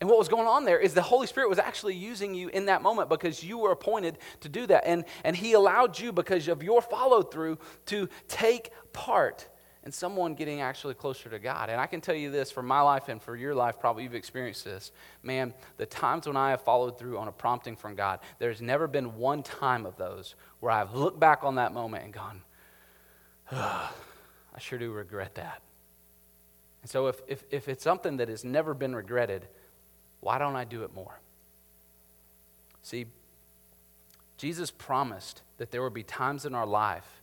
And 0.01 0.09
what 0.09 0.19
was 0.19 0.27
going 0.27 0.47
on 0.47 0.65
there 0.65 0.79
is 0.79 0.93
the 0.93 1.01
Holy 1.01 1.27
Spirit 1.27 1.49
was 1.49 1.59
actually 1.59 1.95
using 1.95 2.33
you 2.33 2.49
in 2.49 2.65
that 2.65 2.81
moment 2.81 3.09
because 3.09 3.43
you 3.43 3.57
were 3.57 3.71
appointed 3.71 4.17
to 4.41 4.49
do 4.49 4.67
that. 4.67 4.85
And, 4.85 5.05
and 5.23 5.35
He 5.35 5.53
allowed 5.53 5.97
you, 5.97 6.11
because 6.11 6.47
of 6.49 6.61
your 6.61 6.81
follow 6.81 7.21
through, 7.21 7.59
to 7.87 8.09
take 8.27 8.71
part 8.91 9.47
and 9.85 9.93
someone 9.93 10.33
getting 10.33 10.61
actually 10.61 10.95
closer 10.95 11.29
to 11.29 11.37
God. 11.37 11.69
And 11.69 11.79
I 11.79 11.85
can 11.85 12.01
tell 12.01 12.15
you 12.15 12.31
this 12.31 12.51
for 12.51 12.63
my 12.63 12.81
life 12.81 13.07
and 13.07 13.21
for 13.21 13.35
your 13.35 13.53
life, 13.53 13.79
probably 13.79 14.03
you've 14.03 14.15
experienced 14.15 14.65
this. 14.65 14.91
Man, 15.21 15.53
the 15.77 15.85
times 15.85 16.25
when 16.25 16.35
I 16.35 16.49
have 16.49 16.61
followed 16.61 16.97
through 16.97 17.19
on 17.19 17.27
a 17.27 17.31
prompting 17.31 17.75
from 17.75 17.93
God, 17.93 18.19
there's 18.39 18.61
never 18.61 18.87
been 18.87 19.15
one 19.15 19.43
time 19.43 19.85
of 19.85 19.95
those 19.95 20.33
where 20.59 20.71
I've 20.71 20.95
looked 20.95 21.19
back 21.19 21.43
on 21.43 21.55
that 21.55 21.71
moment 21.71 22.03
and 22.03 22.13
gone, 22.13 22.41
I 23.51 23.89
sure 24.57 24.79
do 24.79 24.91
regret 24.91 25.35
that. 25.35 25.61
And 26.81 26.89
so 26.89 27.07
if, 27.07 27.21
if, 27.27 27.43
if 27.51 27.69
it's 27.69 27.83
something 27.83 28.17
that 28.17 28.27
has 28.27 28.43
never 28.43 28.73
been 28.73 28.95
regretted, 28.95 29.47
why 30.19 30.39
don't 30.39 30.55
I 30.55 30.63
do 30.63 30.83
it 30.83 30.95
more? 30.95 31.19
See, 32.81 33.05
Jesus 34.37 34.71
promised 34.71 35.43
that 35.57 35.69
there 35.69 35.83
would 35.83 35.93
be 35.93 36.03
times 36.03 36.45
in 36.45 36.55
our 36.55 36.65
life 36.65 37.21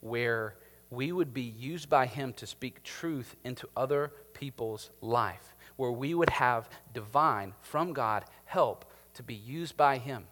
where 0.00 0.54
we 0.94 1.12
would 1.12 1.34
be 1.34 1.42
used 1.42 1.88
by 1.88 2.06
Him 2.06 2.32
to 2.34 2.46
speak 2.46 2.82
truth 2.82 3.36
into 3.44 3.68
other 3.76 4.12
people's 4.32 4.90
life, 5.00 5.54
where 5.76 5.92
we 5.92 6.14
would 6.14 6.30
have 6.30 6.68
divine, 6.92 7.54
from 7.60 7.92
God, 7.92 8.24
help 8.44 8.84
to 9.14 9.22
be 9.22 9.34
used 9.34 9.76
by 9.76 9.98
Him, 9.98 10.24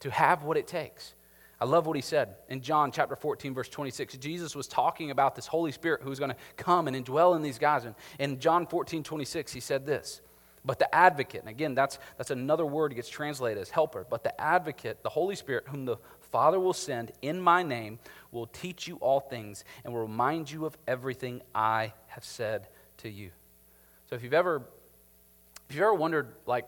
to 0.00 0.10
have 0.10 0.44
what 0.44 0.56
it 0.56 0.66
takes. 0.66 1.14
I 1.60 1.66
love 1.66 1.86
what 1.86 1.94
he 1.94 2.00
said 2.00 2.36
in 2.48 2.62
John 2.62 2.90
chapter 2.90 3.14
14, 3.14 3.52
verse 3.52 3.68
26. 3.68 4.16
Jesus 4.16 4.56
was 4.56 4.66
talking 4.66 5.10
about 5.10 5.34
this 5.34 5.46
Holy 5.46 5.72
Spirit 5.72 6.00
who 6.02 6.08
was 6.08 6.18
going 6.18 6.30
to 6.30 6.36
come 6.56 6.88
and 6.88 6.96
indwell 6.96 7.36
in 7.36 7.42
these 7.42 7.58
guys. 7.58 7.84
And 7.84 7.94
in 8.18 8.40
John 8.40 8.66
14, 8.66 9.02
26, 9.02 9.52
he 9.52 9.60
said 9.60 9.84
this. 9.84 10.22
But 10.64 10.78
the 10.78 10.94
advocate, 10.94 11.40
and 11.40 11.50
again, 11.50 11.74
that's, 11.74 11.98
that's 12.16 12.30
another 12.30 12.64
word 12.64 12.90
that 12.90 12.96
gets 12.96 13.08
translated 13.10 13.60
as 13.60 13.68
helper. 13.68 14.06
But 14.08 14.24
the 14.24 14.38
advocate, 14.40 15.02
the 15.02 15.08
Holy 15.10 15.34
Spirit, 15.34 15.64
whom 15.68 15.84
the 15.84 15.96
Father 16.30 16.60
will 16.60 16.72
send 16.72 17.12
in 17.22 17.40
my 17.40 17.62
name, 17.62 17.98
will 18.30 18.46
teach 18.46 18.86
you 18.86 18.96
all 18.96 19.20
things 19.20 19.64
and 19.84 19.92
will 19.92 20.02
remind 20.02 20.50
you 20.50 20.66
of 20.66 20.76
everything 20.86 21.42
I 21.54 21.92
have 22.08 22.24
said 22.24 22.68
to 22.98 23.08
you. 23.08 23.30
So 24.08 24.16
if 24.16 24.22
you've 24.22 24.34
ever, 24.34 24.62
if 25.68 25.74
you've 25.74 25.82
ever 25.82 25.94
wondered, 25.94 26.28
like, 26.46 26.66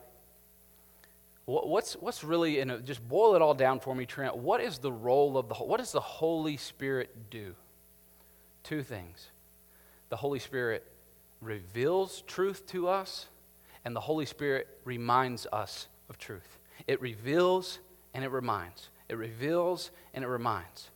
what's, 1.45 1.95
what's 1.95 2.25
really, 2.25 2.61
in 2.61 2.71
a, 2.71 2.81
just 2.81 3.07
boil 3.09 3.35
it 3.35 3.43
all 3.43 3.55
down 3.55 3.81
for 3.81 3.95
me, 3.95 4.07
Trent, 4.07 4.37
what 4.37 4.61
is 4.61 4.79
the 4.79 4.93
role 4.93 5.37
of 5.37 5.49
the, 5.49 5.55
what 5.55 5.79
does 5.79 5.93
the 5.93 6.01
Holy 6.01 6.57
Spirit 6.57 7.31
do? 7.31 7.55
Two 8.63 8.83
things. 8.83 9.31
The 10.09 10.17
Holy 10.17 10.39
Spirit 10.39 10.85
reveals 11.41 12.23
truth 12.23 12.67
to 12.69 12.89
us 12.89 13.27
and 13.85 13.97
the 13.97 14.01
Holy 14.01 14.27
Spirit 14.27 14.69
reminds 14.85 15.47
us 15.53 15.89
of 16.09 16.19
truth. 16.19 16.59
It 16.87 17.01
reveals 17.01 17.79
and 18.15 18.25
it 18.25 18.31
reminds. 18.31 18.89
It 19.13 19.19
reveals 19.19 19.91
and 20.15 20.25
it 20.25 20.29
reminds. 20.29 20.89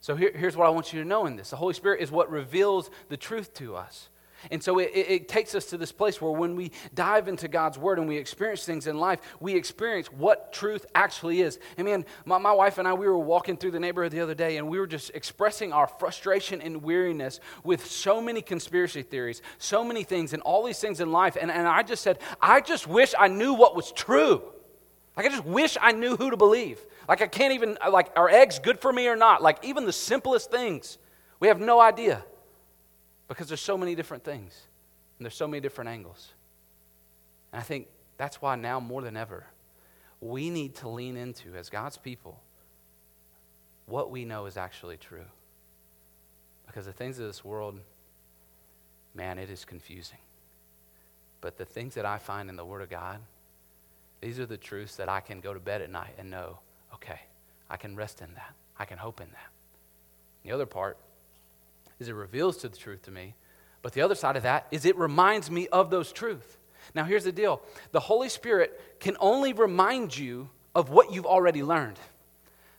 So 0.00 0.16
here, 0.16 0.32
here's 0.34 0.56
what 0.56 0.66
I 0.66 0.70
want 0.70 0.94
you 0.94 1.02
to 1.02 1.06
know 1.06 1.26
in 1.26 1.36
this 1.36 1.50
the 1.50 1.56
Holy 1.56 1.74
Spirit 1.74 2.00
is 2.00 2.10
what 2.10 2.30
reveals 2.30 2.90
the 3.10 3.16
truth 3.18 3.52
to 3.54 3.76
us. 3.76 4.08
And 4.50 4.62
so 4.62 4.78
it, 4.78 4.92
it, 4.94 5.28
takes 5.28 5.54
us 5.54 5.66
to 5.66 5.76
this 5.76 5.92
place 5.92 6.22
where 6.22 6.30
when 6.30 6.54
we 6.56 6.70
dive 6.94 7.28
into 7.28 7.46
God's 7.46 7.76
Word 7.76 7.98
and 7.98 8.08
we 8.08 8.16
experience 8.16 8.64
things 8.64 8.86
in 8.86 8.96
life, 8.96 9.20
we 9.38 9.54
experience 9.54 10.10
what 10.10 10.52
truth 10.52 10.86
actually 10.94 11.42
is. 11.42 11.58
And 11.76 11.86
man, 11.86 12.06
my, 12.24 12.38
my 12.38 12.52
wife 12.52 12.78
and 12.78 12.88
I, 12.88 12.94
we 12.94 13.06
were 13.06 13.18
walking 13.18 13.58
through 13.58 13.72
the 13.72 13.80
neighborhood 13.80 14.12
the 14.12 14.20
other 14.20 14.36
day 14.36 14.56
and 14.56 14.68
we 14.68 14.78
were 14.78 14.86
just 14.86 15.10
expressing 15.10 15.72
our 15.72 15.88
frustration 15.88 16.62
and 16.62 16.82
weariness 16.82 17.40
with 17.64 17.84
so 17.84 18.22
many 18.22 18.40
conspiracy 18.40 19.02
theories, 19.02 19.42
so 19.58 19.84
many 19.84 20.04
things, 20.04 20.32
and 20.32 20.40
all 20.42 20.64
these 20.64 20.80
things 20.80 21.00
in 21.00 21.12
life. 21.12 21.36
And, 21.38 21.50
and 21.50 21.68
I 21.68 21.82
just 21.82 22.02
said, 22.02 22.20
I 22.40 22.62
just 22.62 22.86
wish 22.86 23.12
I 23.18 23.28
knew 23.28 23.52
what 23.52 23.76
was 23.76 23.92
true. 23.92 24.42
Like, 25.18 25.26
I 25.26 25.30
just 25.30 25.44
wish 25.44 25.76
I 25.80 25.90
knew 25.90 26.16
who 26.16 26.30
to 26.30 26.36
believe. 26.36 26.78
Like, 27.08 27.20
I 27.22 27.26
can't 27.26 27.52
even, 27.52 27.76
uh, 27.84 27.90
like, 27.90 28.12
are 28.14 28.28
eggs 28.28 28.60
good 28.60 28.78
for 28.78 28.92
me 28.92 29.08
or 29.08 29.16
not? 29.16 29.42
Like, 29.42 29.64
even 29.64 29.84
the 29.84 29.92
simplest 29.92 30.48
things, 30.48 30.96
we 31.40 31.48
have 31.48 31.58
no 31.58 31.80
idea 31.80 32.24
because 33.26 33.48
there's 33.48 33.60
so 33.60 33.76
many 33.76 33.96
different 33.96 34.22
things 34.22 34.56
and 35.18 35.26
there's 35.26 35.34
so 35.34 35.48
many 35.48 35.60
different 35.60 35.90
angles. 35.90 36.28
And 37.52 37.58
I 37.58 37.64
think 37.64 37.88
that's 38.16 38.40
why 38.40 38.54
now 38.54 38.78
more 38.78 39.02
than 39.02 39.16
ever, 39.16 39.44
we 40.20 40.50
need 40.50 40.76
to 40.76 40.88
lean 40.88 41.16
into, 41.16 41.56
as 41.56 41.68
God's 41.68 41.96
people, 41.96 42.38
what 43.86 44.12
we 44.12 44.24
know 44.24 44.46
is 44.46 44.56
actually 44.56 44.98
true. 44.98 45.26
Because 46.64 46.86
the 46.86 46.92
things 46.92 47.18
of 47.18 47.26
this 47.26 47.44
world, 47.44 47.80
man, 49.16 49.40
it 49.40 49.50
is 49.50 49.64
confusing. 49.64 50.18
But 51.40 51.56
the 51.56 51.64
things 51.64 51.94
that 51.94 52.06
I 52.06 52.18
find 52.18 52.48
in 52.48 52.54
the 52.54 52.64
Word 52.64 52.82
of 52.82 52.88
God, 52.88 53.18
these 54.20 54.40
are 54.40 54.46
the 54.46 54.56
truths 54.56 54.96
that 54.96 55.08
I 55.08 55.20
can 55.20 55.40
go 55.40 55.54
to 55.54 55.60
bed 55.60 55.82
at 55.82 55.90
night 55.90 56.14
and 56.18 56.30
know, 56.30 56.58
okay, 56.94 57.20
I 57.70 57.76
can 57.76 57.96
rest 57.96 58.20
in 58.20 58.32
that. 58.34 58.54
I 58.78 58.84
can 58.84 58.98
hope 58.98 59.20
in 59.20 59.28
that. 59.30 59.48
The 60.44 60.52
other 60.52 60.66
part 60.66 60.98
is 61.98 62.08
it 62.08 62.14
reveals 62.14 62.56
to 62.58 62.68
the 62.68 62.76
truth 62.76 63.02
to 63.02 63.10
me, 63.10 63.34
but 63.82 63.92
the 63.92 64.02
other 64.02 64.14
side 64.14 64.36
of 64.36 64.42
that 64.42 64.66
is 64.70 64.84
it 64.84 64.96
reminds 64.96 65.50
me 65.50 65.68
of 65.68 65.90
those 65.90 66.12
truths. 66.12 66.56
Now, 66.94 67.04
here's 67.04 67.24
the 67.24 67.32
deal 67.32 67.60
the 67.92 68.00
Holy 68.00 68.28
Spirit 68.28 68.98
can 68.98 69.16
only 69.20 69.52
remind 69.52 70.16
you 70.16 70.48
of 70.74 70.90
what 70.90 71.12
you've 71.12 71.26
already 71.26 71.62
learned. 71.62 71.98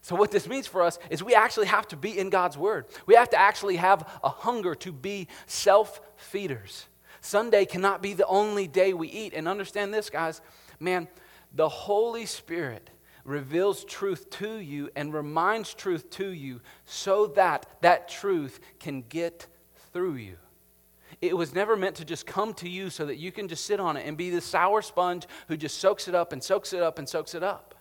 So, 0.02 0.16
what 0.16 0.32
this 0.32 0.48
means 0.48 0.68
for 0.68 0.82
us 0.82 0.98
is 1.10 1.24
we 1.24 1.36
actually 1.36 1.68
have 1.68 1.88
to 1.90 1.98
be 1.98 2.18
in 2.18 2.30
God's 2.30 2.58
Word. 2.58 2.86
We 3.06 3.16
have 3.16 3.30
to 3.32 3.40
actually 3.40 3.76
have 3.76 4.10
a 4.24 4.30
hunger 4.30 4.74
to 4.76 4.92
be 4.92 5.28
self 5.46 6.02
feeders. 6.16 6.88
Sunday 7.22 7.66
cannot 7.66 8.02
be 8.02 8.14
the 8.14 8.26
only 8.26 8.66
day 8.68 8.94
we 8.94 9.10
eat. 9.10 9.34
And 9.34 9.48
understand 9.48 9.94
this, 9.94 10.10
guys 10.10 10.42
man, 10.80 11.08
the 11.54 11.70
Holy 11.70 12.26
Spirit 12.26 12.90
reveals 13.26 13.84
truth 13.86 14.30
to 14.30 14.58
you 14.58 14.90
and 14.96 15.14
reminds 15.14 15.74
truth 15.74 16.10
to 16.12 16.30
you 16.30 16.62
so 16.86 17.28
that 17.28 17.68
that 17.82 18.10
truth 18.10 18.60
can 18.80 19.04
get 19.04 19.48
through 19.94 20.16
you. 20.16 20.36
It 21.22 21.36
was 21.36 21.54
never 21.54 21.76
meant 21.76 21.98
to 21.98 22.06
just 22.06 22.26
come 22.26 22.54
to 22.56 22.70
you 22.70 22.90
so 22.90 23.06
that 23.06 23.18
you 23.18 23.32
can 23.32 23.48
just 23.48 23.66
sit 23.66 23.80
on 23.80 23.98
it 23.98 24.08
and 24.08 24.16
be 24.16 24.30
the 24.30 24.42
sour 24.42 24.82
sponge 24.82 25.28
who 25.48 25.58
just 25.58 25.80
soaks 25.80 26.08
it 26.08 26.16
up 26.16 26.32
and 26.32 26.42
soaks 26.42 26.72
it 26.72 26.82
up 26.82 26.98
and 26.98 27.08
soaks 27.08 27.36
it 27.36 27.44
up. 27.44 27.76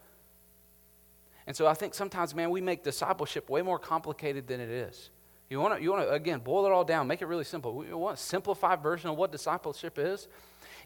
And 1.47 1.57
so 1.57 1.67
I 1.67 1.75
think 1.75 1.95
sometimes, 1.95 2.35
man, 2.35 2.51
we 2.51 2.61
make 2.61 2.83
discipleship 2.83 3.49
way 3.49 3.63
more 3.63 3.79
complicated 3.79 4.47
than 4.47 4.61
it 4.61 4.69
is. 4.69 5.11
You 5.49 5.61
want 5.61 5.77
to, 5.77 5.83
you 5.83 5.91
want 5.91 6.07
to 6.07 6.13
again, 6.13 6.41
boil 6.41 6.67
it 6.67 6.73
all 6.73 6.85
down, 6.85 7.07
make 7.07 7.23
it 7.23 7.27
really 7.27 7.45
simple. 7.45 7.75
We 7.75 7.93
want 7.95 8.19
a 8.19 8.21
simplified 8.21 8.83
version 8.83 9.09
of 9.09 9.17
what 9.17 9.33
discipleship 9.33 9.99
is. 9.99 10.29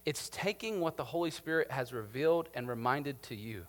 It's 0.04 0.28
taking 0.28 0.80
what 0.80 0.96
the 0.96 1.04
Holy 1.04 1.30
Spirit 1.30 1.70
has 1.70 1.92
revealed 1.92 2.48
and 2.54 2.68
reminded 2.68 3.22
to 3.24 3.36
you 3.36 3.66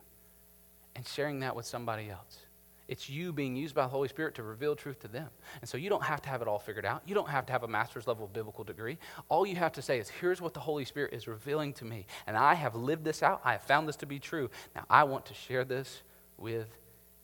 and 0.96 1.08
sharing 1.08 1.42
that 1.42 1.56
with 1.56 1.66
somebody 1.66 2.10
else. 2.10 2.40
It's 2.88 3.10
you 3.10 3.32
being 3.32 3.56
used 3.56 3.74
by 3.74 3.84
the 3.84 3.90
Holy 3.90 4.10
Spirit 4.10 4.36
to 4.36 4.44
reveal 4.44 4.76
truth 4.76 5.00
to 5.02 5.08
them. 5.08 5.30
And 5.62 5.70
so 5.70 5.78
you 5.78 5.90
don't 5.90 6.04
have 6.04 6.22
to 6.24 6.30
have 6.30 6.42
it 6.42 6.48
all 6.48 6.60
figured 6.60 6.86
out. 6.86 7.02
You 7.06 7.16
don't 7.16 7.30
have 7.30 7.46
to 7.46 7.54
have 7.54 7.64
a 7.64 7.68
master's 7.68 8.08
level 8.08 8.30
biblical 8.32 8.64
degree. 8.64 8.98
All 9.30 9.46
you 9.48 9.56
have 9.56 9.72
to 9.74 9.82
say 9.82 10.00
is, 10.00 10.10
here's 10.10 10.42
what 10.42 10.54
the 10.54 10.60
Holy 10.60 10.84
Spirit 10.86 11.14
is 11.14 11.28
revealing 11.28 11.74
to 11.74 11.86
me. 11.86 12.06
And 12.28 12.36
I 12.36 12.56
have 12.56 12.76
lived 12.76 13.06
this 13.06 13.24
out. 13.24 13.42
I 13.46 13.54
have 13.54 13.64
found 13.64 13.88
this 13.88 13.96
to 13.98 14.06
be 14.06 14.20
true. 14.20 14.50
Now 14.76 14.84
I 14.90 15.06
want 15.06 15.26
to 15.28 15.34
share 15.34 15.64
this 15.64 16.02
with 16.38 16.68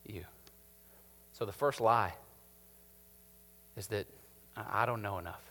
you. 0.05 0.23
So 1.33 1.45
the 1.45 1.51
first 1.51 1.81
lie 1.81 2.13
is 3.75 3.87
that 3.87 4.07
I 4.55 4.85
don't 4.85 5.01
know 5.01 5.17
enough. 5.17 5.41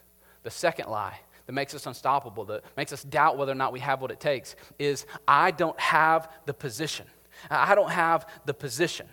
The 0.42 0.50
second 0.50 0.88
lie 0.88 1.20
that 1.48 1.54
makes 1.54 1.72
us 1.74 1.86
unstoppable, 1.86 2.44
that 2.44 2.62
makes 2.76 2.92
us 2.92 3.02
doubt 3.02 3.38
whether 3.38 3.52
or 3.52 3.54
not 3.54 3.72
we 3.72 3.80
have 3.80 4.02
what 4.02 4.10
it 4.10 4.20
takes, 4.20 4.54
is 4.78 5.06
I 5.26 5.50
don't 5.50 5.80
have 5.80 6.30
the 6.44 6.52
position. 6.52 7.06
I 7.50 7.74
don't 7.74 7.90
have 7.90 8.28
the 8.44 8.52
position. 8.52 9.08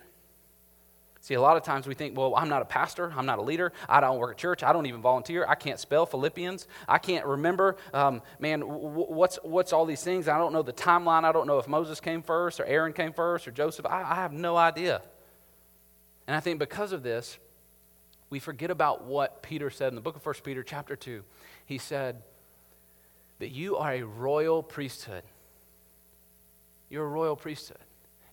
See, 1.22 1.32
a 1.32 1.40
lot 1.40 1.56
of 1.56 1.62
times 1.62 1.86
we 1.86 1.94
think, 1.94 2.14
well, 2.14 2.36
I'm 2.36 2.50
not 2.50 2.60
a 2.60 2.66
pastor, 2.66 3.10
I'm 3.16 3.24
not 3.24 3.38
a 3.38 3.42
leader, 3.42 3.72
I 3.88 4.02
don't 4.02 4.18
work 4.18 4.32
at 4.32 4.36
church, 4.36 4.62
I 4.62 4.74
don't 4.74 4.84
even 4.84 5.00
volunteer, 5.00 5.46
I 5.48 5.54
can't 5.54 5.80
spell 5.80 6.04
Philippians, 6.04 6.68
I 6.86 6.98
can't 6.98 7.24
remember, 7.24 7.78
um, 7.94 8.20
man, 8.38 8.60
w- 8.60 9.06
what's, 9.08 9.38
what's 9.42 9.72
all 9.72 9.86
these 9.86 10.02
things? 10.02 10.28
I 10.28 10.36
don't 10.36 10.52
know 10.52 10.60
the 10.60 10.74
timeline, 10.74 11.24
I 11.24 11.32
don't 11.32 11.46
know 11.46 11.58
if 11.58 11.66
Moses 11.66 12.00
came 12.00 12.20
first 12.20 12.60
or 12.60 12.66
Aaron 12.66 12.92
came 12.92 13.14
first 13.14 13.48
or 13.48 13.50
Joseph, 13.50 13.86
I, 13.86 14.02
I 14.02 14.14
have 14.16 14.34
no 14.34 14.58
idea. 14.58 15.00
And 16.26 16.36
I 16.36 16.40
think 16.40 16.58
because 16.58 16.92
of 16.92 17.02
this, 17.02 17.38
we 18.28 18.40
forget 18.40 18.70
about 18.70 19.04
what 19.04 19.42
Peter 19.42 19.70
said 19.70 19.88
in 19.88 19.94
the 19.94 20.00
book 20.02 20.16
of 20.16 20.26
1 20.26 20.34
Peter, 20.44 20.62
chapter 20.62 20.96
2 20.96 21.22
he 21.66 21.78
said 21.78 22.22
that 23.38 23.50
you 23.50 23.76
are 23.76 23.92
a 23.92 24.02
royal 24.02 24.62
priesthood. 24.62 25.22
You're 26.88 27.04
a 27.04 27.08
royal 27.08 27.36
priesthood. 27.36 27.78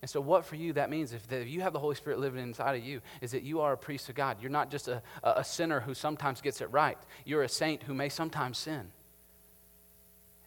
And 0.02 0.10
so, 0.10 0.22
what 0.22 0.46
for 0.46 0.56
you 0.56 0.74
that 0.74 0.90
means, 0.90 1.14
if, 1.14 1.32
if 1.32 1.48
you 1.48 1.62
have 1.62 1.74
the 1.74 1.80
Holy 1.80 1.96
Spirit 1.96 2.20
living 2.20 2.44
inside 2.44 2.76
of 2.76 2.84
you, 2.84 3.02
is 3.22 3.32
that 3.32 3.44
you 3.44 3.62
are 3.62 3.74
a 3.74 3.78
priest 3.78 4.10
of 4.10 4.16
God. 4.16 4.38
You're 4.42 4.52
not 4.52 4.70
just 4.70 4.88
a, 4.88 5.02
a 5.24 5.44
sinner 5.44 5.80
who 5.80 5.94
sometimes 5.94 6.42
gets 6.42 6.62
it 6.62 6.72
right, 6.72 6.98
you're 7.26 7.44
a 7.44 7.50
saint 7.50 7.84
who 7.84 7.94
may 7.94 8.10
sometimes 8.10 8.58
sin. 8.58 8.92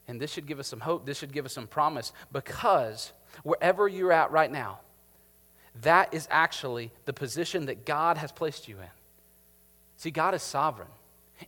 And 0.08 0.20
this 0.20 0.32
should 0.32 0.46
give 0.46 0.60
us 0.60 0.68
some 0.68 0.80
hope. 0.80 1.04
This 1.04 1.18
should 1.18 1.32
give 1.32 1.46
us 1.46 1.52
some 1.52 1.66
promise 1.66 2.12
because 2.32 3.12
wherever 3.42 3.88
you're 3.88 4.12
at 4.12 4.30
right 4.30 4.50
now, 4.50 4.80
that 5.82 6.14
is 6.14 6.28
actually 6.30 6.92
the 7.04 7.12
position 7.12 7.66
that 7.66 7.84
God 7.84 8.18
has 8.18 8.30
placed 8.30 8.68
you 8.68 8.76
in. 8.76 8.88
See, 9.96 10.10
God 10.10 10.34
is 10.34 10.42
sovereign. 10.42 10.88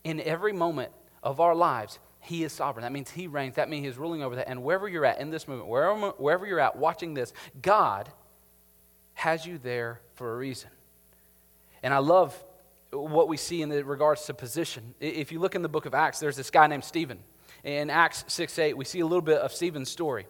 In 0.03 0.20
every 0.20 0.53
moment 0.53 0.92
of 1.22 1.40
our 1.40 1.54
lives, 1.54 1.98
He 2.20 2.44
is 2.44 2.52
sovereign. 2.52 2.83
That 2.83 2.92
means 2.92 3.11
He 3.11 3.26
reigns. 3.26 3.57
That 3.57 3.68
means 3.68 3.85
He 3.85 3.88
is 3.88 3.98
ruling 3.98 4.22
over 4.22 4.37
that. 4.37 4.48
And 4.48 4.62
wherever 4.62 4.88
you're 4.88 5.04
at 5.04 5.20
in 5.20 5.31
this 5.31 5.48
movement, 5.48 5.68
wherever, 5.68 6.11
wherever 6.11 6.46
you're 6.46 6.61
at 6.61 6.76
watching 6.76 7.14
this, 7.14 7.33
God 7.61 8.09
has 9.14 9.44
you 9.44 9.59
there 9.59 10.00
for 10.14 10.35
a 10.35 10.37
reason. 10.37 10.70
And 11.83 11.92
I 11.92 11.98
love 11.98 12.37
what 12.90 13.28
we 13.28 13.37
see 13.37 13.62
in 13.62 13.70
regards 13.70 14.24
to 14.26 14.35
position. 14.35 14.94
If 15.00 15.31
you 15.33 15.40
look 15.40 15.54
in 15.54 15.62
the 15.62 15.68
book 15.68 15.87
of 15.87 15.94
Acts, 15.94 16.20
there's 16.20 16.37
this 16.37 16.50
guy 16.50 16.66
named 16.66 16.85
Stephen. 16.85 17.18
In 17.64 17.90
Acts 17.90 18.24
6 18.28 18.59
8, 18.59 18.76
we 18.76 18.85
see 18.85 19.00
a 19.00 19.07
little 19.07 19.22
bit 19.22 19.38
of 19.38 19.52
Stephen's 19.52 19.90
story. 19.90 20.26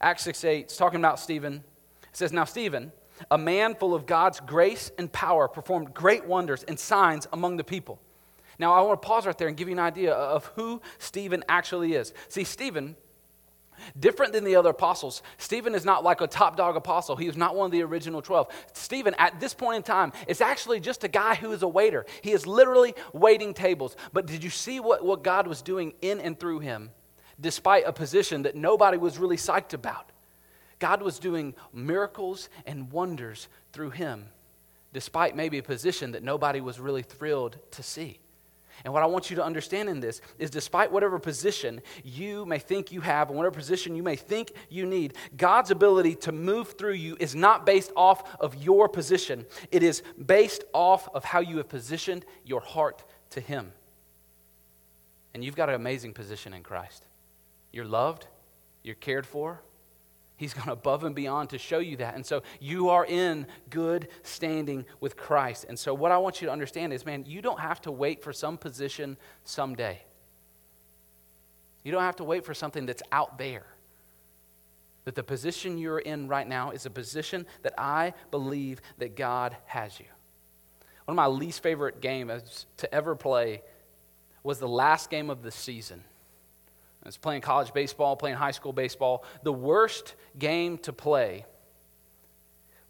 Acts 0.00 0.22
6 0.24 0.44
8, 0.44 0.60
it's 0.64 0.76
talking 0.76 1.00
about 1.00 1.18
Stephen. 1.18 1.64
It 2.02 2.16
says, 2.16 2.32
Now 2.32 2.44
Stephen, 2.44 2.92
a 3.30 3.38
man 3.38 3.74
full 3.74 3.94
of 3.94 4.06
God's 4.06 4.40
grace 4.40 4.90
and 4.98 5.10
power, 5.10 5.48
performed 5.48 5.94
great 5.94 6.26
wonders 6.26 6.62
and 6.64 6.78
signs 6.78 7.26
among 7.32 7.56
the 7.56 7.64
people. 7.64 8.00
Now, 8.58 8.72
I 8.72 8.80
want 8.82 9.00
to 9.00 9.06
pause 9.06 9.26
right 9.26 9.36
there 9.36 9.48
and 9.48 9.56
give 9.56 9.68
you 9.68 9.74
an 9.74 9.80
idea 9.80 10.12
of 10.12 10.46
who 10.56 10.80
Stephen 10.98 11.44
actually 11.48 11.94
is. 11.94 12.12
See, 12.28 12.44
Stephen, 12.44 12.96
different 13.98 14.32
than 14.32 14.44
the 14.44 14.56
other 14.56 14.70
apostles, 14.70 15.22
Stephen 15.38 15.74
is 15.74 15.84
not 15.84 16.04
like 16.04 16.20
a 16.20 16.26
top 16.26 16.56
dog 16.56 16.76
apostle. 16.76 17.16
He 17.16 17.26
is 17.26 17.36
not 17.36 17.56
one 17.56 17.66
of 17.66 17.72
the 17.72 17.82
original 17.82 18.22
12. 18.22 18.48
Stephen, 18.72 19.14
at 19.18 19.40
this 19.40 19.54
point 19.54 19.76
in 19.76 19.82
time, 19.82 20.12
is 20.28 20.40
actually 20.40 20.80
just 20.80 21.04
a 21.04 21.08
guy 21.08 21.34
who 21.34 21.52
is 21.52 21.62
a 21.62 21.68
waiter. 21.68 22.06
He 22.22 22.32
is 22.32 22.46
literally 22.46 22.94
waiting 23.12 23.54
tables. 23.54 23.96
But 24.12 24.26
did 24.26 24.44
you 24.44 24.50
see 24.50 24.80
what, 24.80 25.04
what 25.04 25.22
God 25.22 25.46
was 25.46 25.62
doing 25.62 25.94
in 26.00 26.20
and 26.20 26.38
through 26.38 26.60
him, 26.60 26.90
despite 27.40 27.84
a 27.86 27.92
position 27.92 28.42
that 28.42 28.54
nobody 28.54 28.98
was 28.98 29.18
really 29.18 29.36
psyched 29.36 29.74
about? 29.74 30.10
God 30.78 31.02
was 31.02 31.18
doing 31.18 31.54
miracles 31.72 32.48
and 32.66 32.90
wonders 32.92 33.48
through 33.72 33.90
him 33.90 34.26
despite 34.94 35.34
maybe 35.36 35.58
a 35.58 35.62
position 35.62 36.12
that 36.12 36.22
nobody 36.22 36.60
was 36.60 36.80
really 36.80 37.02
thrilled 37.02 37.58
to 37.72 37.82
see. 37.82 38.20
And 38.82 38.92
what 38.92 39.02
I 39.02 39.06
want 39.06 39.30
you 39.30 39.36
to 39.36 39.44
understand 39.44 39.88
in 39.88 40.00
this 40.00 40.20
is 40.38 40.50
despite 40.50 40.90
whatever 40.90 41.18
position 41.18 41.80
you 42.02 42.44
may 42.44 42.58
think 42.58 42.90
you 42.90 43.00
have 43.00 43.28
and 43.28 43.36
whatever 43.36 43.54
position 43.54 43.94
you 43.94 44.02
may 44.02 44.16
think 44.16 44.52
you 44.68 44.86
need, 44.86 45.14
God's 45.36 45.70
ability 45.70 46.16
to 46.16 46.32
move 46.32 46.72
through 46.72 46.94
you 46.94 47.16
is 47.20 47.34
not 47.34 47.64
based 47.64 47.92
off 47.96 48.36
of 48.40 48.56
your 48.56 48.88
position. 48.88 49.46
It 49.70 49.82
is 49.82 50.02
based 50.24 50.64
off 50.72 51.08
of 51.14 51.24
how 51.24 51.40
you 51.40 51.58
have 51.58 51.68
positioned 51.68 52.24
your 52.44 52.60
heart 52.60 53.04
to 53.30 53.40
Him. 53.40 53.72
And 55.34 55.44
you've 55.44 55.56
got 55.56 55.68
an 55.68 55.74
amazing 55.74 56.14
position 56.14 56.54
in 56.54 56.62
Christ. 56.62 57.06
You're 57.72 57.84
loved, 57.84 58.26
you're 58.82 58.94
cared 58.94 59.26
for, 59.26 59.60
He's 60.36 60.52
gone 60.52 60.68
above 60.68 61.04
and 61.04 61.14
beyond 61.14 61.50
to 61.50 61.58
show 61.58 61.78
you 61.78 61.96
that. 61.98 62.16
And 62.16 62.26
so 62.26 62.42
you 62.60 62.88
are 62.88 63.04
in 63.04 63.46
good 63.70 64.08
standing 64.22 64.84
with 65.00 65.16
Christ. 65.16 65.66
And 65.68 65.78
so 65.78 65.94
what 65.94 66.10
I 66.10 66.18
want 66.18 66.40
you 66.40 66.46
to 66.46 66.52
understand 66.52 66.92
is, 66.92 67.06
man, 67.06 67.24
you 67.26 67.40
don't 67.40 67.60
have 67.60 67.80
to 67.82 67.92
wait 67.92 68.22
for 68.22 68.32
some 68.32 68.58
position 68.58 69.16
someday. 69.44 70.02
You 71.84 71.92
don't 71.92 72.02
have 72.02 72.16
to 72.16 72.24
wait 72.24 72.44
for 72.44 72.54
something 72.54 72.84
that's 72.86 73.02
out 73.12 73.38
there. 73.38 73.66
That 75.04 75.14
the 75.14 75.22
position 75.22 75.78
you're 75.78 75.98
in 75.98 76.26
right 76.28 76.48
now 76.48 76.70
is 76.70 76.86
a 76.86 76.90
position 76.90 77.46
that 77.62 77.74
I 77.78 78.14
believe 78.30 78.80
that 78.98 79.16
God 79.16 79.56
has 79.66 80.00
you. 80.00 80.06
One 81.04 81.12
of 81.12 81.16
my 81.16 81.26
least 81.26 81.62
favorite 81.62 82.00
games 82.00 82.66
to 82.78 82.92
ever 82.92 83.14
play 83.14 83.62
was 84.42 84.58
the 84.58 84.68
last 84.68 85.10
game 85.10 85.30
of 85.30 85.42
the 85.42 85.50
season. 85.50 86.02
I 87.04 87.08
was 87.08 87.16
playing 87.18 87.42
college 87.42 87.72
baseball, 87.74 88.16
playing 88.16 88.36
high 88.36 88.52
school 88.52 88.72
baseball. 88.72 89.24
The 89.42 89.52
worst 89.52 90.14
game 90.38 90.78
to 90.78 90.92
play 90.92 91.44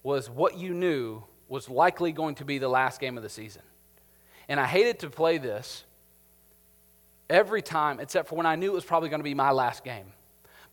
was 0.02 0.30
what 0.30 0.56
you 0.56 0.72
knew 0.72 1.24
was 1.48 1.68
likely 1.68 2.12
going 2.12 2.36
to 2.36 2.44
be 2.44 2.58
the 2.58 2.68
last 2.68 3.00
game 3.00 3.16
of 3.16 3.22
the 3.22 3.28
season. 3.28 3.62
And 4.48 4.60
I 4.60 4.66
hated 4.66 5.00
to 5.00 5.10
play 5.10 5.38
this 5.38 5.84
every 7.28 7.62
time, 7.62 7.98
except 7.98 8.28
for 8.28 8.36
when 8.36 8.46
I 8.46 8.54
knew 8.54 8.70
it 8.70 8.74
was 8.74 8.84
probably 8.84 9.08
going 9.08 9.20
to 9.20 9.24
be 9.24 9.34
my 9.34 9.50
last 9.50 9.82
game. 9.82 10.12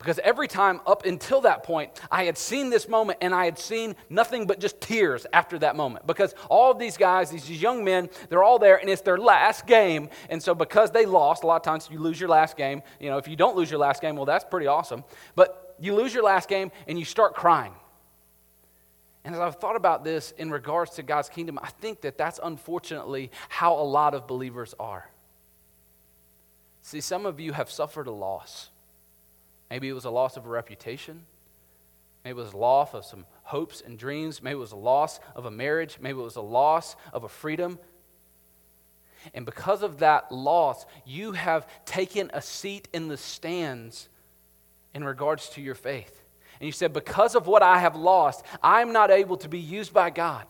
Because 0.01 0.17
every 0.23 0.47
time 0.47 0.81
up 0.87 1.05
until 1.05 1.41
that 1.41 1.61
point, 1.61 1.91
I 2.09 2.23
had 2.23 2.35
seen 2.35 2.71
this 2.71 2.89
moment 2.89 3.19
and 3.21 3.35
I 3.35 3.45
had 3.45 3.59
seen 3.59 3.95
nothing 4.09 4.47
but 4.47 4.59
just 4.59 4.81
tears 4.81 5.27
after 5.31 5.59
that 5.59 5.75
moment. 5.75 6.07
Because 6.07 6.33
all 6.49 6.71
of 6.71 6.79
these 6.79 6.97
guys, 6.97 7.29
these 7.29 7.47
young 7.61 7.83
men, 7.83 8.09
they're 8.27 8.41
all 8.41 8.57
there 8.57 8.77
and 8.77 8.89
it's 8.89 9.03
their 9.03 9.19
last 9.19 9.67
game. 9.67 10.09
And 10.31 10.41
so 10.41 10.55
because 10.55 10.89
they 10.89 11.05
lost, 11.05 11.43
a 11.43 11.45
lot 11.45 11.57
of 11.57 11.61
times 11.61 11.87
you 11.91 11.99
lose 11.99 12.19
your 12.19 12.29
last 12.29 12.57
game. 12.57 12.81
You 12.99 13.11
know, 13.11 13.19
if 13.19 13.27
you 13.27 13.35
don't 13.35 13.55
lose 13.55 13.69
your 13.69 13.79
last 13.79 14.01
game, 14.01 14.15
well, 14.15 14.25
that's 14.25 14.43
pretty 14.43 14.65
awesome. 14.65 15.03
But 15.35 15.75
you 15.79 15.93
lose 15.93 16.15
your 16.15 16.23
last 16.23 16.49
game 16.49 16.71
and 16.87 16.97
you 16.97 17.05
start 17.05 17.35
crying. 17.35 17.73
And 19.23 19.35
as 19.35 19.39
I've 19.39 19.57
thought 19.57 19.75
about 19.75 20.03
this 20.03 20.31
in 20.31 20.49
regards 20.49 20.95
to 20.95 21.03
God's 21.03 21.29
kingdom, 21.29 21.59
I 21.61 21.69
think 21.69 22.01
that 22.01 22.17
that's 22.17 22.39
unfortunately 22.41 23.29
how 23.49 23.75
a 23.75 23.85
lot 23.85 24.15
of 24.15 24.25
believers 24.25 24.73
are. 24.79 25.07
See, 26.81 27.01
some 27.01 27.27
of 27.27 27.39
you 27.39 27.53
have 27.53 27.69
suffered 27.69 28.07
a 28.07 28.11
loss. 28.11 28.71
Maybe 29.71 29.87
it 29.87 29.93
was 29.93 30.03
a 30.03 30.11
loss 30.11 30.35
of 30.35 30.45
a 30.45 30.49
reputation. 30.49 31.21
Maybe 32.25 32.37
it 32.37 32.43
was 32.43 32.51
a 32.51 32.57
loss 32.57 32.93
of 32.93 33.05
some 33.05 33.25
hopes 33.43 33.81
and 33.81 33.97
dreams. 33.97 34.43
Maybe 34.43 34.55
it 34.55 34.59
was 34.59 34.73
a 34.73 34.75
loss 34.75 35.21
of 35.33 35.45
a 35.45 35.51
marriage. 35.51 35.97
Maybe 36.01 36.19
it 36.19 36.23
was 36.23 36.35
a 36.35 36.41
loss 36.41 36.97
of 37.13 37.23
a 37.23 37.29
freedom. 37.29 37.79
And 39.33 39.45
because 39.45 39.81
of 39.81 39.99
that 39.99 40.29
loss, 40.29 40.85
you 41.05 41.31
have 41.31 41.65
taken 41.85 42.29
a 42.33 42.41
seat 42.41 42.89
in 42.91 43.07
the 43.07 43.15
stands 43.15 44.09
in 44.93 45.05
regards 45.05 45.47
to 45.51 45.61
your 45.61 45.75
faith. 45.75 46.21
And 46.59 46.65
you 46.65 46.73
said, 46.73 46.91
Because 46.91 47.33
of 47.33 47.47
what 47.47 47.63
I 47.63 47.79
have 47.79 47.95
lost, 47.95 48.45
I'm 48.61 48.91
not 48.91 49.09
able 49.09 49.37
to 49.37 49.47
be 49.47 49.59
used 49.59 49.93
by 49.93 50.09
God. 50.09 50.47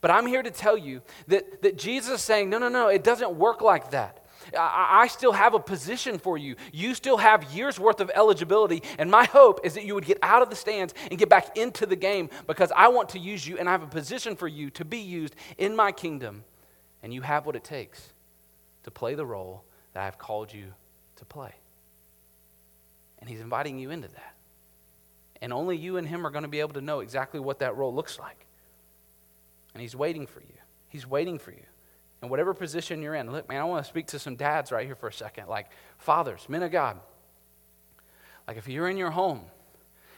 But 0.00 0.10
I'm 0.10 0.26
here 0.26 0.42
to 0.42 0.50
tell 0.50 0.78
you 0.78 1.02
that, 1.28 1.60
that 1.60 1.76
Jesus 1.76 2.14
is 2.14 2.22
saying, 2.22 2.48
No, 2.48 2.56
no, 2.56 2.70
no, 2.70 2.88
it 2.88 3.04
doesn't 3.04 3.36
work 3.36 3.60
like 3.60 3.90
that. 3.90 4.23
I, 4.56 5.06
still 5.08 5.32
have 5.32 5.54
a 5.54 5.58
position 5.58 6.18
for 6.18 6.36
you. 6.36 6.56
You 6.72 6.94
still 6.94 7.16
have 7.16 7.44
years 7.52 7.78
worth 7.78 8.00
of 8.00 8.10
eligibility. 8.14 8.82
And 8.98 9.10
my 9.10 9.24
hope 9.24 9.60
is 9.64 9.74
that 9.74 9.84
you 9.84 9.94
would 9.94 10.04
get 10.04 10.18
out 10.22 10.42
of 10.42 10.50
the 10.50 10.56
stands 10.56 10.94
and 11.10 11.18
get 11.18 11.28
back 11.28 11.56
into 11.56 11.86
the 11.86 11.96
game 11.96 12.30
because 12.46 12.72
I 12.74 12.88
want 12.88 13.10
to 13.10 13.18
use 13.18 13.46
you 13.46 13.58
and 13.58 13.68
I 13.68 13.72
have 13.72 13.82
a 13.82 13.88
position 13.88 14.36
for 14.36 14.48
you 14.48 14.70
to 14.70 14.84
be 14.84 14.98
used 14.98 15.34
in 15.58 15.76
my 15.76 15.92
kingdom. 15.92 16.44
And 17.02 17.12
you 17.12 17.22
have 17.22 17.46
what 17.46 17.56
it 17.56 17.64
takes 17.64 18.12
to 18.84 18.90
play 18.90 19.14
the 19.14 19.26
role 19.26 19.64
that 19.92 20.02
I've 20.02 20.18
called 20.18 20.52
you 20.52 20.74
to 21.16 21.24
play. 21.24 21.54
And 23.18 23.28
He's 23.28 23.40
inviting 23.40 23.78
you 23.78 23.90
into 23.90 24.08
that. 24.08 24.34
And 25.40 25.52
only 25.52 25.76
you 25.76 25.96
and 25.96 26.06
Him 26.08 26.26
are 26.26 26.30
going 26.30 26.42
to 26.44 26.48
be 26.48 26.60
able 26.60 26.74
to 26.74 26.80
know 26.80 27.00
exactly 27.00 27.40
what 27.40 27.58
that 27.58 27.76
role 27.76 27.94
looks 27.94 28.18
like. 28.18 28.46
And 29.74 29.80
He's 29.80 29.96
waiting 29.96 30.26
for 30.26 30.40
you. 30.40 30.58
He's 30.88 31.06
waiting 31.06 31.38
for 31.38 31.50
you 31.50 31.64
in 32.24 32.30
whatever 32.30 32.54
position 32.54 33.02
you're 33.02 33.14
in. 33.14 33.30
Look, 33.30 33.48
man, 33.48 33.60
I 33.60 33.64
want 33.64 33.84
to 33.84 33.88
speak 33.88 34.08
to 34.08 34.18
some 34.18 34.34
dads 34.34 34.72
right 34.72 34.86
here 34.86 34.96
for 34.96 35.08
a 35.08 35.12
second. 35.12 35.48
Like 35.48 35.68
fathers, 35.98 36.46
men 36.48 36.62
of 36.62 36.72
God. 36.72 36.98
Like 38.48 38.56
if 38.56 38.68
you're 38.68 38.88
in 38.88 38.96
your 38.96 39.10
home 39.10 39.42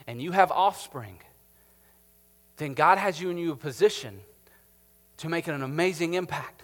and 0.06 0.22
you 0.22 0.32
have 0.32 0.50
offspring, 0.50 1.18
then 2.56 2.74
God 2.74 2.98
has 2.98 3.20
you 3.20 3.30
in 3.30 3.38
you 3.38 3.52
a 3.52 3.56
position 3.56 4.20
to 5.18 5.28
make 5.28 5.46
an 5.46 5.62
amazing 5.62 6.14
impact. 6.14 6.62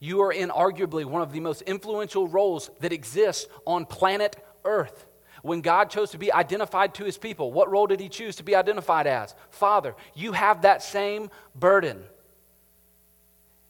You 0.00 0.22
are 0.22 0.32
in 0.32 0.48
arguably 0.48 1.04
one 1.04 1.22
of 1.22 1.32
the 1.32 1.40
most 1.40 1.62
influential 1.62 2.26
roles 2.26 2.70
that 2.80 2.92
exists 2.92 3.46
on 3.66 3.86
planet 3.86 4.36
Earth. 4.64 5.06
When 5.42 5.60
God 5.60 5.90
chose 5.90 6.12
to 6.12 6.18
be 6.18 6.32
identified 6.32 6.94
to 6.94 7.04
his 7.04 7.18
people, 7.18 7.52
what 7.52 7.70
role 7.70 7.86
did 7.86 8.00
he 8.00 8.08
choose 8.08 8.36
to 8.36 8.44
be 8.44 8.54
identified 8.54 9.06
as? 9.06 9.34
Father. 9.50 9.94
You 10.14 10.32
have 10.32 10.62
that 10.62 10.82
same 10.82 11.30
burden. 11.54 12.04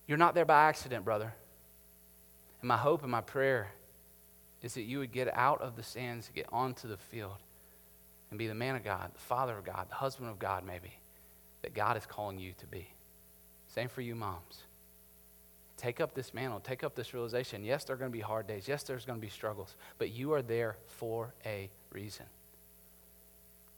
You're 0.07 0.19
not 0.19 0.35
there 0.35 0.45
by 0.45 0.65
accident, 0.65 1.05
brother. 1.05 1.33
And 2.61 2.69
my 2.69 2.77
hope 2.77 3.03
and 3.03 3.11
my 3.11 3.21
prayer 3.21 3.73
is 4.63 4.75
that 4.75 4.83
you 4.83 4.99
would 4.99 5.13
get 5.13 5.35
out 5.37 5.61
of 5.61 5.77
the 5.77 5.83
stands, 5.83 6.31
get 6.35 6.47
onto 6.53 6.89
the 6.89 6.97
field, 6.97 7.37
and 8.31 8.39
be 8.39 8.47
the 8.47 8.55
man 8.55 8.77
of 8.77 8.85
God, 8.85 9.11
the 9.13 9.21
father 9.21 9.59
of 9.59 9.65
God, 9.65 9.89
the 9.91 9.97
husband 9.97 10.31
of 10.31 10.39
God, 10.39 10.65
maybe, 10.65 10.93
that 11.63 11.75
God 11.75 11.97
is 11.97 12.07
calling 12.07 12.39
you 12.39 12.53
to 12.59 12.67
be. 12.67 12.89
Same 13.67 13.89
for 13.89 14.01
you, 14.01 14.15
moms. 14.15 14.63
Take 15.77 16.01
up 16.01 16.15
this 16.15 16.33
mantle, 16.33 16.61
take 16.61 16.85
up 16.85 16.95
this 16.95 17.13
realization. 17.13 17.65
Yes, 17.65 17.85
there 17.85 17.95
are 17.95 17.99
going 17.99 18.11
to 18.11 18.17
be 18.17 18.21
hard 18.21 18.47
days. 18.47 18.69
Yes, 18.69 18.85
there's 18.85 19.05
going 19.05 19.19
to 19.19 19.25
be 19.25 19.31
struggles, 19.31 19.75
but 19.99 20.11
you 20.11 20.33
are 20.33 20.43
there 20.43 20.77
for 20.87 21.35
a 21.45 21.71
reason. 21.91 22.27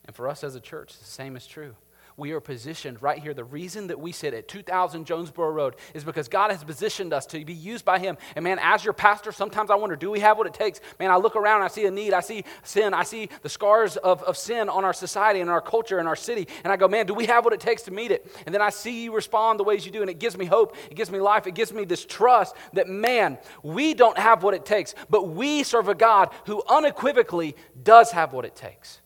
And 0.04 0.14
for 0.14 0.28
us 0.28 0.44
as 0.44 0.54
a 0.54 0.60
church, 0.60 0.98
the 0.98 1.04
same 1.04 1.34
is 1.36 1.46
true 1.46 1.74
we 2.16 2.32
are 2.32 2.40
positioned 2.40 3.02
right 3.02 3.18
here. 3.18 3.34
The 3.34 3.44
reason 3.44 3.88
that 3.88 3.98
we 3.98 4.12
sit 4.12 4.34
at 4.34 4.46
2000 4.46 5.04
Jonesboro 5.04 5.50
Road 5.50 5.76
is 5.94 6.04
because 6.04 6.28
God 6.28 6.50
has 6.50 6.62
positioned 6.62 7.12
us 7.12 7.26
to 7.26 7.44
be 7.44 7.52
used 7.52 7.84
by 7.84 7.98
Him. 7.98 8.16
And 8.36 8.44
man, 8.44 8.58
as 8.60 8.84
your 8.84 8.94
pastor, 8.94 9.32
sometimes 9.32 9.70
I 9.70 9.74
wonder, 9.74 9.96
do 9.96 10.10
we 10.10 10.20
have 10.20 10.38
what 10.38 10.46
it 10.46 10.54
takes? 10.54 10.80
Man, 11.00 11.10
I 11.10 11.16
look 11.16 11.34
around, 11.34 11.62
I 11.62 11.68
see 11.68 11.86
a 11.86 11.90
need, 11.90 12.12
I 12.12 12.20
see 12.20 12.44
sin, 12.62 12.94
I 12.94 13.02
see 13.02 13.28
the 13.42 13.48
scars 13.48 13.96
of, 13.96 14.22
of 14.22 14.36
sin 14.36 14.68
on 14.68 14.84
our 14.84 14.92
society 14.92 15.40
and 15.40 15.50
our 15.50 15.60
culture 15.60 15.98
and 15.98 16.06
our 16.06 16.16
city. 16.16 16.46
And 16.62 16.72
I 16.72 16.76
go, 16.76 16.86
man, 16.86 17.06
do 17.06 17.14
we 17.14 17.26
have 17.26 17.44
what 17.44 17.52
it 17.52 17.60
takes 17.60 17.82
to 17.82 17.90
meet 17.90 18.10
it? 18.10 18.30
And 18.46 18.54
then 18.54 18.62
I 18.62 18.70
see 18.70 19.04
you 19.04 19.14
respond 19.14 19.58
the 19.58 19.64
ways 19.64 19.84
you 19.84 19.92
do, 19.92 20.00
and 20.00 20.10
it 20.10 20.18
gives 20.18 20.36
me 20.36 20.44
hope, 20.44 20.76
it 20.90 20.94
gives 20.94 21.10
me 21.10 21.20
life, 21.20 21.46
it 21.46 21.54
gives 21.54 21.72
me 21.72 21.84
this 21.84 22.04
trust 22.04 22.54
that, 22.74 22.88
man, 22.88 23.38
we 23.62 23.94
don't 23.94 24.18
have 24.18 24.42
what 24.42 24.54
it 24.54 24.64
takes, 24.64 24.94
but 25.10 25.28
we 25.28 25.62
serve 25.62 25.88
a 25.88 25.94
God 25.94 26.30
who 26.46 26.62
unequivocally 26.68 27.56
does 27.82 28.12
have 28.12 28.32
what 28.32 28.44
it 28.44 28.54
takes. 28.54 29.00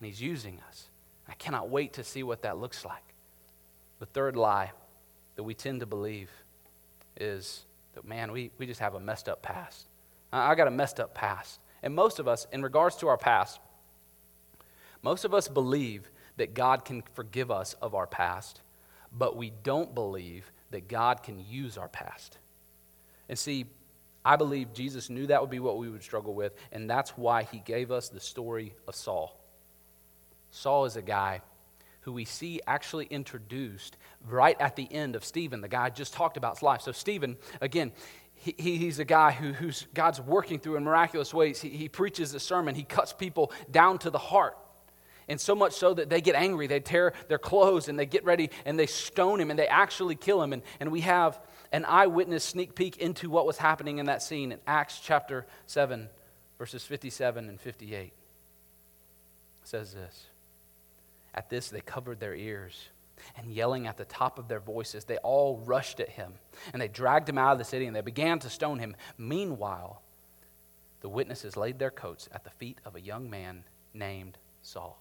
And 0.00 0.06
He's 0.06 0.20
using 0.20 0.60
us. 0.68 0.87
Cannot 1.38 1.70
wait 1.70 1.94
to 1.94 2.04
see 2.04 2.22
what 2.22 2.42
that 2.42 2.58
looks 2.58 2.84
like. 2.84 3.14
The 4.00 4.06
third 4.06 4.36
lie 4.36 4.72
that 5.36 5.42
we 5.42 5.54
tend 5.54 5.80
to 5.80 5.86
believe 5.86 6.30
is 7.16 7.64
that, 7.94 8.04
man, 8.04 8.32
we, 8.32 8.50
we 8.58 8.66
just 8.66 8.80
have 8.80 8.94
a 8.94 9.00
messed 9.00 9.28
up 9.28 9.42
past. 9.42 9.86
I, 10.32 10.50
I 10.50 10.54
got 10.54 10.68
a 10.68 10.72
messed 10.72 11.00
up 11.00 11.14
past. 11.14 11.60
And 11.82 11.94
most 11.94 12.18
of 12.18 12.26
us, 12.26 12.46
in 12.52 12.62
regards 12.62 12.96
to 12.96 13.08
our 13.08 13.16
past, 13.16 13.60
most 15.02 15.24
of 15.24 15.32
us 15.32 15.48
believe 15.48 16.10
that 16.36 16.54
God 16.54 16.84
can 16.84 17.02
forgive 17.14 17.50
us 17.50 17.74
of 17.74 17.94
our 17.94 18.06
past, 18.06 18.60
but 19.12 19.36
we 19.36 19.52
don't 19.62 19.94
believe 19.94 20.50
that 20.70 20.88
God 20.88 21.22
can 21.22 21.38
use 21.38 21.78
our 21.78 21.88
past. 21.88 22.38
And 23.28 23.38
see, 23.38 23.66
I 24.24 24.36
believe 24.36 24.72
Jesus 24.72 25.08
knew 25.08 25.26
that 25.28 25.40
would 25.40 25.50
be 25.50 25.60
what 25.60 25.78
we 25.78 25.88
would 25.88 26.02
struggle 26.02 26.34
with, 26.34 26.54
and 26.72 26.88
that's 26.88 27.10
why 27.10 27.44
he 27.44 27.60
gave 27.60 27.90
us 27.90 28.08
the 28.08 28.20
story 28.20 28.74
of 28.86 28.94
Saul. 28.94 29.40
Saul 30.50 30.84
is 30.84 30.96
a 30.96 31.02
guy 31.02 31.42
who 32.02 32.12
we 32.12 32.24
see 32.24 32.60
actually 32.66 33.06
introduced 33.06 33.96
right 34.26 34.58
at 34.60 34.76
the 34.76 34.90
end 34.92 35.14
of 35.14 35.24
Stephen, 35.24 35.60
the 35.60 35.68
guy 35.68 35.84
I 35.84 35.90
just 35.90 36.14
talked 36.14 36.36
about 36.36 36.56
his 36.56 36.62
life. 36.62 36.80
So, 36.80 36.92
Stephen, 36.92 37.36
again, 37.60 37.92
he, 38.34 38.54
he's 38.56 38.98
a 38.98 39.04
guy 39.04 39.32
who, 39.32 39.52
who's 39.52 39.86
God's 39.94 40.20
working 40.20 40.58
through 40.58 40.76
in 40.76 40.84
miraculous 40.84 41.34
ways. 41.34 41.60
He, 41.60 41.70
he 41.70 41.88
preaches 41.88 42.32
a 42.34 42.40
sermon, 42.40 42.74
he 42.74 42.84
cuts 42.84 43.12
people 43.12 43.52
down 43.70 43.98
to 43.98 44.10
the 44.10 44.18
heart. 44.18 44.56
And 45.28 45.38
so 45.38 45.54
much 45.54 45.74
so 45.74 45.92
that 45.92 46.08
they 46.08 46.22
get 46.22 46.34
angry, 46.34 46.66
they 46.66 46.80
tear 46.80 47.12
their 47.28 47.38
clothes 47.38 47.88
and 47.88 47.98
they 47.98 48.06
get 48.06 48.24
ready 48.24 48.48
and 48.64 48.78
they 48.78 48.86
stone 48.86 49.40
him 49.40 49.50
and 49.50 49.58
they 49.58 49.66
actually 49.66 50.14
kill 50.14 50.42
him. 50.42 50.54
And, 50.54 50.62
and 50.80 50.90
we 50.90 51.02
have 51.02 51.38
an 51.70 51.84
eyewitness 51.84 52.42
sneak 52.42 52.74
peek 52.74 52.96
into 52.96 53.28
what 53.28 53.44
was 53.44 53.58
happening 53.58 53.98
in 53.98 54.06
that 54.06 54.22
scene 54.22 54.52
in 54.52 54.58
Acts 54.66 55.00
chapter 55.00 55.46
7, 55.66 56.08
verses 56.58 56.84
57 56.84 57.50
and 57.50 57.60
58. 57.60 57.98
It 58.00 58.12
says 59.64 59.92
this. 59.92 60.27
At 61.38 61.48
this, 61.48 61.68
they 61.68 61.80
covered 61.80 62.18
their 62.18 62.34
ears 62.34 62.88
and 63.36 63.52
yelling 63.52 63.86
at 63.86 63.96
the 63.96 64.04
top 64.04 64.40
of 64.40 64.48
their 64.48 64.58
voices, 64.58 65.04
they 65.04 65.18
all 65.18 65.58
rushed 65.58 66.00
at 66.00 66.08
him 66.08 66.32
and 66.72 66.82
they 66.82 66.88
dragged 66.88 67.28
him 67.28 67.38
out 67.38 67.52
of 67.52 67.58
the 67.58 67.64
city 67.64 67.86
and 67.86 67.94
they 67.94 68.00
began 68.00 68.40
to 68.40 68.50
stone 68.50 68.80
him. 68.80 68.96
Meanwhile, 69.18 70.02
the 71.00 71.08
witnesses 71.08 71.56
laid 71.56 71.78
their 71.78 71.92
coats 71.92 72.28
at 72.32 72.42
the 72.42 72.50
feet 72.50 72.80
of 72.84 72.96
a 72.96 73.00
young 73.00 73.30
man 73.30 73.62
named 73.94 74.36
Saul. 74.62 75.00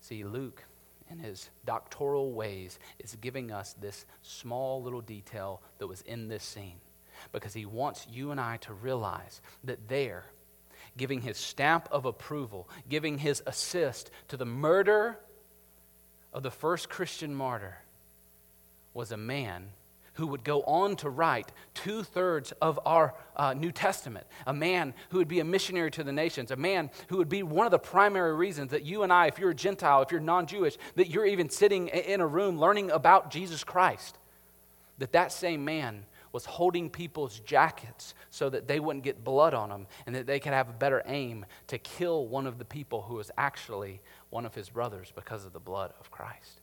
See, 0.00 0.24
Luke, 0.24 0.64
in 1.08 1.20
his 1.20 1.50
doctoral 1.64 2.32
ways, 2.32 2.80
is 2.98 3.16
giving 3.20 3.52
us 3.52 3.76
this 3.80 4.06
small 4.22 4.82
little 4.82 5.00
detail 5.00 5.62
that 5.78 5.86
was 5.86 6.02
in 6.02 6.26
this 6.26 6.42
scene 6.42 6.80
because 7.30 7.54
he 7.54 7.66
wants 7.66 8.04
you 8.10 8.32
and 8.32 8.40
I 8.40 8.56
to 8.62 8.72
realize 8.72 9.42
that 9.62 9.86
there, 9.86 10.24
giving 10.96 11.22
his 11.22 11.36
stamp 11.36 11.88
of 11.90 12.04
approval, 12.04 12.68
giving 12.88 13.18
his 13.18 13.42
assist 13.46 14.10
to 14.28 14.36
the 14.36 14.44
murder 14.44 15.18
of 16.32 16.42
the 16.42 16.50
first 16.50 16.88
Christian 16.88 17.34
martyr, 17.34 17.78
was 18.94 19.12
a 19.12 19.16
man 19.16 19.70
who 20.14 20.26
would 20.26 20.44
go 20.44 20.62
on 20.62 20.96
to 20.96 21.08
write 21.08 21.50
two 21.72 22.02
thirds 22.02 22.52
of 22.60 22.78
our 22.84 23.14
uh, 23.36 23.54
New 23.54 23.72
Testament, 23.72 24.26
a 24.46 24.52
man 24.52 24.92
who 25.10 25.18
would 25.18 25.28
be 25.28 25.40
a 25.40 25.44
missionary 25.44 25.90
to 25.92 26.04
the 26.04 26.12
nations, 26.12 26.50
a 26.50 26.56
man 26.56 26.90
who 27.08 27.16
would 27.16 27.28
be 27.28 27.42
one 27.42 27.66
of 27.66 27.70
the 27.70 27.78
primary 27.78 28.34
reasons 28.34 28.72
that 28.72 28.84
you 28.84 29.02
and 29.02 29.12
I, 29.12 29.26
if 29.26 29.38
you're 29.38 29.50
a 29.50 29.54
Gentile, 29.54 30.02
if 30.02 30.10
you're 30.10 30.20
non 30.20 30.46
Jewish, 30.46 30.76
that 30.96 31.08
you're 31.08 31.26
even 31.26 31.48
sitting 31.48 31.88
in 31.88 32.20
a 32.20 32.26
room 32.26 32.58
learning 32.58 32.90
about 32.90 33.30
Jesus 33.30 33.64
Christ. 33.64 34.18
That 34.98 35.12
that 35.12 35.32
same 35.32 35.64
man 35.64 36.04
was 36.32 36.44
holding 36.44 36.88
people's 36.90 37.40
jackets 37.40 38.14
so 38.30 38.48
that 38.50 38.68
they 38.68 38.80
wouldn't 38.80 39.04
get 39.04 39.24
blood 39.24 39.54
on 39.54 39.68
them 39.68 39.86
and 40.06 40.14
that 40.14 40.26
they 40.26 40.38
could 40.38 40.52
have 40.52 40.68
a 40.68 40.72
better 40.72 41.02
aim 41.06 41.44
to 41.66 41.78
kill 41.78 42.26
one 42.26 42.46
of 42.46 42.58
the 42.58 42.64
people 42.64 43.02
who 43.02 43.14
was 43.14 43.30
actually 43.36 44.00
one 44.30 44.46
of 44.46 44.54
his 44.54 44.68
brothers 44.68 45.12
because 45.14 45.44
of 45.44 45.52
the 45.52 45.60
blood 45.60 45.92
of 45.98 46.10
Christ. 46.10 46.60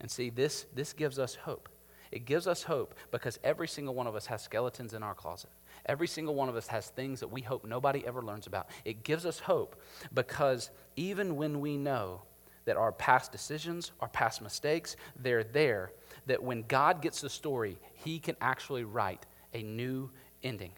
And 0.00 0.10
see, 0.10 0.30
this, 0.30 0.66
this 0.74 0.92
gives 0.92 1.18
us 1.18 1.34
hope. 1.34 1.68
It 2.10 2.24
gives 2.24 2.46
us 2.46 2.62
hope 2.62 2.94
because 3.10 3.38
every 3.44 3.68
single 3.68 3.94
one 3.94 4.06
of 4.06 4.16
us 4.16 4.26
has 4.26 4.42
skeletons 4.42 4.94
in 4.94 5.02
our 5.02 5.14
closet. 5.14 5.50
Every 5.86 6.08
single 6.08 6.34
one 6.34 6.48
of 6.48 6.56
us 6.56 6.66
has 6.66 6.88
things 6.88 7.20
that 7.20 7.28
we 7.28 7.40
hope 7.40 7.64
nobody 7.64 8.04
ever 8.06 8.22
learns 8.22 8.46
about. 8.46 8.68
It 8.84 9.04
gives 9.04 9.24
us 9.24 9.38
hope 9.38 9.80
because 10.12 10.70
even 10.96 11.36
when 11.36 11.60
we 11.60 11.76
know 11.76 12.22
that 12.64 12.76
our 12.76 12.92
past 12.92 13.32
decisions, 13.32 13.92
our 14.00 14.08
past 14.08 14.42
mistakes, 14.42 14.96
they're 15.20 15.44
there, 15.44 15.92
that 16.26 16.42
when 16.42 16.62
God 16.68 17.02
gets 17.02 17.20
the 17.20 17.30
story, 17.30 17.78
he 17.94 18.18
can 18.18 18.36
actually 18.40 18.84
write 18.84 19.26
a 19.54 19.62
new 19.62 20.10
ending. 20.42 20.72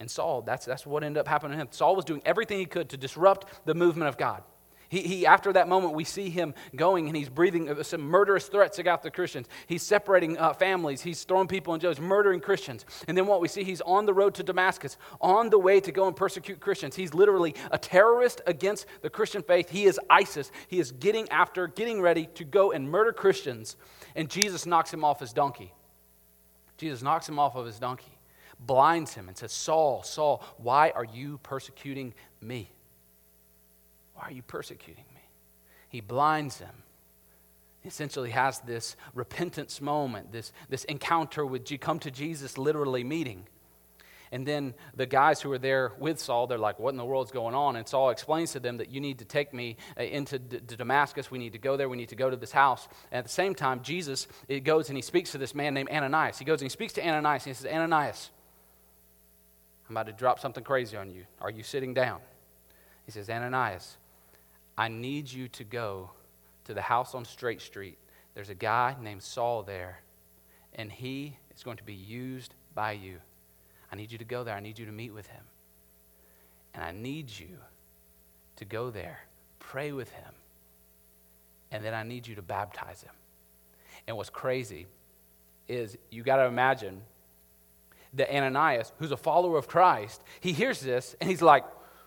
And 0.00 0.10
Saul, 0.10 0.42
that's, 0.42 0.64
that's 0.64 0.86
what 0.86 1.04
ended 1.04 1.20
up 1.20 1.28
happening 1.28 1.52
to 1.52 1.62
him. 1.62 1.68
Saul 1.70 1.94
was 1.94 2.04
doing 2.04 2.22
everything 2.24 2.58
he 2.58 2.66
could 2.66 2.88
to 2.88 2.96
disrupt 2.96 3.66
the 3.66 3.74
movement 3.74 4.08
of 4.08 4.16
God. 4.16 4.42
He, 4.90 5.02
he, 5.02 5.26
after 5.26 5.52
that 5.52 5.68
moment, 5.68 5.94
we 5.94 6.02
see 6.02 6.30
him 6.30 6.52
going 6.74 7.06
and 7.06 7.16
he's 7.16 7.28
breathing 7.28 7.70
uh, 7.70 7.80
some 7.84 8.00
murderous 8.00 8.48
threats 8.48 8.80
against 8.80 9.04
the 9.04 9.10
Christians. 9.12 9.46
He's 9.68 9.84
separating 9.84 10.36
uh, 10.36 10.52
families. 10.52 11.00
He's 11.00 11.22
throwing 11.22 11.46
people 11.46 11.74
in 11.74 11.80
jail, 11.80 11.92
he's 11.92 12.00
murdering 12.00 12.40
Christians. 12.40 12.84
And 13.06 13.16
then 13.16 13.26
what 13.26 13.40
we 13.40 13.46
see, 13.46 13.62
he's 13.62 13.80
on 13.82 14.04
the 14.04 14.12
road 14.12 14.34
to 14.34 14.42
Damascus, 14.42 14.96
on 15.20 15.48
the 15.48 15.60
way 15.60 15.78
to 15.78 15.92
go 15.92 16.08
and 16.08 16.16
persecute 16.16 16.58
Christians. 16.58 16.96
He's 16.96 17.14
literally 17.14 17.54
a 17.70 17.78
terrorist 17.78 18.40
against 18.48 18.86
the 19.00 19.08
Christian 19.08 19.42
faith. 19.44 19.70
He 19.70 19.84
is 19.84 20.00
ISIS. 20.10 20.50
He 20.66 20.80
is 20.80 20.90
getting 20.90 21.28
after, 21.28 21.68
getting 21.68 22.00
ready 22.00 22.26
to 22.34 22.44
go 22.44 22.72
and 22.72 22.90
murder 22.90 23.12
Christians. 23.12 23.76
And 24.16 24.28
Jesus 24.28 24.66
knocks 24.66 24.92
him 24.92 25.04
off 25.04 25.20
his 25.20 25.32
donkey. 25.32 25.72
Jesus 26.78 27.00
knocks 27.00 27.28
him 27.28 27.38
off 27.38 27.54
of 27.54 27.64
his 27.64 27.78
donkey, 27.78 28.18
blinds 28.58 29.14
him, 29.14 29.28
and 29.28 29.36
says, 29.36 29.52
Saul, 29.52 30.02
Saul, 30.02 30.42
why 30.56 30.90
are 30.96 31.04
you 31.04 31.38
persecuting 31.44 32.12
me? 32.40 32.72
Why 34.20 34.26
are 34.26 34.32
you 34.32 34.42
persecuting 34.42 35.04
me? 35.14 35.22
He 35.88 36.02
blinds 36.02 36.58
him. 36.58 36.82
He 37.80 37.88
essentially 37.88 38.30
has 38.30 38.58
this 38.60 38.94
repentance 39.14 39.80
moment, 39.80 40.30
this, 40.30 40.52
this 40.68 40.84
encounter 40.84 41.46
with 41.46 41.64
come 41.80 41.98
to 42.00 42.10
Jesus 42.10 42.58
literally 42.58 43.02
meeting. 43.02 43.46
And 44.30 44.46
then 44.46 44.74
the 44.94 45.06
guys 45.06 45.40
who 45.40 45.50
are 45.52 45.58
there 45.58 45.92
with 45.98 46.20
Saul, 46.20 46.46
they're 46.46 46.58
like, 46.58 46.78
What 46.78 46.90
in 46.90 46.98
the 46.98 47.04
world's 47.04 47.30
going 47.30 47.54
on? 47.54 47.76
And 47.76 47.88
Saul 47.88 48.10
explains 48.10 48.52
to 48.52 48.60
them 48.60 48.76
that 48.76 48.90
you 48.90 49.00
need 49.00 49.20
to 49.20 49.24
take 49.24 49.54
me 49.54 49.78
uh, 49.98 50.02
into 50.02 50.38
D- 50.38 50.60
Damascus. 50.76 51.30
We 51.30 51.38
need 51.38 51.54
to 51.54 51.58
go 51.58 51.78
there. 51.78 51.88
We 51.88 51.96
need 51.96 52.10
to 52.10 52.14
go 52.16 52.28
to 52.28 52.36
this 52.36 52.52
house. 52.52 52.88
And 53.10 53.20
at 53.20 53.24
the 53.24 53.30
same 53.30 53.54
time, 53.54 53.80
Jesus 53.80 54.28
it 54.48 54.64
goes 54.64 54.90
and 54.90 54.98
he 54.98 55.02
speaks 55.02 55.32
to 55.32 55.38
this 55.38 55.54
man 55.54 55.72
named 55.72 55.88
Ananias. 55.88 56.38
He 56.38 56.44
goes 56.44 56.60
and 56.60 56.66
he 56.66 56.70
speaks 56.70 56.92
to 56.92 57.02
Ananias 57.02 57.46
and 57.46 57.56
he 57.56 57.62
says, 57.62 57.72
Ananias, 57.72 58.30
I'm 59.88 59.96
about 59.96 60.08
to 60.08 60.12
drop 60.12 60.38
something 60.38 60.62
crazy 60.62 60.98
on 60.98 61.10
you. 61.10 61.24
Are 61.40 61.50
you 61.50 61.62
sitting 61.62 61.94
down? 61.94 62.20
He 63.06 63.12
says, 63.12 63.28
Ananias, 63.28 63.96
I 64.80 64.88
need 64.88 65.30
you 65.30 65.46
to 65.48 65.64
go 65.64 66.08
to 66.64 66.72
the 66.72 66.80
house 66.80 67.14
on 67.14 67.26
Straight 67.26 67.60
Street. 67.60 67.98
There's 68.34 68.48
a 68.48 68.54
guy 68.54 68.96
named 68.98 69.22
Saul 69.22 69.62
there, 69.62 70.00
and 70.72 70.90
he 70.90 71.36
is 71.54 71.62
going 71.62 71.76
to 71.76 71.84
be 71.84 71.92
used 71.92 72.54
by 72.74 72.92
you. 72.92 73.18
I 73.92 73.96
need 73.96 74.10
you 74.10 74.16
to 74.16 74.24
go 74.24 74.42
there. 74.42 74.54
I 74.54 74.60
need 74.60 74.78
you 74.78 74.86
to 74.86 74.92
meet 74.92 75.12
with 75.12 75.26
him. 75.26 75.42
And 76.72 76.82
I 76.82 76.92
need 76.92 77.28
you 77.28 77.58
to 78.56 78.64
go 78.64 78.88
there, 78.88 79.18
pray 79.58 79.92
with 79.92 80.10
him, 80.12 80.32
and 81.70 81.84
then 81.84 81.92
I 81.92 82.02
need 82.02 82.26
you 82.26 82.36
to 82.36 82.42
baptize 82.42 83.02
him. 83.02 83.12
And 84.08 84.16
what's 84.16 84.30
crazy 84.30 84.86
is 85.68 85.98
you 86.08 86.22
got 86.22 86.36
to 86.36 86.46
imagine 86.46 87.02
that 88.14 88.34
Ananias, 88.34 88.94
who's 88.98 89.12
a 89.12 89.18
follower 89.18 89.58
of 89.58 89.68
Christ, 89.68 90.24
he 90.40 90.52
hears 90.52 90.80
this 90.80 91.16
and 91.20 91.28
he's 91.28 91.42
like, 91.42 91.66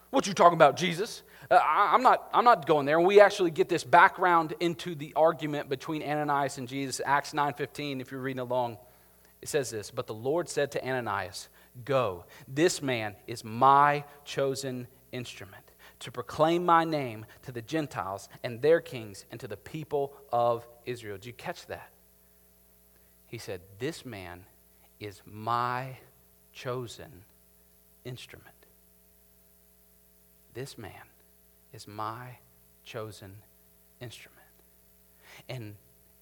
What 0.10 0.26
you 0.26 0.34
talking 0.34 0.58
about, 0.58 0.76
Jesus? 0.76 1.22
Uh, 1.50 1.56
I, 1.56 1.94
am 1.94 2.04
not, 2.04 2.30
I'm 2.34 2.46
not 2.46 2.66
going 2.66 2.86
there. 2.86 3.00
We 3.00 3.20
actually 3.20 3.52
get 3.52 3.70
this 3.70 3.84
background 3.84 4.54
into 4.60 4.96
the 4.96 5.14
argument 5.16 5.70
between 5.70 6.02
Ananias 6.02 6.58
and 6.58 6.68
Jesus. 6.68 7.02
Acts 7.06 7.34
9.15, 7.34 8.02
if 8.02 8.12
you're 8.12 8.22
reading 8.22 8.40
along, 8.40 8.78
it 9.42 9.50
says 9.50 9.70
this, 9.70 9.92
But 9.92 10.08
the 10.08 10.14
Lord 10.14 10.48
said 10.48 10.72
to 10.72 10.86
Ananias, 10.86 11.50
Go, 11.86 12.26
this 12.48 12.82
man 12.82 13.16
is 13.28 13.44
my 13.44 14.04
chosen 14.26 14.88
instrument 15.12 15.64
to 16.00 16.12
proclaim 16.12 16.66
my 16.66 16.84
name 16.84 17.26
to 17.44 17.52
the 17.52 17.62
Gentiles 17.62 18.28
and 18.44 18.62
their 18.62 18.82
kings 18.82 19.26
and 19.32 19.40
to 19.40 19.48
the 19.48 19.58
people 19.58 20.14
of 20.32 20.68
Israel. 20.86 21.18
Did 21.18 21.26
you 21.26 21.34
catch 21.34 21.66
that? 21.68 21.90
He 23.28 23.38
said, 23.38 23.62
This 23.80 24.06
man 24.06 24.46
is 25.00 25.22
my 25.26 25.98
chosen 26.52 27.24
instrument. 28.06 28.50
This 30.54 30.78
man 30.78 30.92
is 31.74 31.88
my 31.88 32.38
chosen 32.84 33.36
instrument. 34.00 34.40
And 35.50 35.76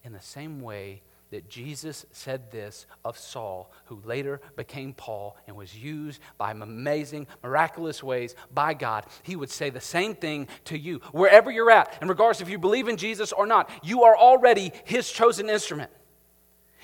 in 0.04 0.12
the 0.12 0.20
same 0.20 0.60
way 0.60 1.02
that 1.30 1.48
Jesus 1.48 2.04
said 2.12 2.50
this 2.50 2.86
of 3.04 3.16
Saul, 3.16 3.72
who 3.86 4.00
later 4.04 4.40
became 4.54 4.92
Paul 4.92 5.36
and 5.46 5.56
was 5.56 5.74
used 5.74 6.20
by 6.36 6.50
amazing, 6.50 7.26
miraculous 7.42 8.02
ways 8.02 8.34
by 8.52 8.74
God, 8.74 9.06
he 9.22 9.34
would 9.34 9.50
say 9.50 9.70
the 9.70 9.80
same 9.80 10.14
thing 10.14 10.46
to 10.66 10.78
you. 10.78 11.00
Wherever 11.12 11.50
you're 11.50 11.70
at, 11.70 11.98
in 12.02 12.08
regards 12.08 12.40
if 12.40 12.50
you 12.50 12.58
believe 12.58 12.86
in 12.86 12.98
Jesus 12.98 13.32
or 13.32 13.46
not, 13.46 13.70
you 13.82 14.02
are 14.02 14.16
already 14.16 14.72
his 14.84 15.10
chosen 15.10 15.48
instrument. 15.48 15.90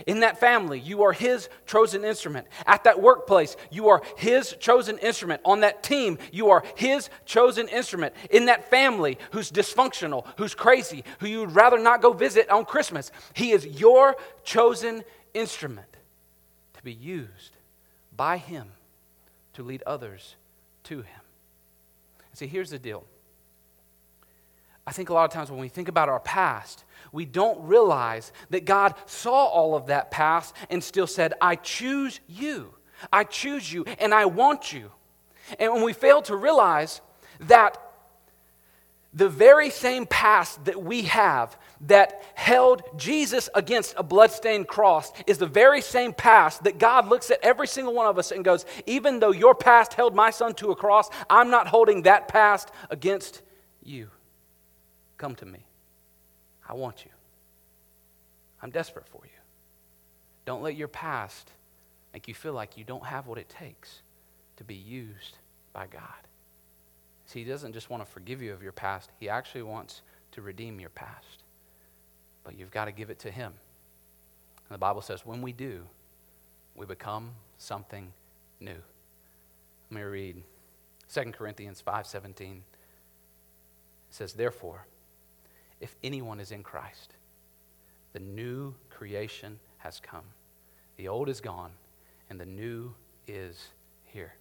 In 0.07 0.21
that 0.21 0.39
family, 0.39 0.79
you 0.79 1.03
are 1.03 1.13
His 1.13 1.49
chosen 1.67 2.05
instrument. 2.05 2.47
At 2.67 2.85
that 2.85 3.01
workplace, 3.01 3.57
you 3.71 3.89
are 3.89 4.03
His 4.17 4.55
chosen 4.61 4.99
instrument. 4.99 5.43
On 5.45 5.61
that 5.61 5.83
team, 5.83 6.19
you 6.33 6.51
are 6.51 6.65
His 6.77 7.11
chosen 7.25 7.69
instrument. 7.69 8.15
In 8.31 8.47
that 8.47 8.71
family 8.71 9.19
who's 9.33 9.51
dysfunctional, 9.51 10.25
who's 10.37 10.55
crazy, 10.55 11.05
who 11.19 11.27
you'd 11.27 11.53
rather 11.53 11.79
not 11.79 12.03
go 12.03 12.13
visit 12.13 12.49
on 12.51 12.65
Christmas, 12.65 13.11
He 13.35 13.51
is 13.51 13.67
your 13.67 14.17
chosen 14.45 15.05
instrument 15.35 15.97
to 16.75 16.83
be 16.83 16.93
used 16.93 17.57
by 18.17 18.37
Him 18.37 18.73
to 19.55 19.63
lead 19.63 19.83
others 19.83 20.37
to 20.85 20.99
Him. 20.99 21.21
See, 22.35 22.47
here's 22.47 22.71
the 22.71 22.79
deal. 22.79 23.05
I 24.89 24.91
think 24.91 25.11
a 25.11 25.13
lot 25.13 25.27
of 25.27 25.31
times 25.31 25.51
when 25.51 25.61
we 25.61 25.69
think 25.69 25.89
about 25.89 26.09
our 26.09 26.19
past, 26.19 26.85
we 27.13 27.27
don't 27.27 27.61
realize 27.63 28.33
that 28.49 28.65
God 28.65 28.95
saw 29.05 29.45
all 29.45 29.75
of 29.75 29.89
that 29.89 30.11
past 30.11 30.55
and 30.71 30.83
still 30.83 31.07
said, 31.07 31.35
I 31.43 31.57
choose 31.57 32.21
you. 32.27 32.73
I 33.13 33.25
choose 33.25 33.71
you 33.71 33.85
and 33.99 34.15
I 34.15 34.25
want 34.25 34.73
you. 34.73 34.91
And 35.59 35.75
when 35.75 35.83
we 35.83 35.93
fail 35.93 36.23
to 36.23 36.35
realize 36.35 37.03
that 37.41 37.77
the 39.13 39.29
very 39.29 39.69
same 39.69 40.07
past 40.07 40.65
that 40.65 40.83
we 40.83 41.03
have 41.03 41.59
that 41.83 42.23
held 42.35 42.81
Jesus 42.97 43.51
against 43.55 43.93
a 43.99 44.03
bloodstained 44.03 44.69
cross 44.69 45.13
is 45.27 45.37
the 45.37 45.47
very 45.47 45.83
same 45.83 46.15
past 46.15 46.65
that 46.65 46.79
God 46.79 47.09
looks 47.09 47.31
at 47.31 47.41
every 47.43 47.67
single 47.67 47.93
one 47.93 48.07
of 48.07 48.19
us 48.19 48.33
and 48.33 48.43
goes, 48.43 48.65
Even 48.87 49.21
though 49.21 49.33
your 49.33 49.55
past 49.55 49.93
held 49.93 50.15
my 50.15 50.31
son 50.31 50.55
to 50.55 50.71
a 50.71 50.77
cross, 50.77 51.11
I'm 51.29 51.51
not 51.51 51.69
holding 51.69 52.05
that 52.05 52.27
past 52.29 52.71
against 52.89 53.43
you. 53.83 54.09
Come 55.19 55.35
to 55.37 55.47
me. 55.47 55.67
I 56.69 56.75
want 56.75 57.05
you. 57.05 57.11
I'm 58.63 58.71
desperate 58.71 59.07
for 59.07 59.21
you. 59.25 59.31
Don't 60.45 60.63
let 60.63 60.77
your 60.77 60.89
past 60.89 61.53
make 62.13 62.27
you 62.29 62.35
feel 62.35 62.53
like 62.53 62.77
you 62.77 62.85
don't 62.85 63.05
have 63.05 63.27
what 63.27 63.39
it 63.39 63.49
takes 63.49 64.01
to 64.57 64.65
be 64.65 64.75
used 64.75 65.37
by 65.73 65.87
God. 65.87 66.03
See, 67.27 67.41
He 67.41 67.45
doesn't 67.45 67.75
just 67.75 67.91
want 67.91 68.05
to 68.05 68.11
forgive 68.11 68.41
you 68.41 68.53
of 68.53 68.63
your 68.63 68.73
past, 68.73 69.11
He 69.21 69.29
actually 69.29 69.63
wants 69.63 70.03
to 70.33 70.43
redeem 70.43 70.81
your 70.81 70.91
past. 70.91 71.43
but 72.45 72.57
you've 72.59 72.71
got 72.71 72.87
to 72.87 72.93
give 72.93 73.11
it 73.11 73.19
to 73.19 73.31
Him. 73.31 73.53
And 74.69 74.75
the 74.75 74.79
Bible 74.79 75.03
says 75.03 75.27
when 75.27 75.43
we 75.43 75.53
do, 75.53 75.83
we 76.75 76.87
become 76.87 77.33
something 77.59 78.11
new. 78.59 78.77
Let 79.91 79.99
me 79.99 80.03
read 80.03 80.43
2 81.13 81.33
Corinthians 81.33 81.83
5:17. 81.83 82.57
It 82.57 82.63
says, 84.11 84.33
"Therefore, 84.33 84.87
if 85.81 85.95
anyone 86.03 86.41
is 86.41 86.53
in 86.53 86.63
Christ, 86.63 87.15
the 88.13 88.21
new 88.21 88.75
creation 88.91 89.61
has 89.79 90.01
come. 90.01 90.25
The 90.97 91.09
old 91.09 91.29
is 91.29 91.41
gone, 91.41 91.73
and 92.29 92.41
the 92.41 92.47
new 92.47 92.95
is 93.27 93.69
here." 94.05 94.35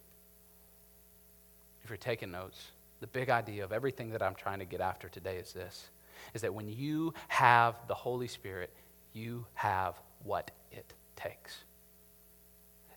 If 1.82 1.90
you're 1.90 1.96
taking 1.96 2.30
notes, 2.30 2.72
the 3.00 3.06
big 3.06 3.30
idea 3.30 3.64
of 3.64 3.72
everything 3.72 4.10
that 4.10 4.22
I'm 4.22 4.34
trying 4.34 4.58
to 4.58 4.64
get 4.64 4.80
after 4.80 5.08
today 5.08 5.36
is 5.36 5.52
this 5.52 5.90
is 6.34 6.42
that 6.42 6.52
when 6.52 6.68
you 6.68 7.14
have 7.28 7.86
the 7.86 7.94
Holy 7.94 8.26
Spirit, 8.26 8.74
you 9.12 9.46
have 9.54 10.00
what 10.24 10.50
it 10.72 10.94
takes. 11.14 11.64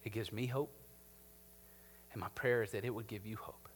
It 0.04 0.10
gives 0.10 0.32
me 0.32 0.48
hope, 0.48 0.74
and 2.12 2.20
my 2.20 2.30
prayer 2.30 2.64
is 2.64 2.72
that 2.72 2.84
it 2.84 2.90
would 2.90 3.08
give 3.08 3.26
you 3.26 3.38
hope. 3.38 3.70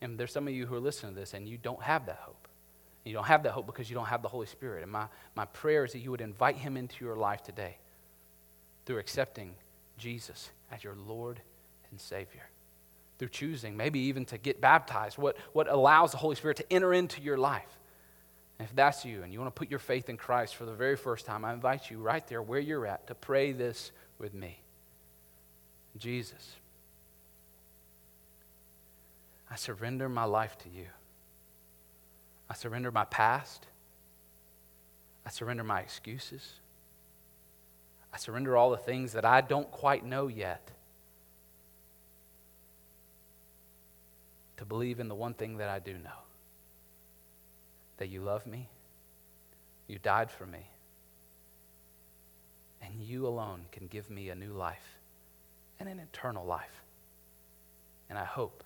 And 0.00 0.18
there's 0.18 0.32
some 0.32 0.48
of 0.48 0.54
you 0.54 0.66
who 0.66 0.74
are 0.74 0.80
listening 0.80 1.12
to 1.12 1.20
this 1.20 1.34
and 1.34 1.46
you 1.46 1.58
don't 1.58 1.82
have 1.82 2.06
that 2.06 2.16
hope. 2.16 2.48
You 3.04 3.14
don't 3.14 3.26
have 3.26 3.42
that 3.44 3.52
hope 3.52 3.66
because 3.66 3.88
you 3.88 3.94
don't 3.94 4.06
have 4.06 4.22
the 4.22 4.28
Holy 4.28 4.46
Spirit. 4.46 4.82
And 4.82 4.92
my, 4.92 5.06
my 5.34 5.46
prayer 5.46 5.84
is 5.84 5.92
that 5.92 6.00
you 6.00 6.10
would 6.10 6.20
invite 6.20 6.56
him 6.56 6.76
into 6.76 7.04
your 7.04 7.16
life 7.16 7.42
today 7.42 7.78
through 8.84 8.98
accepting 8.98 9.54
Jesus 9.96 10.50
as 10.70 10.84
your 10.84 10.94
Lord 11.06 11.40
and 11.90 12.00
Savior 12.00 12.50
through 13.20 13.28
choosing, 13.28 13.76
maybe 13.76 14.00
even 14.00 14.24
to 14.24 14.38
get 14.38 14.62
baptized, 14.62 15.18
what, 15.18 15.36
what 15.52 15.68
allows 15.68 16.10
the 16.10 16.16
Holy 16.16 16.34
Spirit 16.34 16.56
to 16.56 16.72
enter 16.72 16.94
into 16.94 17.20
your 17.20 17.36
life. 17.36 17.78
And 18.58 18.66
if 18.66 18.74
that's 18.74 19.04
you 19.04 19.22
and 19.22 19.30
you 19.30 19.38
want 19.38 19.54
to 19.54 19.58
put 19.58 19.68
your 19.68 19.78
faith 19.78 20.08
in 20.08 20.16
Christ 20.16 20.56
for 20.56 20.64
the 20.64 20.72
very 20.72 20.96
first 20.96 21.26
time, 21.26 21.44
I 21.44 21.52
invite 21.52 21.90
you 21.90 21.98
right 21.98 22.26
there 22.28 22.40
where 22.40 22.58
you're 22.58 22.86
at 22.86 23.06
to 23.08 23.14
pray 23.14 23.52
this 23.52 23.92
with 24.18 24.32
me. 24.32 24.58
Jesus, 25.98 26.56
I 29.50 29.56
surrender 29.56 30.08
my 30.08 30.24
life 30.24 30.56
to 30.60 30.70
you. 30.70 30.86
I 32.50 32.54
surrender 32.54 32.90
my 32.90 33.04
past. 33.04 33.66
I 35.24 35.30
surrender 35.30 35.64
my 35.64 35.80
excuses. 35.80 36.54
I 38.12 38.18
surrender 38.18 38.56
all 38.56 38.70
the 38.70 38.76
things 38.76 39.12
that 39.12 39.24
I 39.24 39.40
don't 39.40 39.70
quite 39.70 40.04
know 40.04 40.26
yet. 40.26 40.70
to 44.60 44.66
believe 44.66 45.00
in 45.00 45.08
the 45.08 45.14
one 45.14 45.32
thing 45.32 45.56
that 45.56 45.70
I 45.70 45.78
do 45.78 45.94
know 45.94 46.20
that 47.96 48.08
you 48.08 48.20
love 48.20 48.46
me, 48.46 48.68
you 49.88 49.98
died 49.98 50.30
for 50.30 50.44
me, 50.44 50.68
and 52.82 53.00
you 53.00 53.26
alone 53.26 53.62
can 53.72 53.86
give 53.86 54.10
me 54.10 54.28
a 54.28 54.34
new 54.34 54.52
life 54.52 54.98
and 55.78 55.88
an 55.88 55.98
eternal 55.98 56.44
life. 56.44 56.84
And 58.10 58.18
I 58.18 58.26
hope 58.26 58.62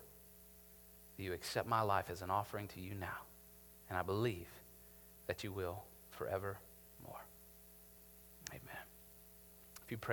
that 1.17 1.23
you 1.23 1.33
accept 1.33 1.69
my 1.69 1.83
life 1.83 2.11
as 2.11 2.23
an 2.23 2.31
offering 2.31 2.67
to 2.75 2.81
you 2.81 2.97
now. 2.97 3.21
And 3.89 3.99
I 3.99 4.03
believe 4.03 4.49
that 5.27 5.45
you 5.45 5.53
will 5.53 5.85
forevermore. 6.11 6.59
Amen. 8.51 8.85
If 9.85 9.91
you 9.91 9.97
pray 9.97 10.13